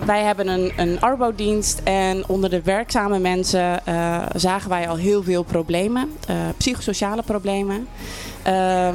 [0.07, 5.23] wij hebben een, een arbodienst en onder de werkzame mensen eh, zagen wij al heel
[5.23, 6.13] veel problemen,
[6.57, 7.89] psychosociale problemen.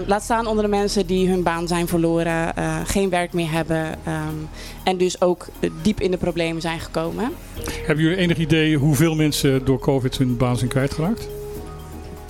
[0.05, 2.53] Laat staan onder de mensen die hun baan zijn verloren,
[2.85, 4.35] geen werk meer hebben ehm,
[4.83, 5.47] en dus ook
[5.81, 7.31] diep in de problemen zijn gekomen.
[7.85, 11.27] Hebben jullie enig idee hoeveel mensen door COVID hun baan zijn kwijtgeraakt?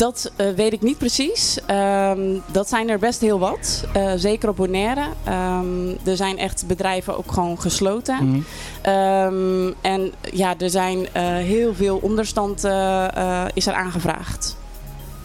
[0.03, 1.59] Dat eh, weet ik niet precies.
[1.65, 3.85] Ehm, dat zijn er best heel wat.
[3.93, 5.05] Eh, zeker op Bonaire.
[5.23, 8.15] Ehm, er zijn echt bedrijven ook gewoon gesloten.
[8.15, 8.39] Mhm.
[8.81, 12.63] Ehm, en ja, er zijn eh, heel veel onderstand
[13.53, 14.57] is er aangevraagd.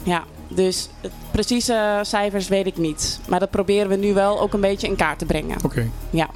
[0.02, 3.20] Ja, dus het precieze cijfers weet ik niet.
[3.28, 5.56] Maar dat proberen we nu wel ook een beetje in kaart te brengen.
[5.64, 5.90] Oké.
[6.10, 6.28] Ja.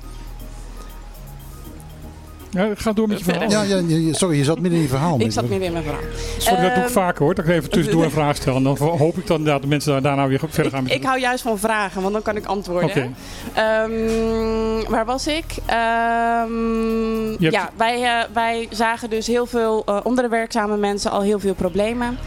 [2.53, 3.51] Ja, ga door met je verhaal.
[3.51, 5.21] Ja, ja, sorry, je zat midden in je verhaal.
[5.21, 6.03] Ik zat midden in mijn verhaal.
[6.39, 7.35] Sorry, dat doe ik Ehm, vaker hoor.
[7.35, 8.57] Dat ik even tussendoor een vraag stel.
[8.57, 11.03] En dan hoop ik dan inderdaad dat mensen daar- daarna weer verder gaan met Ik
[11.05, 12.89] hou juist van vragen, want dan kan ik antwoorden.
[12.91, 13.11] Oké.
[13.55, 15.45] Ehm, waar was ik?
[15.67, 21.11] Ehm, hebt- Ja, wij, eh, wij zagen dus heel veel, eh, onder de werkzame mensen
[21.11, 22.19] al heel veel problemen.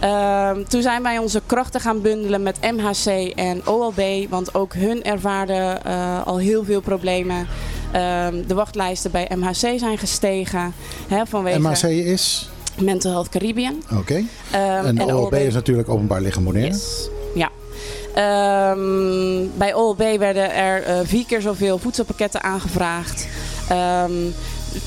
[0.00, 5.04] Ehm, toen zijn wij onze krachten gaan bundelen met MHC en OLB, want ook hun
[5.04, 7.46] ervaarden eh, al heel veel problemen.
[7.94, 10.74] Ehm, de wachtlijsten bij MHC zijn gestegen.
[11.08, 12.48] Hè, vanwege MHC is?
[12.80, 13.82] Mental Health Caribbean.
[13.98, 14.24] Oké.
[14.50, 16.78] Ehm, en, en OLB is natuurlijk openbaar lichaam Bonaire.
[17.34, 17.50] Ja.
[18.14, 23.26] Ehm, bij OLB werden er eh, vier keer zoveel voedselpakketten aangevraagd.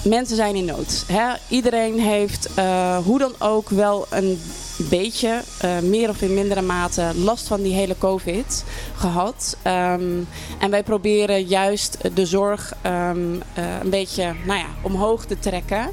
[0.03, 1.03] Mensen zijn in nood.
[1.07, 1.34] Hè?
[1.47, 4.39] Iedereen heeft eh, hoe dan ook wel een
[4.78, 8.64] beetje, eh, meer of in mindere mate, last van die hele COVID
[8.95, 9.58] gehad.
[9.62, 10.24] Ehm,
[10.60, 13.18] en wij proberen juist de zorg ehm,
[13.54, 15.90] eh, een beetje nou ja, omhoog te trekken.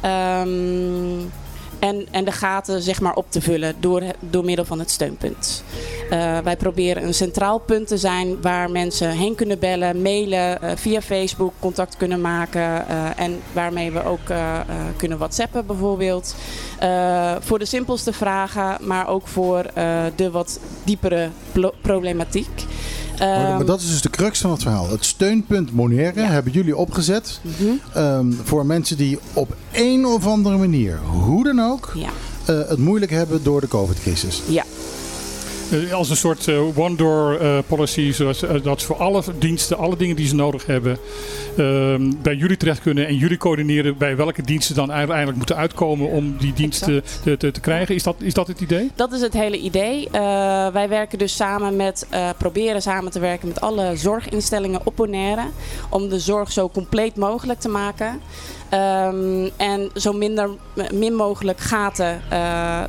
[0.00, 1.18] Ehm,
[1.86, 5.64] en, en de gaten zeg maar, op te vullen door, door middel van het steunpunt.
[6.10, 10.76] Eh, wij proberen een centraal punt te zijn waar mensen heen kunnen bellen, mailen, eh,
[10.76, 12.88] via Facebook contact kunnen maken.
[12.88, 14.20] eh, en waarmee we ook
[14.96, 16.34] kunnen whatsappen bijvoorbeeld.
[17.40, 19.64] Voor de simpelste vragen, maar ook voor
[20.16, 21.30] de wat diepere
[21.80, 22.64] problematiek.
[23.18, 24.90] Maar, Ehm, maar dat is dus de crux van het verhaal.
[24.90, 27.68] Het steunpunt Bonaire hebben jullie opgezet Mhm.
[27.94, 32.08] ehm, voor mensen die op een of andere manier, hoe dan ook, Ja.
[32.44, 34.42] eh, het moeilijk hebben door de COVID-crisis.
[34.48, 34.64] Ja.
[35.70, 39.96] Eh, Als een soort eh, one-door eh, policy, zodat dat ze voor alle diensten, alle
[39.96, 40.98] dingen die ze nodig hebben,
[41.56, 43.06] ehm, bij jullie terecht kunnen.
[43.06, 47.50] En jullie coördineren bij welke diensten dan uiteindelijk moeten uitkomen om die diensten te, te,
[47.50, 47.94] te krijgen.
[47.94, 48.90] Is dat, is dat het idee?
[48.94, 50.08] Dat is het hele idee.
[50.72, 52.06] Wij werken dus samen met,
[52.38, 55.44] proberen samen te werken met alle zorginstellingen op Bonaire.
[55.88, 58.20] Om de zorg zo compleet mogelijk te maken.
[58.68, 60.50] Ehm, en zo minder,
[60.92, 62.20] min mogelijk gaten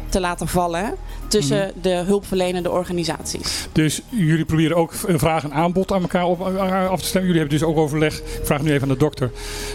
[0.10, 0.94] te laten vallen
[1.28, 1.82] tussen Mhm.
[1.82, 3.68] de hulpverlenende organisaties.
[3.72, 7.30] Dus jullie proberen ook een vraag en aanbod aan elkaar op, eh, af te stemmen.
[7.32, 8.18] Jullie hebben dus ook overleg.
[8.18, 9.32] Ik vraag nu even aan de dokter.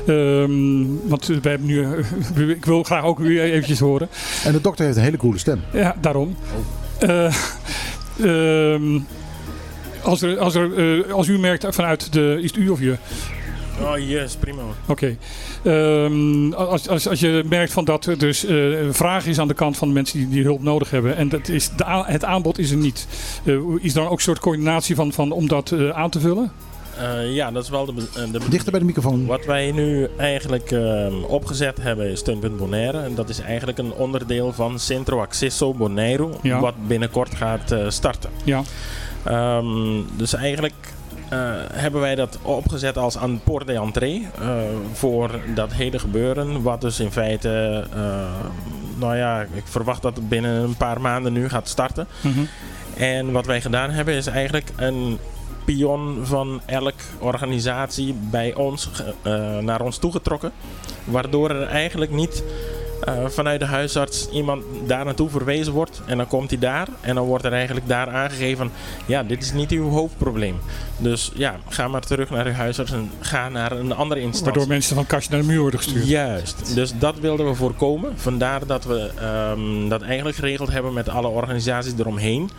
[0.06, 4.08] Ehm, want we hebben nu, eh, ik wil graag ook u eventjes horen.
[4.44, 5.60] En de dokter heeft een hele coole stem.
[5.72, 6.36] Ja, daarom.
[6.98, 7.34] Eh,
[8.22, 8.98] ehm,
[10.02, 12.38] als, er, als, er, als u merkt vanuit de.
[12.42, 12.96] Is het u of je?
[13.82, 14.74] Oh, yes, prima hoor.
[14.86, 15.16] Oké.
[15.64, 19.48] Ehm, als, als, als je merkt van dat er dus eh, een vraag is aan
[19.48, 21.16] de kant van de mensen die, die hulp nodig hebben.
[21.16, 23.06] En dat is de, het aanbod is er niet.
[23.44, 26.20] Eh, is er dan ook een soort coördinatie van, van om dat eh, aan te
[26.20, 26.52] vullen?
[26.98, 27.94] Eh, ja, dat is wel de,
[28.32, 29.26] de Dichter bij de microfoon.
[29.26, 33.00] Wat wij nu eigenlijk ehm, opgezet hebben is Steunpunt Bonaire.
[33.00, 36.28] En dat is eigenlijk een onderdeel van Centro Accesso Bonaire.
[36.42, 36.60] Ja.
[36.60, 38.30] Wat binnenkort gaat eh, starten.
[38.44, 38.62] Ja.
[39.24, 40.74] Ehm, dus eigenlijk
[41.72, 44.48] hebben wij dat opgezet als aan port de entrée eh,
[44.92, 46.62] voor dat hele gebeuren.
[46.62, 48.00] Wat dus in feite, eh,
[48.98, 52.06] nou ja, ik verwacht dat het binnen een paar maanden nu gaat starten.
[52.20, 52.40] Mhm.
[52.96, 55.18] En wat wij gedaan hebben is eigenlijk een
[55.64, 58.90] pion van elk organisatie bij ons
[59.22, 60.52] eh, naar ons toegetrokken.
[61.04, 62.44] Waardoor er eigenlijk niet
[63.04, 66.02] eh, vanuit de huisarts iemand daar naartoe verwezen wordt.
[66.06, 68.70] En dan komt hij daar en dan wordt er eigenlijk daar aangegeven:
[69.06, 70.58] ja, dit is niet uw hoofdprobleem.
[70.96, 74.44] Dus ja, ga maar terug naar uw huisarts en ga naar een andere instantie.
[74.44, 76.08] Waardoor mensen van kastje naar de muur worden gestuurd.
[76.08, 78.12] Juist, dus dat wilden we voorkomen.
[78.16, 82.50] Vandaar dat we ehm, dat eigenlijk geregeld hebben met alle organisaties eromheen.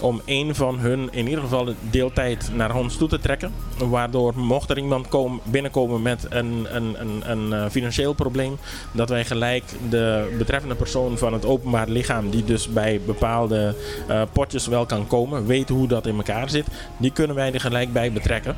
[0.00, 3.52] Om een van hun in ieder geval de deeltijd naar ons toe te trekken.
[3.78, 8.56] Waardoor mocht er iemand komen, binnenkomen met een, een, een, een eh, financieel probleem.
[8.92, 12.30] Dat wij gelijk de betreffende persoon van het openbaar lichaam.
[12.30, 13.74] Die dus bij bepaalde
[14.08, 15.46] eh, potjes wel kan komen.
[15.46, 16.66] Weet hoe dat in elkaar zit.
[16.96, 18.56] Die kunnen wij er gelijk bij betrekken.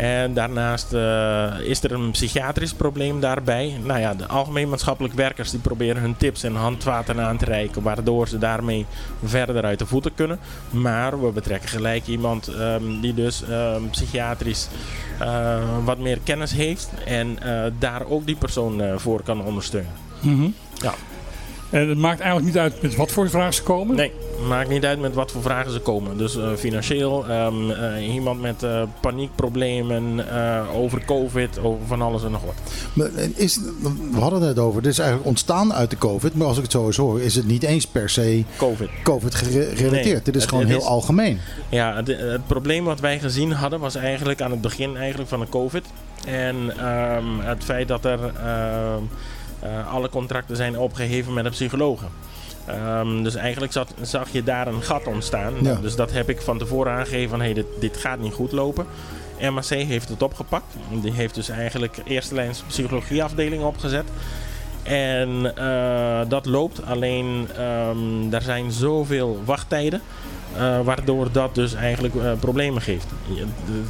[0.00, 3.76] En daarnaast eh, is er een psychiatrisch probleem daarbij.
[3.84, 7.82] Nou ja, de algemeen maatschappelijk werkers die proberen hun tips en handvaten aan te reiken,
[7.82, 8.86] waardoor ze daarmee
[9.24, 10.38] verder uit de voeten kunnen.
[10.70, 14.68] Maar we betrekken gelijk iemand ehm, die dus ehm, psychiatrisch
[15.18, 19.92] eh, wat meer kennis heeft en eh, daar ook die persoon voor kan ondersteunen.
[20.20, 20.48] Mhm.
[20.74, 20.94] Ja.
[21.70, 23.96] En het maakt eigenlijk niet uit met wat voor vragen ze komen?
[23.96, 24.12] Nee,
[24.48, 26.16] maakt niet uit met wat voor vragen ze komen.
[26.18, 32.24] Dus eh, financieel, ehm, eh, iemand met eh, paniekproblemen, eh, over covid, over van alles
[32.24, 32.54] en nog wat.
[32.92, 33.60] Maar is,
[34.12, 36.34] we hadden het over, dit is eigenlijk ontstaan uit de COVID.
[36.34, 39.34] Maar als ik het zo eens hoor, is het niet eens per se COVID, COVID
[39.34, 40.04] gere- gerelateerd.
[40.04, 41.38] Nee, dit is het- gewoon het heel is- algemeen.
[41.68, 45.40] Ja, het, het probleem wat wij gezien hadden was eigenlijk aan het begin eigenlijk van
[45.40, 45.84] de COVID.
[46.26, 48.94] En ehm, het feit dat er ehm, eh,
[49.92, 52.08] alle contracten zijn opgeheven met de psychologen.
[52.66, 55.52] Ehm, dus eigenlijk zat, zag je daar een gat ontstaan.
[55.62, 55.74] Ja.
[55.74, 58.86] Dus dat heb ik van tevoren aangegeven van hey, dit, dit gaat niet goed lopen.
[59.52, 60.74] MAC heeft het opgepakt.
[61.02, 64.04] Die heeft dus eigenlijk eerste lijns psychologieafdeling opgezet.
[64.82, 70.00] En eh, dat loopt, alleen ehm er zijn zoveel wachttijden.
[70.56, 73.06] eh, waardoor dat dus eigenlijk eh, problemen geeft.
[73.34, 73.44] Je-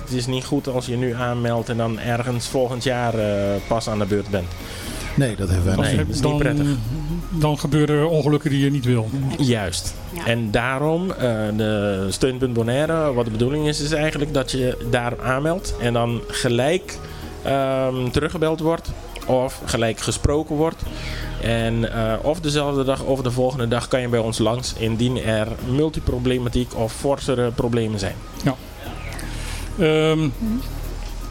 [0.05, 3.89] het is niet goed als je nu aanmeldt en dan ergens volgend jaar eh, pas
[3.89, 4.49] aan de beurt bent.
[5.17, 6.67] Nee, dat hebben wij Nee, nog dat is dan, niet prettig.
[7.31, 9.09] dan gebeuren er ongelukken die je niet wil.
[9.39, 9.95] Juist.
[10.27, 11.17] En daarom, eh,
[11.57, 16.21] de steunpunt Bonaire, wat de bedoeling is, is eigenlijk dat je daar aanmeldt en dan
[16.29, 16.99] gelijk
[17.43, 18.91] ehm, teruggebeld wordt
[19.27, 20.83] of gelijk gesproken wordt.
[21.43, 25.23] En eh, of dezelfde dag of de volgende dag kan je bij ons langs indien
[25.23, 28.15] er multiproblematiek of forsere problemen zijn.
[28.45, 28.55] Ja.
[29.79, 30.29] Ehm,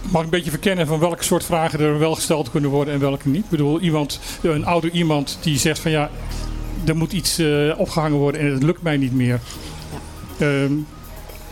[0.01, 2.99] mag ik een beetje verkennen van welke soort vragen er wel gesteld kunnen worden en
[2.99, 3.43] welke niet?
[3.43, 6.09] Ik bedoel, iemand, een ouder iemand die zegt van ja,
[6.85, 9.39] er moet iets eh, opgehangen worden en het lukt mij niet meer.
[10.39, 10.71] Ehm,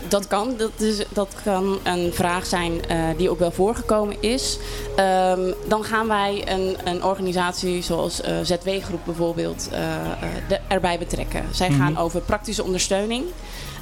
[0.08, 0.54] Dat kan.
[0.56, 4.58] Dat, is, dat kan een vraag zijn eh, die ook wel voorgekomen is.
[4.96, 10.98] Ehm, dan gaan wij een, een organisatie zoals eh, ZW-groep bijvoorbeeld eh, eh, de- erbij
[10.98, 11.42] betrekken.
[11.50, 12.00] Zij gaan Mhm.
[12.00, 13.24] over praktische ondersteuning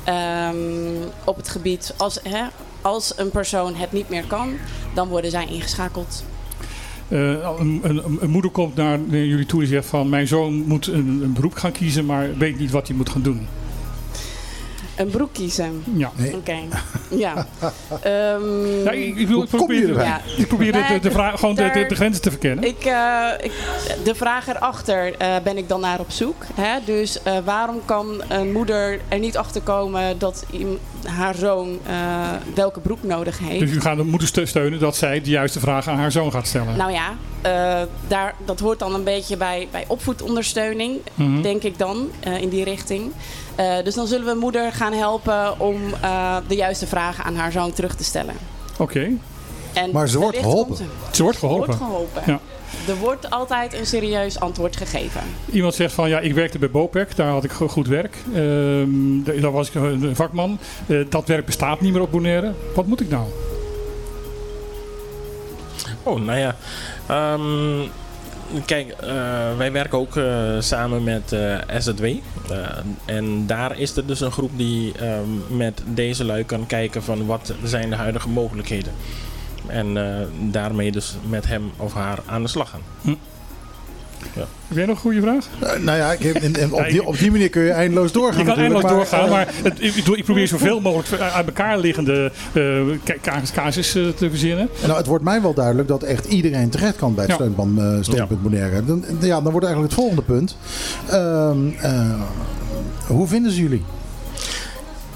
[0.06, 0.56] ehm,
[1.24, 1.94] op het gebied.
[1.96, 2.44] Als, hè,
[2.82, 4.54] als een persoon het niet meer kan,
[4.94, 6.24] dan worden zij ingeschakeld.
[7.08, 10.86] eh, een, een, een moeder komt naar, jullie toe en zegt van mijn zoon moet
[10.86, 13.46] een, een beroep gaan kiezen, maar weet niet wat hij moet gaan doen.
[14.96, 15.82] Een broek kiezen.
[15.94, 16.10] Ja.
[16.34, 16.56] Oké.
[17.10, 17.46] Ja.
[18.02, 20.02] Ehm, Ja, ik, ik, wil, ik probeer?
[20.02, 20.20] Ja.
[20.36, 22.64] ik probeer de, de, vraag, gewoon de, de, grenzen te verkennen.
[22.64, 23.52] Ik, eh, ik,
[24.04, 26.44] de vraag erachter eh, ben ik dan naar op zoek.
[26.54, 26.78] Hè?
[26.84, 30.44] Dus eh, waarom kan een moeder er niet achter komen dat
[31.06, 31.94] haar zoon eh,
[32.54, 33.60] welke broek nodig heeft?
[33.60, 36.32] Dus u gaat de moeder ste- steunen dat zij de juiste vragen aan haar zoon
[36.32, 36.76] gaat stellen.
[36.76, 37.12] Nou ja,
[37.42, 41.42] eh, daar, dat hoort dan een beetje bij, bij opvoedondersteuning, Mhm.
[41.42, 43.12] denk ik dan, eh, in die richting.
[43.54, 47.52] Eh, dus dan zullen we moeder gaan helpen om eh, de juiste vragen aan haar
[47.52, 48.34] zoon terug te stellen.
[48.78, 49.08] Oké.
[49.72, 50.76] En Maar ze wordt geholpen.
[51.10, 51.66] Ze wordt geholpen.
[51.66, 52.22] Wordt geholpen.
[52.26, 52.40] Ja.
[52.88, 55.20] Er wordt altijd een serieus antwoord gegeven.
[55.52, 58.16] Iemand zegt van ja, ik werkte bij Bopec, daar had ik go- goed werk.
[58.34, 60.58] Ehm, da- daar was ik een vakman.
[60.86, 62.52] Eh, dat werk bestaat niet meer op Bonaire.
[62.74, 63.24] Wat moet ik nou?
[66.02, 66.56] Oh, nou ja.
[67.06, 67.80] Ehm,
[68.64, 72.04] kijk, eh, wij werken ook eh, samen met eh, SZW.
[73.04, 77.26] En daar is er dus een groep die ehm, met deze lui kan kijken van
[77.26, 78.92] wat zijn de huidige mogelijkheden.
[79.66, 79.96] En
[80.50, 83.16] daarmee dus met hem of haar aan de slag gaan.
[84.34, 84.44] Ja.
[84.68, 85.46] Heb jij nog een goede vraag?
[85.60, 88.12] Eh, nou ja, ik, heb- en- en op, die, op die manier kun je eindeloos
[88.12, 88.38] doorgaan.
[88.40, 89.82] Je kan eindeloos doorgaan, eh, maar het,
[90.16, 94.68] ik, probeer zoveel mogelijk uit elkaar liggende eh, casus- eh, te verzinnen.
[94.86, 97.38] Nou, het wordt mij wel duidelijk dat echt iedereen terecht kan bij het Ja.
[97.38, 98.84] steunpunt, eh, steunpunt Bonaire.
[98.84, 100.56] Dan, ja, dan wordt eigenlijk het volgende punt.
[101.08, 102.20] Ehm, eh,
[103.06, 103.84] hoe vinden ze jullie?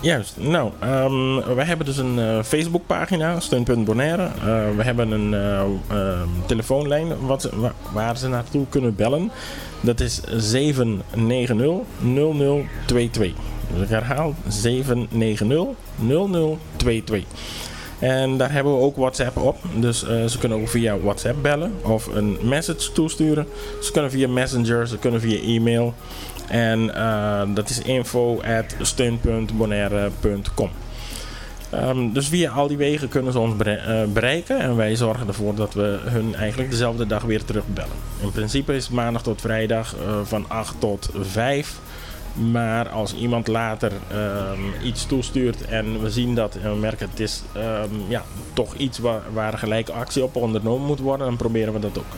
[0.03, 0.37] Juist.
[0.39, 4.23] Nou, ehm, wij hebben dus een eh, Facebookpagina, Steunpunt Bonaire.
[4.23, 4.31] Eh,
[4.77, 7.51] we hebben een eh, ehm, telefoonlijn wat,
[7.93, 9.31] waar ze naartoe kunnen bellen.
[9.81, 10.25] Dat is 790-0022.
[13.73, 17.27] Dus ik herhaal 790-0022.
[17.99, 19.57] En daar hebben we ook WhatsApp op.
[19.75, 23.47] Dus ze kunnen ook via WhatsApp bellen of een message toesturen.
[23.83, 25.95] Ze kunnen via Messenger, ze kunnen via e-mail.
[26.51, 30.71] En eh, dat is info.steun.bonaire.com.
[31.71, 34.61] Ehm, dus via al die wegen kunnen ze ons eh, bereiken.
[34.61, 37.97] En wij zorgen ervoor dat we hun eigenlijk dezelfde dag weer terugbellen.
[38.23, 41.79] In principe is maandag tot vrijdag eh, van 8 tot 5.
[42.51, 47.21] Maar als iemand later ehm, iets toestuurt en we zien dat en we merken het
[47.21, 48.23] is ehm, ja,
[48.53, 52.15] toch iets waar, waar gelijk actie op ondernomen moet worden, dan proberen we dat ook.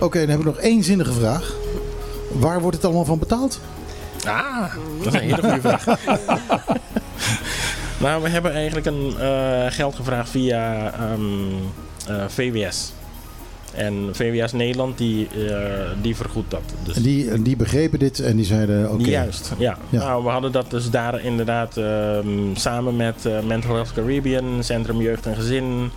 [0.00, 1.54] Oké, dan heb ik nog één zinnige vraag.
[2.32, 3.60] Waar wordt het allemaal van betaald?
[4.26, 5.84] Ah, dat is een hele goede vraag.
[8.04, 11.22] nou, we hebben eigenlijk een eh, geld gevraagd via ehm,
[12.08, 12.92] eh, VWS.
[13.74, 16.62] En VWS Nederland die, eh, die vergoedt dat.
[16.84, 19.10] Dus En die, die begrepen dit en die zeiden oké.
[19.10, 19.78] Juist, ja.
[19.88, 19.98] Ja.
[19.98, 25.00] Nou, we hadden dat dus daar inderdaad ehm, samen met eh, Mental Health Caribbean, Centrum
[25.00, 25.90] Jeugd en Gezin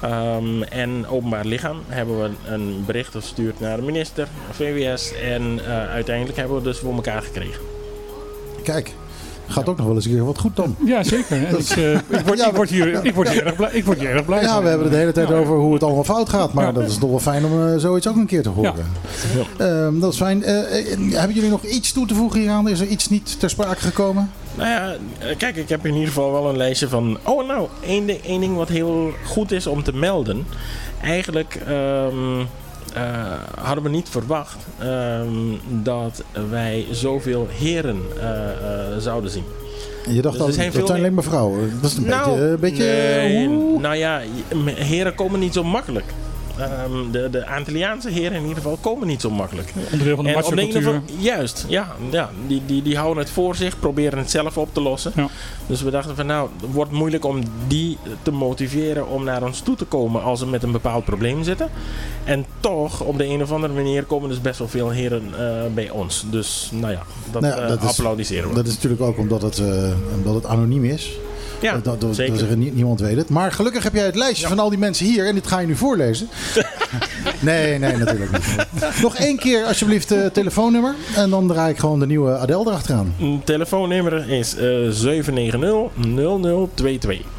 [0.00, 5.88] ehm, en Openbaar Lichaam hebben we een bericht gestuurd naar de minister, VWS en eh,
[5.88, 7.60] uiteindelijk hebben we dus voor elkaar gekregen.
[8.62, 8.94] Kijk,
[9.48, 10.76] gaat ook nog wel eens een keer wat goed dan.
[10.84, 11.46] Ja, zeker.
[11.46, 13.98] En ik, eh, ik, word, ik, word hier, ik, word hier erg blij, ik word
[13.98, 14.62] hier erg blij Ja, van.
[14.62, 16.52] we hebben het de hele tijd over hoe het allemaal fout gaat.
[16.52, 18.86] Maar dat is toch wel fijn om eh, zoiets ook een keer te horen.
[19.58, 20.42] Ehm, dat is fijn.
[20.44, 20.54] Eh,
[21.12, 22.68] hebben jullie nog iets toe te voegen hieraan?
[22.68, 24.30] Is er iets niet ter sprake gekomen?
[24.54, 24.96] Nou ja,
[25.38, 27.18] kijk, ik heb in ieder geval wel een lijstje van...
[27.22, 30.46] Oh, nou, één, ding- één ding wat heel goed is om te melden.
[31.02, 32.46] Eigenlijk ehm, eh,
[33.60, 35.28] hadden we niet verwacht ehm,
[35.82, 39.44] dat wij zoveel heren eh, eh, zouden zien.
[40.08, 41.78] Je dacht Dus zijn dat veel zijn meer- alleen maar vrouwen.
[41.82, 42.44] Dat is een Nou, beetje...
[42.46, 43.48] Een beetje nee,
[43.78, 44.20] nou ja,
[44.74, 46.04] heren komen niet zo makkelijk.
[46.58, 49.72] Ehm, de, de Antilliaanse heren in ieder geval komen niet zo makkelijk.
[49.92, 50.94] Onderdeel van de En op de een of macho-cultuur.
[50.94, 51.96] andere- Juist, ja.
[52.10, 55.12] ja die, die, die houden het voor zich, proberen het zelf op te lossen.
[55.16, 55.28] Ja.
[55.66, 59.60] Dus we dachten van nou, het wordt moeilijk om die te motiveren om naar ons
[59.60, 61.68] toe te komen als ze met een bepaald probleem zitten.
[62.24, 65.74] En toch, op de een of andere manier komen dus best wel veel heren eh,
[65.74, 66.24] bij ons.
[66.30, 67.02] Dus nou ja,
[67.32, 68.54] dat, Nou ja, eh, dat is- applaudisseren we.
[68.54, 71.10] Dat is natuurlijk ook omdat het, eh, omdat het anoniem is.
[71.60, 72.56] Ja, dat, dat, zeker.
[72.56, 73.28] niemand weet het.
[73.28, 75.26] Maar gelukkig heb jij het lijstje van al die mensen hier.
[75.26, 76.28] En dit ga je nu voorlezen.
[77.40, 78.44] nee, nee, natuurlijk niet.
[79.02, 80.94] Nog één keer alsjeblieft het telefoonnummer.
[81.14, 83.14] En dan draai ik gewoon de nieuwe Adele erachteraan.
[83.44, 84.64] Telefoonnummer is eh
[87.10, 87.35] 790-0022.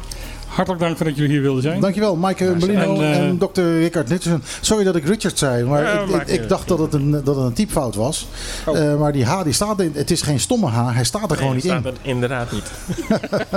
[0.58, 1.80] Hartelijk dank voor dat jullie hier wilden zijn.
[1.80, 4.42] Dankjewel, Maaike Molino en, En, eh, dokter Richard Nittersen.
[4.60, 7.52] Sorry dat ik Richard zei, maar ik, ik, dacht dat het een, dat het een
[7.52, 8.28] typfout was.
[8.74, 9.92] Eh, maar die H die staat in.
[9.94, 11.80] Het is geen stomme H, hij staat er gewoon Nee, niet in.
[11.80, 12.70] staat er inderdaad niet.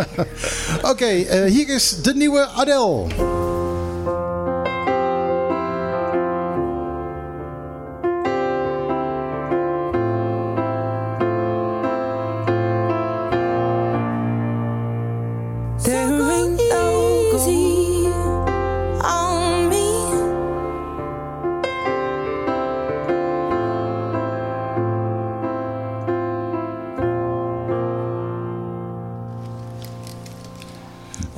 [0.91, 3.05] Oké, eh, hier is de nieuwe Adele.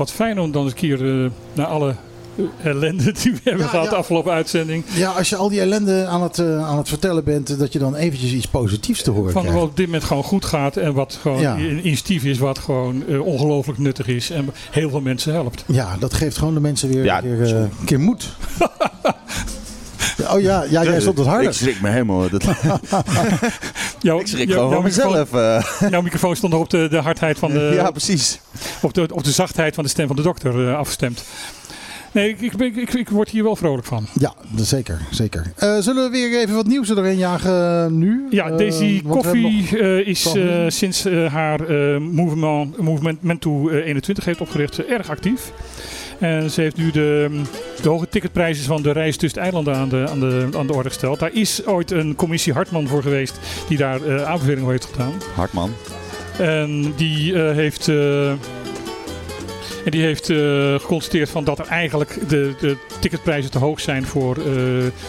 [0.03, 1.95] Wat fijn om dan eens een keer eh, naar alle
[2.35, 3.89] eh, ellende die we hebben Ja, gehad ja.
[3.91, 4.83] de afgelopen uitzending.
[4.95, 7.79] Ja, als je al die ellende aan het, eh, aan het vertellen bent, dat je
[7.79, 9.59] dan eventjes iets positiefs te horen Van krijgt.
[9.59, 11.55] wat op dit moment gewoon goed gaat en wat gewoon Ja.
[11.55, 15.63] een initiatief is wat gewoon eh, ongelooflijk nuttig is en heel veel mensen helpt.
[15.67, 18.35] Ja, dat geeft gewoon de mensen weer Ja, weer, eh, een keer moed.
[20.31, 21.47] oh ja, ja jij stond het harder.
[21.47, 22.29] Ik schrik me helemaal.
[22.29, 22.43] Dat,
[24.01, 25.31] Jouw, ik schrik jouw- gewoon van mezelf.
[25.31, 25.89] microfoon- eh.
[25.89, 27.71] Jouw microfoon stond nog op de, de hardheid van de...
[27.73, 28.39] ja, precies.
[28.81, 31.23] Op de, op de zachtheid van de stem van de dokter eh, afgestemd.
[32.11, 34.07] Nee, ik, ik, ik, ik word hier wel vrolijk van.
[34.19, 35.01] Ja, zeker.
[35.11, 35.51] zeker.
[35.55, 38.27] Eh, zullen we weer even wat nieuws erin jagen nu?
[38.29, 44.41] Ja, Daisy Coffee eh, is eh, sinds haar eh, movement, movement Mentu eh, 21 heeft
[44.41, 45.51] opgericht erg actief.
[46.23, 47.41] En ze heeft nu de,
[47.81, 50.73] de hoge ticketprijzen van de reis tussen de eilanden aan de, aan, de, aan de
[50.73, 51.19] orde gesteld.
[51.19, 55.13] Daar is ooit een commissie Hartman voor geweest die daar eh aanbevelingen heeft gedaan.
[55.35, 55.71] Hartman.
[56.37, 57.87] En die eh, heeft.
[59.83, 64.05] En die heeft eh, geconstateerd van dat er eigenlijk de, de ticketprijzen te hoog zijn
[64.05, 64.43] voor, eh,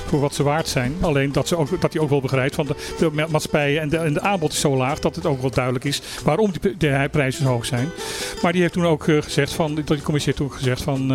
[0.07, 0.95] voor wat ze waard zijn.
[1.01, 3.89] Alleen dat, ze ook, dat hij ook wel begrijpt van de, de ma- maatschappijen en
[3.89, 6.77] de, en de aanbod is zo laag dat het ook wel duidelijk is waarom die
[6.77, 7.89] de prijzen hoog zijn.
[8.43, 11.13] Maar die heeft toen ook eh, gezegd van, dat die commissie heeft toen gezegd van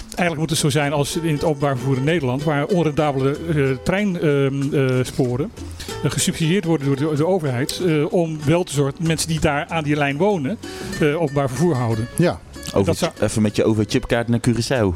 [0.00, 5.52] eigenlijk moet het zo zijn als in het openbaar vervoer in Nederland waar onrendabele treinsporen
[6.02, 9.84] gesubsidieerd worden door de, de overheid om wel te zorgen dat mensen die daar aan
[9.84, 10.58] die lijn wonen
[11.16, 12.08] openbaar vervoer houden.
[12.16, 12.40] Ja.
[12.74, 14.94] Over, zou- Even met je overchipkaart naar Curaçao.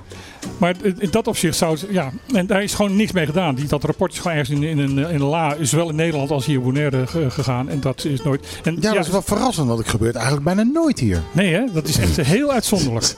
[0.58, 3.54] Maar in dat opzicht zou het, ja, en daar is gewoon niks mee gedaan.
[3.54, 6.30] Die, dat rapport is gewoon ergens in, in, een, in een la, zowel in Nederland
[6.30, 7.68] als hier in Bonaire ge- gegaan.
[7.68, 8.46] En dat is nooit.
[8.62, 11.22] En, Ja, dat is wel verrassend, want het gebeurt eigenlijk bijna nooit hier.
[11.32, 11.62] Nee, hè?
[11.72, 13.14] dat is echt heel uitzonderlijk.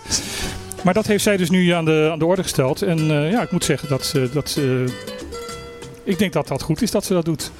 [0.84, 2.82] Maar dat heeft zij dus nu aan de, aan de orde gesteld.
[2.82, 4.28] En eh, ja, ik moet zeggen dat ze.
[4.32, 4.58] Dat
[6.04, 7.50] ik denk dat dat goed is dat ze dat doet.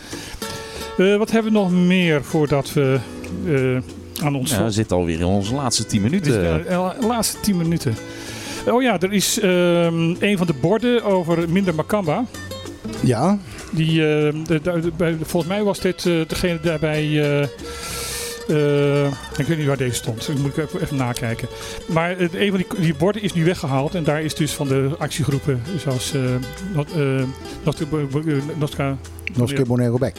[0.98, 2.98] Eh, wat hebben we nog meer voordat we
[3.47, 3.77] eh,
[4.23, 4.51] aan ons.
[4.51, 6.67] Ja, we zitten alweer in onze laatste 10 minuten.
[6.69, 7.95] Eh, de laatste 10 minuten.
[8.69, 12.25] Oh ja, er is ehm, een van de borden over minder Makamba.
[13.03, 13.39] Ja.
[13.73, 17.03] Die, eh, de- de- de- bij- volgens mij was dit eh, degene daarbij.
[17.41, 17.47] eh,
[18.48, 19.06] eh,
[19.36, 20.27] ik weet niet waar deze stond.
[20.27, 21.48] Dat moet ik even, even nakijken.
[21.86, 23.94] Maar eh, een van die, die borden is nu weggehaald.
[23.94, 26.23] En daar is dus van de actiegroepen zoals uh,
[28.59, 28.97] Nostra,
[29.35, 30.16] Noske Bonaire Beck.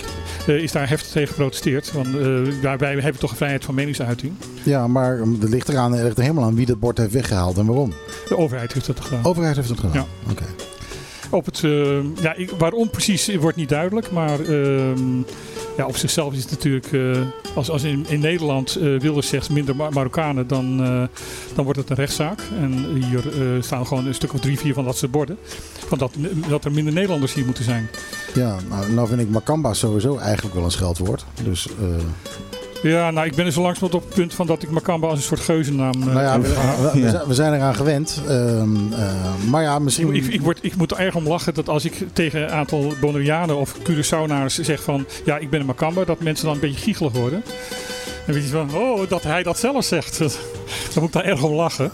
[0.47, 1.91] eh, is daar heftig tegen geprotesteerd.
[1.91, 4.33] Want eh, wij hebben toch een vrijheid van meningsuiting.
[4.63, 7.11] Ja, maar um, het ligt eraan, er ligt er helemaal aan wie dat bord heeft
[7.13, 7.93] weggehaald en waarom.
[8.29, 9.21] De overheid heeft dat gedaan.
[9.21, 9.93] De overheid heeft dat gedaan?
[9.93, 10.31] Ja.
[10.31, 10.43] Oké.
[11.29, 14.97] Op het, uh, ja, ik, waarom precies wordt niet duidelijk, maar uh,
[15.77, 17.17] ja, op zichzelf is het natuurlijk, uh,
[17.55, 20.77] als, als in, in Nederland uh, Wilders zegt minder Mar Marokkanen, dan,
[21.55, 22.39] dan wordt het een rechtszaak.
[22.59, 23.23] En hier
[23.63, 25.37] staan gewoon een stuk of drie, vier van dat soort borden.
[25.87, 26.11] Van dat,
[26.49, 27.89] dat er minder Nederlanders hier moeten zijn.
[28.33, 31.25] Ja, nou, nou vind ik Makamba sowieso eigenlijk wel een scheldwoord.
[31.43, 31.67] Dus...
[32.83, 35.17] Ja, nou, ik ben er zo langzamerhand op het punt van dat ik Makamba als
[35.17, 35.99] een soort geuzennaam...
[35.99, 36.49] Nou ja, we,
[36.93, 38.21] we, we, zijn eraan gewend.
[38.27, 38.63] Uh, uh,
[39.49, 40.15] maar ja, misschien...
[40.15, 42.93] Ik, ik, word, ik moet er erg om lachen dat als ik tegen een aantal
[43.01, 45.05] Bonaireanen of Curaçaonaars zeg van...
[45.25, 47.43] Ja, ik ben een Makamba, dat mensen dan een beetje giechelig worden.
[48.25, 50.17] Dan weet je van, oh, dat hij dat zelf zegt.
[50.93, 51.91] Dan moet ik daar erg om lachen.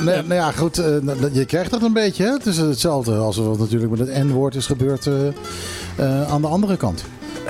[0.00, 0.86] Nee, nou ja, goed, uh,
[1.32, 2.24] je krijgt dat een beetje.
[2.24, 2.30] Hè?
[2.30, 6.76] Het is hetzelfde als wat natuurlijk met het N-woord is gebeurd uh, aan de andere
[6.76, 7.04] kant.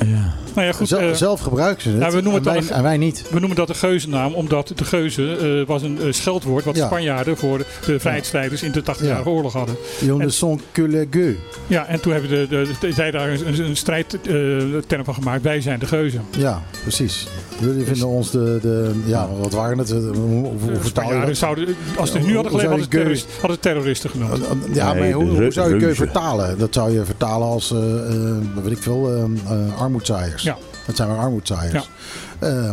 [0.07, 0.35] Ja.
[0.55, 0.89] Nou ja, goed.
[0.89, 2.97] Zel- eh, zelf gebruiken ze het nou, we noemen en, het wij, een- en wij
[2.97, 3.25] niet.
[3.31, 6.87] We noemen dat de geuzennaam, omdat de geuze eh, was een eh, scheldwoord wat Ja.
[6.87, 9.35] Spanjaarden voor de vrijheidsstrijders in de 80-jarige Ja.
[9.37, 9.77] oorlog hadden.
[10.01, 11.39] Jongen, En- son que le gueux.
[11.67, 15.43] Ja, en toen hebben de, de, de- zij daar een, een strijdterm van gemaakt.
[15.43, 16.23] Wij zijn de geuzen.
[16.37, 17.27] Ja, precies.
[17.61, 18.91] Jullie vinden ons de, de...
[19.07, 19.91] Ja, wat waren het?
[19.91, 21.37] Hoe, hoe- hoe De vertaal je Spanjaarden dat?
[21.37, 24.31] zouden, als ze Ja, nu hadden geleefd, zou hadden terrorist- hadden terroristen genoemd.
[24.73, 26.59] Ja, Nee, maar hoe, de hoe zou je keu vertalen?
[26.59, 29.23] Dat zou je vertalen als, eh, eh, wat weet ik veel, eh,
[29.53, 30.43] eh, armoedzaaiers.
[30.91, 31.91] Dat zijn we armoedzaaiers.
[32.39, 32.71] Eh,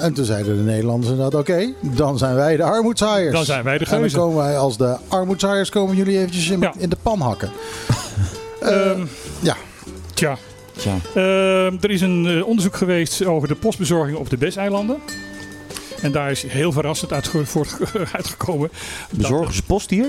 [0.00, 3.32] en toen zeiden de Nederlanders inderdaad, oké, dan zijn wij de armoedzaaiers.
[3.34, 4.18] Dan zijn wij de En dan geuzen.
[4.18, 7.50] komen wij als de armoedzaaiers, komen jullie eventjes in, in de pan hakken.
[8.60, 9.00] Ehm,
[9.40, 9.56] ja.
[10.14, 10.36] Tja.
[10.76, 10.94] Tja.
[11.14, 14.96] Ehm, er is een eh, onderzoek geweest over de postbezorging op de Beseilanden.
[16.02, 17.76] En daar is heel verrassend uitge- voort-
[18.16, 18.68] uitgekomen.
[19.10, 20.06] dat- Bezorgen ze post hier?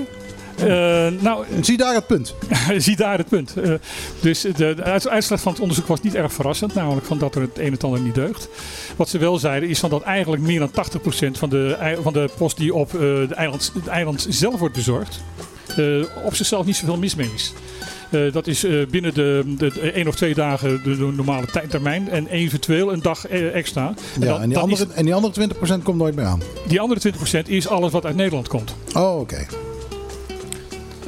[0.58, 2.34] Eh, nou, zie daar het punt.
[2.86, 3.56] zie daar het punt.
[3.56, 3.72] Eh,
[4.20, 7.34] dus de, de uit- uitslag van het onderzoek was niet erg verrassend, namelijk van dat
[7.34, 8.48] er het een en ander niet deugt.
[8.96, 12.28] Wat ze wel zeiden is van dat eigenlijk meer dan 80% van de, van de
[12.36, 15.20] post die op eh, de eiland, het eiland zelf wordt bezorgd,
[16.24, 17.52] op zichzelf niet zoveel mis mee is.
[18.32, 22.92] Dat is binnen de, de, één of twee dagen de, de normale tijdtermijn en eventueel
[22.92, 23.86] een dag extra.
[24.14, 25.48] En Ja, dan- en, die andere, is- en die andere
[25.78, 26.42] 20% komt nooit meer aan.
[26.66, 27.12] die andere
[27.44, 28.74] 20% is alles wat uit Nederland komt.
[28.94, 29.46] Oh, oké.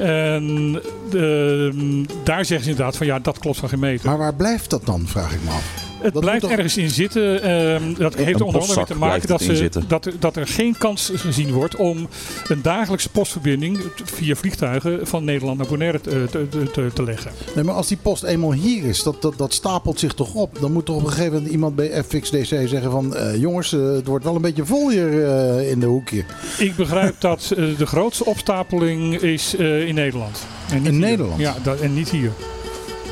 [0.01, 4.09] En de, daar zeggen ze inderdaad van ja, dat klopt van geen meter.
[4.09, 5.90] Maar waar blijft dat dan, vraag ik me af?
[6.01, 7.41] Het Dat blijft ergens in zitten.
[7.43, 10.77] Ehm, dat heeft er onder andere te maken dat, ze, dat, er, dat er geen
[10.77, 12.07] kans gezien wordt om
[12.47, 16.25] een dagelijkse postverbinding via vliegtuigen van Nederland naar Bonaire te,
[16.71, 17.31] te, te- leggen.
[17.55, 20.57] Nee, maar als die post eenmaal hier is, dat, dat, dat stapelt zich toch op.
[20.59, 23.15] Dan moet toch op een gegeven moment iemand bij FXDC zeggen van...
[23.15, 26.23] eh, jongens, eh, het wordt wel een beetje vol hier eh, in de hoekje.
[26.57, 30.45] Ik begrijp dat de grootste opstapeling is eh, in Nederland.
[30.69, 31.01] En niet In hier.
[31.01, 31.39] Nederland?
[31.39, 32.31] Ja, dat, en niet hier.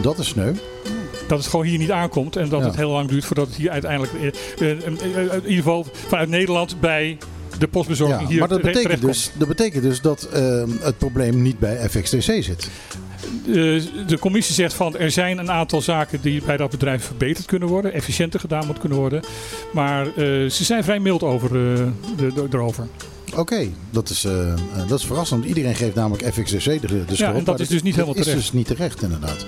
[0.02, 0.52] Dat is sneu.
[1.30, 2.66] Dat het gewoon hier niet aankomt en dat Ja.
[2.66, 6.30] het heel lang duurt voordat het hier uiteindelijk, eh, eh, eh, in ieder geval vanuit
[6.30, 7.18] Nederland bij
[7.60, 11.42] de postbezorging Ja, hier maar dat betekent, dus, dat betekent dus dat eh, het probleem
[11.42, 12.70] niet bij FXDC zit.
[13.48, 13.54] Eh,
[14.08, 17.68] de commissie zegt van er zijn een aantal zaken die bij dat bedrijf verbeterd kunnen
[17.68, 19.22] worden, efficiënter gedaan moet kunnen worden.
[19.74, 21.88] Maar ze zijn vrij mild over, de,
[22.18, 22.88] de- erover.
[23.36, 24.26] Oké, dat, is,
[24.88, 25.46] dat is verrassend.
[25.46, 27.36] Iedereen geeft namelijk FXDC de, de schuld.
[27.38, 28.42] en dat is dus niet dat helemaal is terecht.
[28.42, 29.46] dus niet terecht, inderdaad.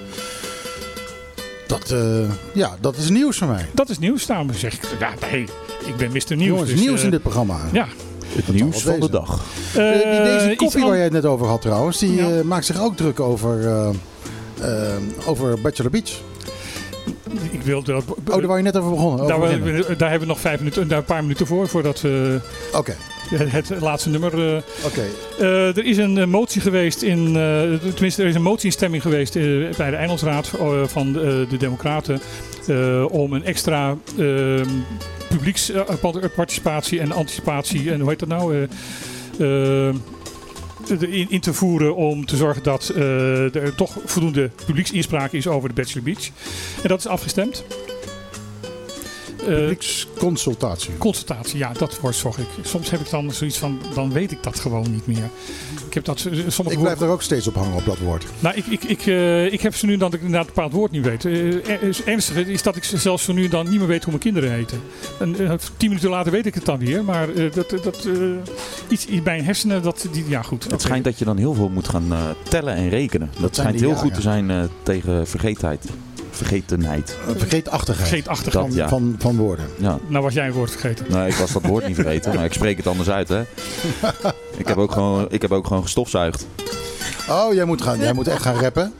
[1.79, 3.65] Dat, eh, ja, dat is nieuws voor mij.
[3.73, 4.25] Dat is nieuws.
[4.25, 5.41] Daarom zeg ik, ja, nee,
[5.85, 6.35] ik ben Mr.
[6.35, 6.45] Nieuws.
[6.47, 7.59] Jongens, dus, nieuws eh, in dit programma.
[7.71, 7.87] Ja.
[8.35, 9.41] Het nieuws van de dag.
[9.69, 12.65] Eh, die, Eh, deze koffie waar jij het net over had trouwens, die eh, maakt
[12.65, 13.89] zich ook druk over, eh,
[14.61, 14.93] eh,
[15.25, 16.11] over Bachelor Beach.
[17.51, 18.03] Ik wilde dat.
[18.07, 19.19] Oh, daar waar je net over begonnen.
[19.25, 22.01] Over Daar, we- daar hebben we nog vijf minuten, daar een paar minuten voor, voordat
[22.01, 22.39] we
[22.73, 22.95] Oké.
[23.35, 24.55] Het, het laatste nummer.
[24.55, 25.03] eh, Oké.
[25.39, 27.33] eh, er is een eh, motie geweest in,
[27.93, 29.33] tenminste er is een motie in stemming geweest
[29.77, 30.51] bij de Engelsraad
[30.85, 32.21] van de Democraten
[33.09, 34.61] om een extra eh,
[35.29, 38.67] publieksparticipatie en anticipatie en hoe heet dat nou?
[40.99, 42.87] in, in te voeren om te zorgen dat
[43.53, 46.29] er toch voldoende publieksinspraak is over de Bachelor Beach.
[46.83, 47.63] En dat is afgestemd.
[49.47, 50.97] Eh, Publieksconsultatie.
[50.97, 52.45] Consultatie, ja, dat woord zocht ik.
[52.61, 55.29] Soms heb ik dan zoiets van, dan weet ik dat gewoon niet meer.
[55.87, 58.25] Ik heb dat eh, sommige Ik blijf er ook steeds op hangen op dat woord.
[58.39, 60.91] Nou, ik, ik, ik, eh, ik heb zo nu dat ik inderdaad een bepaald woord
[60.91, 61.25] niet weet.
[61.25, 64.09] Eh, er- is ernstig is dat ik zelfs zo nu dan niet meer weet hoe
[64.13, 64.81] mijn kinderen heten.
[65.19, 65.35] En,
[65.77, 68.13] tien minuten later weet ik het dan weer, maar eh, dat, dat, eh,
[68.89, 70.71] iets in mijn hersenen, dat, die, ja goed.
[70.71, 72.19] Het schijnt dat je dan heel veel moet gaan eh,
[72.49, 73.29] tellen en rekenen.
[73.39, 74.01] Dat, schijnt heel jaren.
[74.03, 75.85] goed te zijn eh, tegen vergeetheid.
[76.31, 77.17] Vergetenheid.
[77.27, 78.07] Een vergeetachtigheid.
[78.07, 78.65] Vergeetachtigheid.
[78.67, 78.87] Dat, ja.
[78.87, 79.65] Van, van woorden.
[79.77, 79.97] Ja.
[80.07, 81.05] Nou was jij een woord vergeten.
[81.09, 83.41] Nee, ik was dat woord niet vergeten, maar ik spreek het anders uit, hè.
[84.57, 86.47] Ik heb ook gewoon, ik heb ook gewoon gestofzuigd.
[87.29, 88.93] Oh, jij moet, gaan, jij moet echt gaan rappen.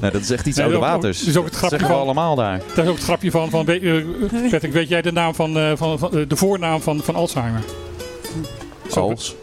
[0.00, 1.18] Nee, dat is echt iets Nee, oude waters.
[1.18, 2.60] dat is ook het grapje zeggen we van- allemaal daar.
[2.74, 5.58] Dat is ook het grapje van, van weet- eh, Patrick, weet jij de naam van,
[5.58, 7.60] eh, van, van eh, de voornaam van, van Alzheimer?
[8.94, 9.34] Als?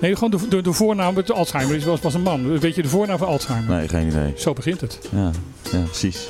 [0.00, 2.58] Nee, gewoon de, de, de voornaam, de Alzheimer is- was, was een man.
[2.58, 3.76] Weet je de voornaam van Alzheimer?
[3.76, 4.32] Nee, geen idee.
[4.36, 4.98] Zo begint het.
[5.12, 5.30] Ja,
[5.72, 6.28] ja precies.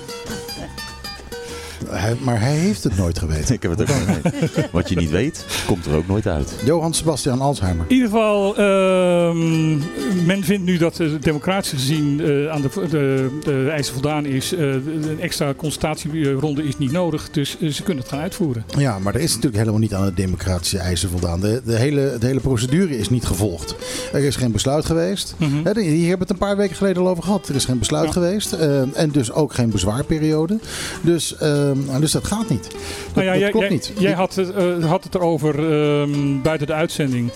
[1.89, 3.55] Hij- maar hij heeft het nooit geweten.
[3.55, 4.69] Ik heb het ook nooit geweten.
[4.73, 6.53] Wat je niet weet, komt er ook nooit uit.
[6.65, 7.85] Johan Sebastian Alzheimer.
[7.89, 9.77] In ieder geval, ehm,
[10.27, 14.53] men vindt nu dat eh, democratisch gezien eh, aan de, de, de eisen voldaan is.
[14.55, 18.65] Eh, een extra consultatieronde is niet nodig, dus eh, ze kunnen het gaan uitvoeren.
[18.79, 21.41] Ja, maar er is natuurlijk helemaal niet aan de democratische eisen voldaan.
[21.41, 23.75] De, de, hele, de hele procedure is niet gevolgd.
[24.13, 25.35] Er is geen besluit geweest.
[25.39, 25.51] Mhm.
[25.65, 27.49] Hè, Hier hebben we het een paar weken geleden al over gehad.
[27.49, 28.13] Er is geen besluit Ja.
[28.13, 28.53] geweest.
[28.53, 30.59] eh, en dus ook geen bezwaarperiode.
[31.01, 31.35] Dus,
[31.89, 32.63] ehm, dus dat gaat niet.
[32.63, 32.75] Dat,
[33.15, 33.93] Nou ja, dat jij, klopt jij, niet.
[33.99, 37.31] jij had het, eh, had het erover ehm, buiten de uitzending.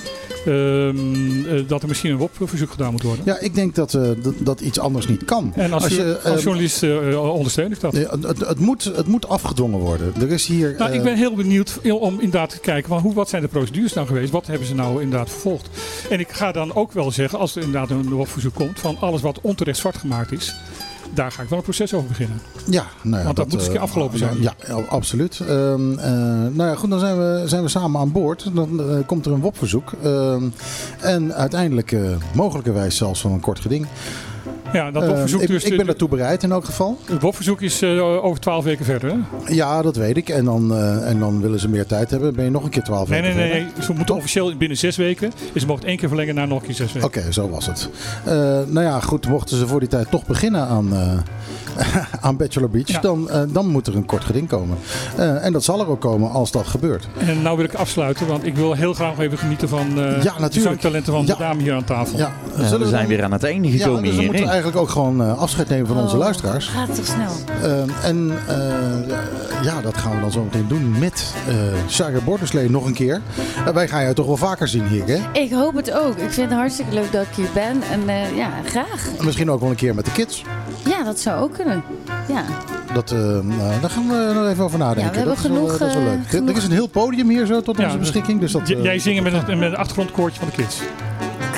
[0.46, 3.24] ehm, eh, dat er misschien een WOP-verzoek gedaan moet worden.
[3.24, 5.52] Ja, ik denk dat, eh, dat, dat iets anders niet kan.
[5.54, 7.92] En als, Als je, als journalist eh, ondersteun ik dat.
[7.92, 10.12] Het, het, moet, het moet afgedwongen worden.
[10.20, 10.74] Er is hier.
[10.78, 13.92] Nou, ik ben heel benieuwd om inderdaad te kijken, van hoe, wat zijn de procedures
[13.92, 14.30] nou geweest?
[14.32, 15.68] Wat hebben ze nou inderdaad vervolgd?
[16.10, 19.20] En ik ga dan ook wel zeggen, als er inderdaad een WOP-verzoek komt, van alles
[19.20, 20.54] wat onterecht zwart gemaakt is,
[21.14, 22.40] daar ga ik wel een proces over beginnen.
[22.66, 24.42] Ja, nou ja, Want dat moet eens een keer eh, afgelopen zijn.
[24.42, 25.40] Ja, ja, absoluut.
[25.40, 26.12] Ehm, eh,
[26.52, 28.50] nou ja, goed, dan zijn we, zijn we samen aan boord.
[28.54, 29.92] Dan eh, komt er een WOP-verzoek.
[30.02, 30.48] Ehm,
[31.00, 31.96] en uiteindelijk
[32.34, 33.86] mogelijkerwijs zelfs van een kort geding.
[34.72, 35.64] Ja, dat WOP-verzoek dus...
[35.64, 36.98] ik ben daartoe bereid in elk geval.
[37.04, 39.16] Het WOP-verzoek is eh, over twaalf weken verder, hè?
[39.54, 40.28] Ja, dat weet ik.
[40.28, 42.34] En dan, eh, en dan willen ze meer tijd hebben.
[42.34, 43.72] Ben je nog een keer twaalf Nee, weken nee, nee, verder?
[43.76, 43.84] nee.
[43.84, 45.32] Ze moeten officieel binnen zes weken.
[45.52, 47.08] Dus ze mogen één keer verlengen naar nog een keer zes weken.
[47.08, 47.88] Oké, zo was het.
[48.24, 48.32] Eh,
[48.66, 49.28] nou ja, goed.
[49.28, 51.12] Mochten ze voor die tijd toch beginnen aan, eh,
[52.20, 53.00] aan Bachelor Beach, Ja.
[53.00, 54.78] dan, eh, dan moet er een kort geding komen.
[55.16, 57.08] Eh, en dat zal er ook komen als dat gebeurt.
[57.18, 60.02] En nou wil ik afsluiten, want ik wil heel graag even genieten van eh de
[60.24, 60.52] natuurlijk.
[60.54, 61.32] zangtalenten van Ja.
[61.34, 62.18] de dame hier aan tafel.
[62.18, 64.26] Ja, Ja, we zijn dan- weer aan het einde gekomen ja, dus we hier.
[64.30, 66.66] moeten eigenlijk ook gewoon eh, afscheid nemen van onze Oh, luisteraars.
[66.68, 67.32] Gaat toch snel?
[67.62, 71.54] Ehm, en eh, ja, dat gaan we dan zo meteen doen met eh
[71.86, 73.20] Saga Borderslee nog een keer.
[73.74, 75.40] Wij gaan jou toch wel vaker zien hier, hè?
[75.40, 76.16] Ik hoop het ook.
[76.16, 77.82] Ik vind het hartstikke leuk dat ik hier ben.
[77.90, 79.06] En eh, ja, graag.
[79.24, 80.44] Misschien ook wel een keer met de kids.
[80.88, 81.82] Ja, dat zou ook kunnen.
[82.28, 82.44] Ja.
[82.94, 85.04] Dat, eh, nou, daar gaan we nog even over nadenken.
[85.04, 86.18] Ja, we hebben dat, is wel, genoeg, dat is wel eh, leuk.
[86.24, 88.40] Er- genoeg- Er is een heel podium hier zo tot Ja, onze beschikking.
[88.40, 90.80] Dus dat, eh, Jij zingen met een, met een achtergrondkoortje van de kids.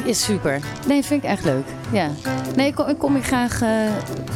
[0.04, 0.60] Is super.
[0.86, 1.64] Nee, vind ik echt leuk.
[1.92, 2.10] Ja.
[2.56, 3.68] Nee, ik kom, ik kom hier graag eh,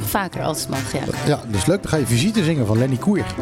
[0.04, 0.92] vaker als het mag.
[0.92, 1.00] Ja.
[1.26, 1.82] Ja, dus leuk.
[1.82, 3.24] Dan ga je visite zingen van Lenny Koer.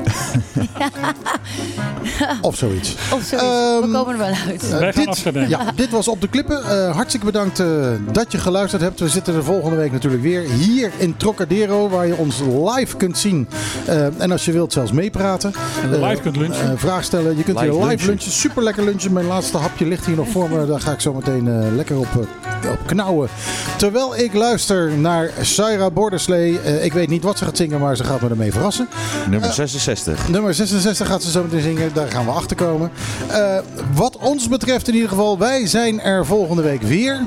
[2.40, 2.94] of zoiets.
[3.12, 3.86] Of zoiets.
[3.86, 4.68] we komen er wel uit.
[4.70, 6.64] Wij gaan dit, ja, dit was Op de Klippen.
[6.64, 7.66] Eh, hartstikke bedankt eh,
[8.12, 9.00] dat je geluisterd hebt.
[9.00, 12.40] We zitten er volgende week natuurlijk weer hier in Trocadero, waar je ons
[12.76, 13.48] live kunt zien.
[13.86, 15.52] Eh, en als je wilt zelfs meepraten.
[15.82, 16.70] En live kunt lunchen.
[16.70, 17.36] eh, vraag stellen.
[17.36, 18.08] Je kunt Live hier live lunchen.
[18.08, 18.32] lunchen.
[18.32, 19.12] Super lekker lunchen.
[19.12, 20.66] Mijn laatste hapje ligt hier nog voor me.
[20.66, 23.28] Daar ga ik zo meteen eh, lekker op, eh, op knauwen.
[23.76, 26.60] Terwijl ik luister naar Saira Borderslee.
[26.60, 28.88] Eh, ik weet niet wat ze gaat zingen, maar ze gaat me ermee verrassen.
[29.30, 30.28] Nummer 66.
[30.28, 31.90] Nummer 66 gaat ze zo meteen zingen.
[31.94, 32.90] Daar gaan we achter komen.
[33.28, 33.58] Eh,
[33.94, 37.20] wat ons betreft in ieder geval, wij zijn er volgende week weer.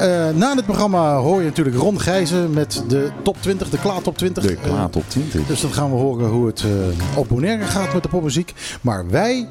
[0.00, 4.02] Eh, na dit programma hoor je natuurlijk Ron Gijzen met de top 20, de Klaar
[4.02, 4.44] top 20.
[4.44, 5.40] De Klaar top 20.
[5.40, 8.54] Eh, dus dan gaan we horen hoe het eh, op Bonaire gaat met de popmuziek.
[8.80, 9.48] Maar wij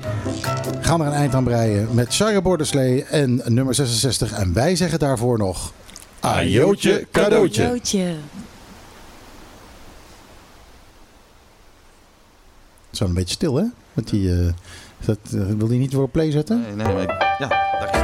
[0.82, 4.32] gaan er een eind aan breien met Sarah Borderslee en nummer 66.
[4.32, 5.74] En wij zeggen daarvoor nog...
[6.20, 7.62] Ajootje cadeautje.
[7.62, 7.98] Cadeautje.
[12.86, 13.64] Het is wel een beetje stil, hè?
[13.94, 14.48] Met die, eh,
[15.00, 16.62] is dat, eh, wil die niet voor op play zetten?
[16.62, 17.48] Nee, nee, maar, ja,
[17.80, 17.99] daar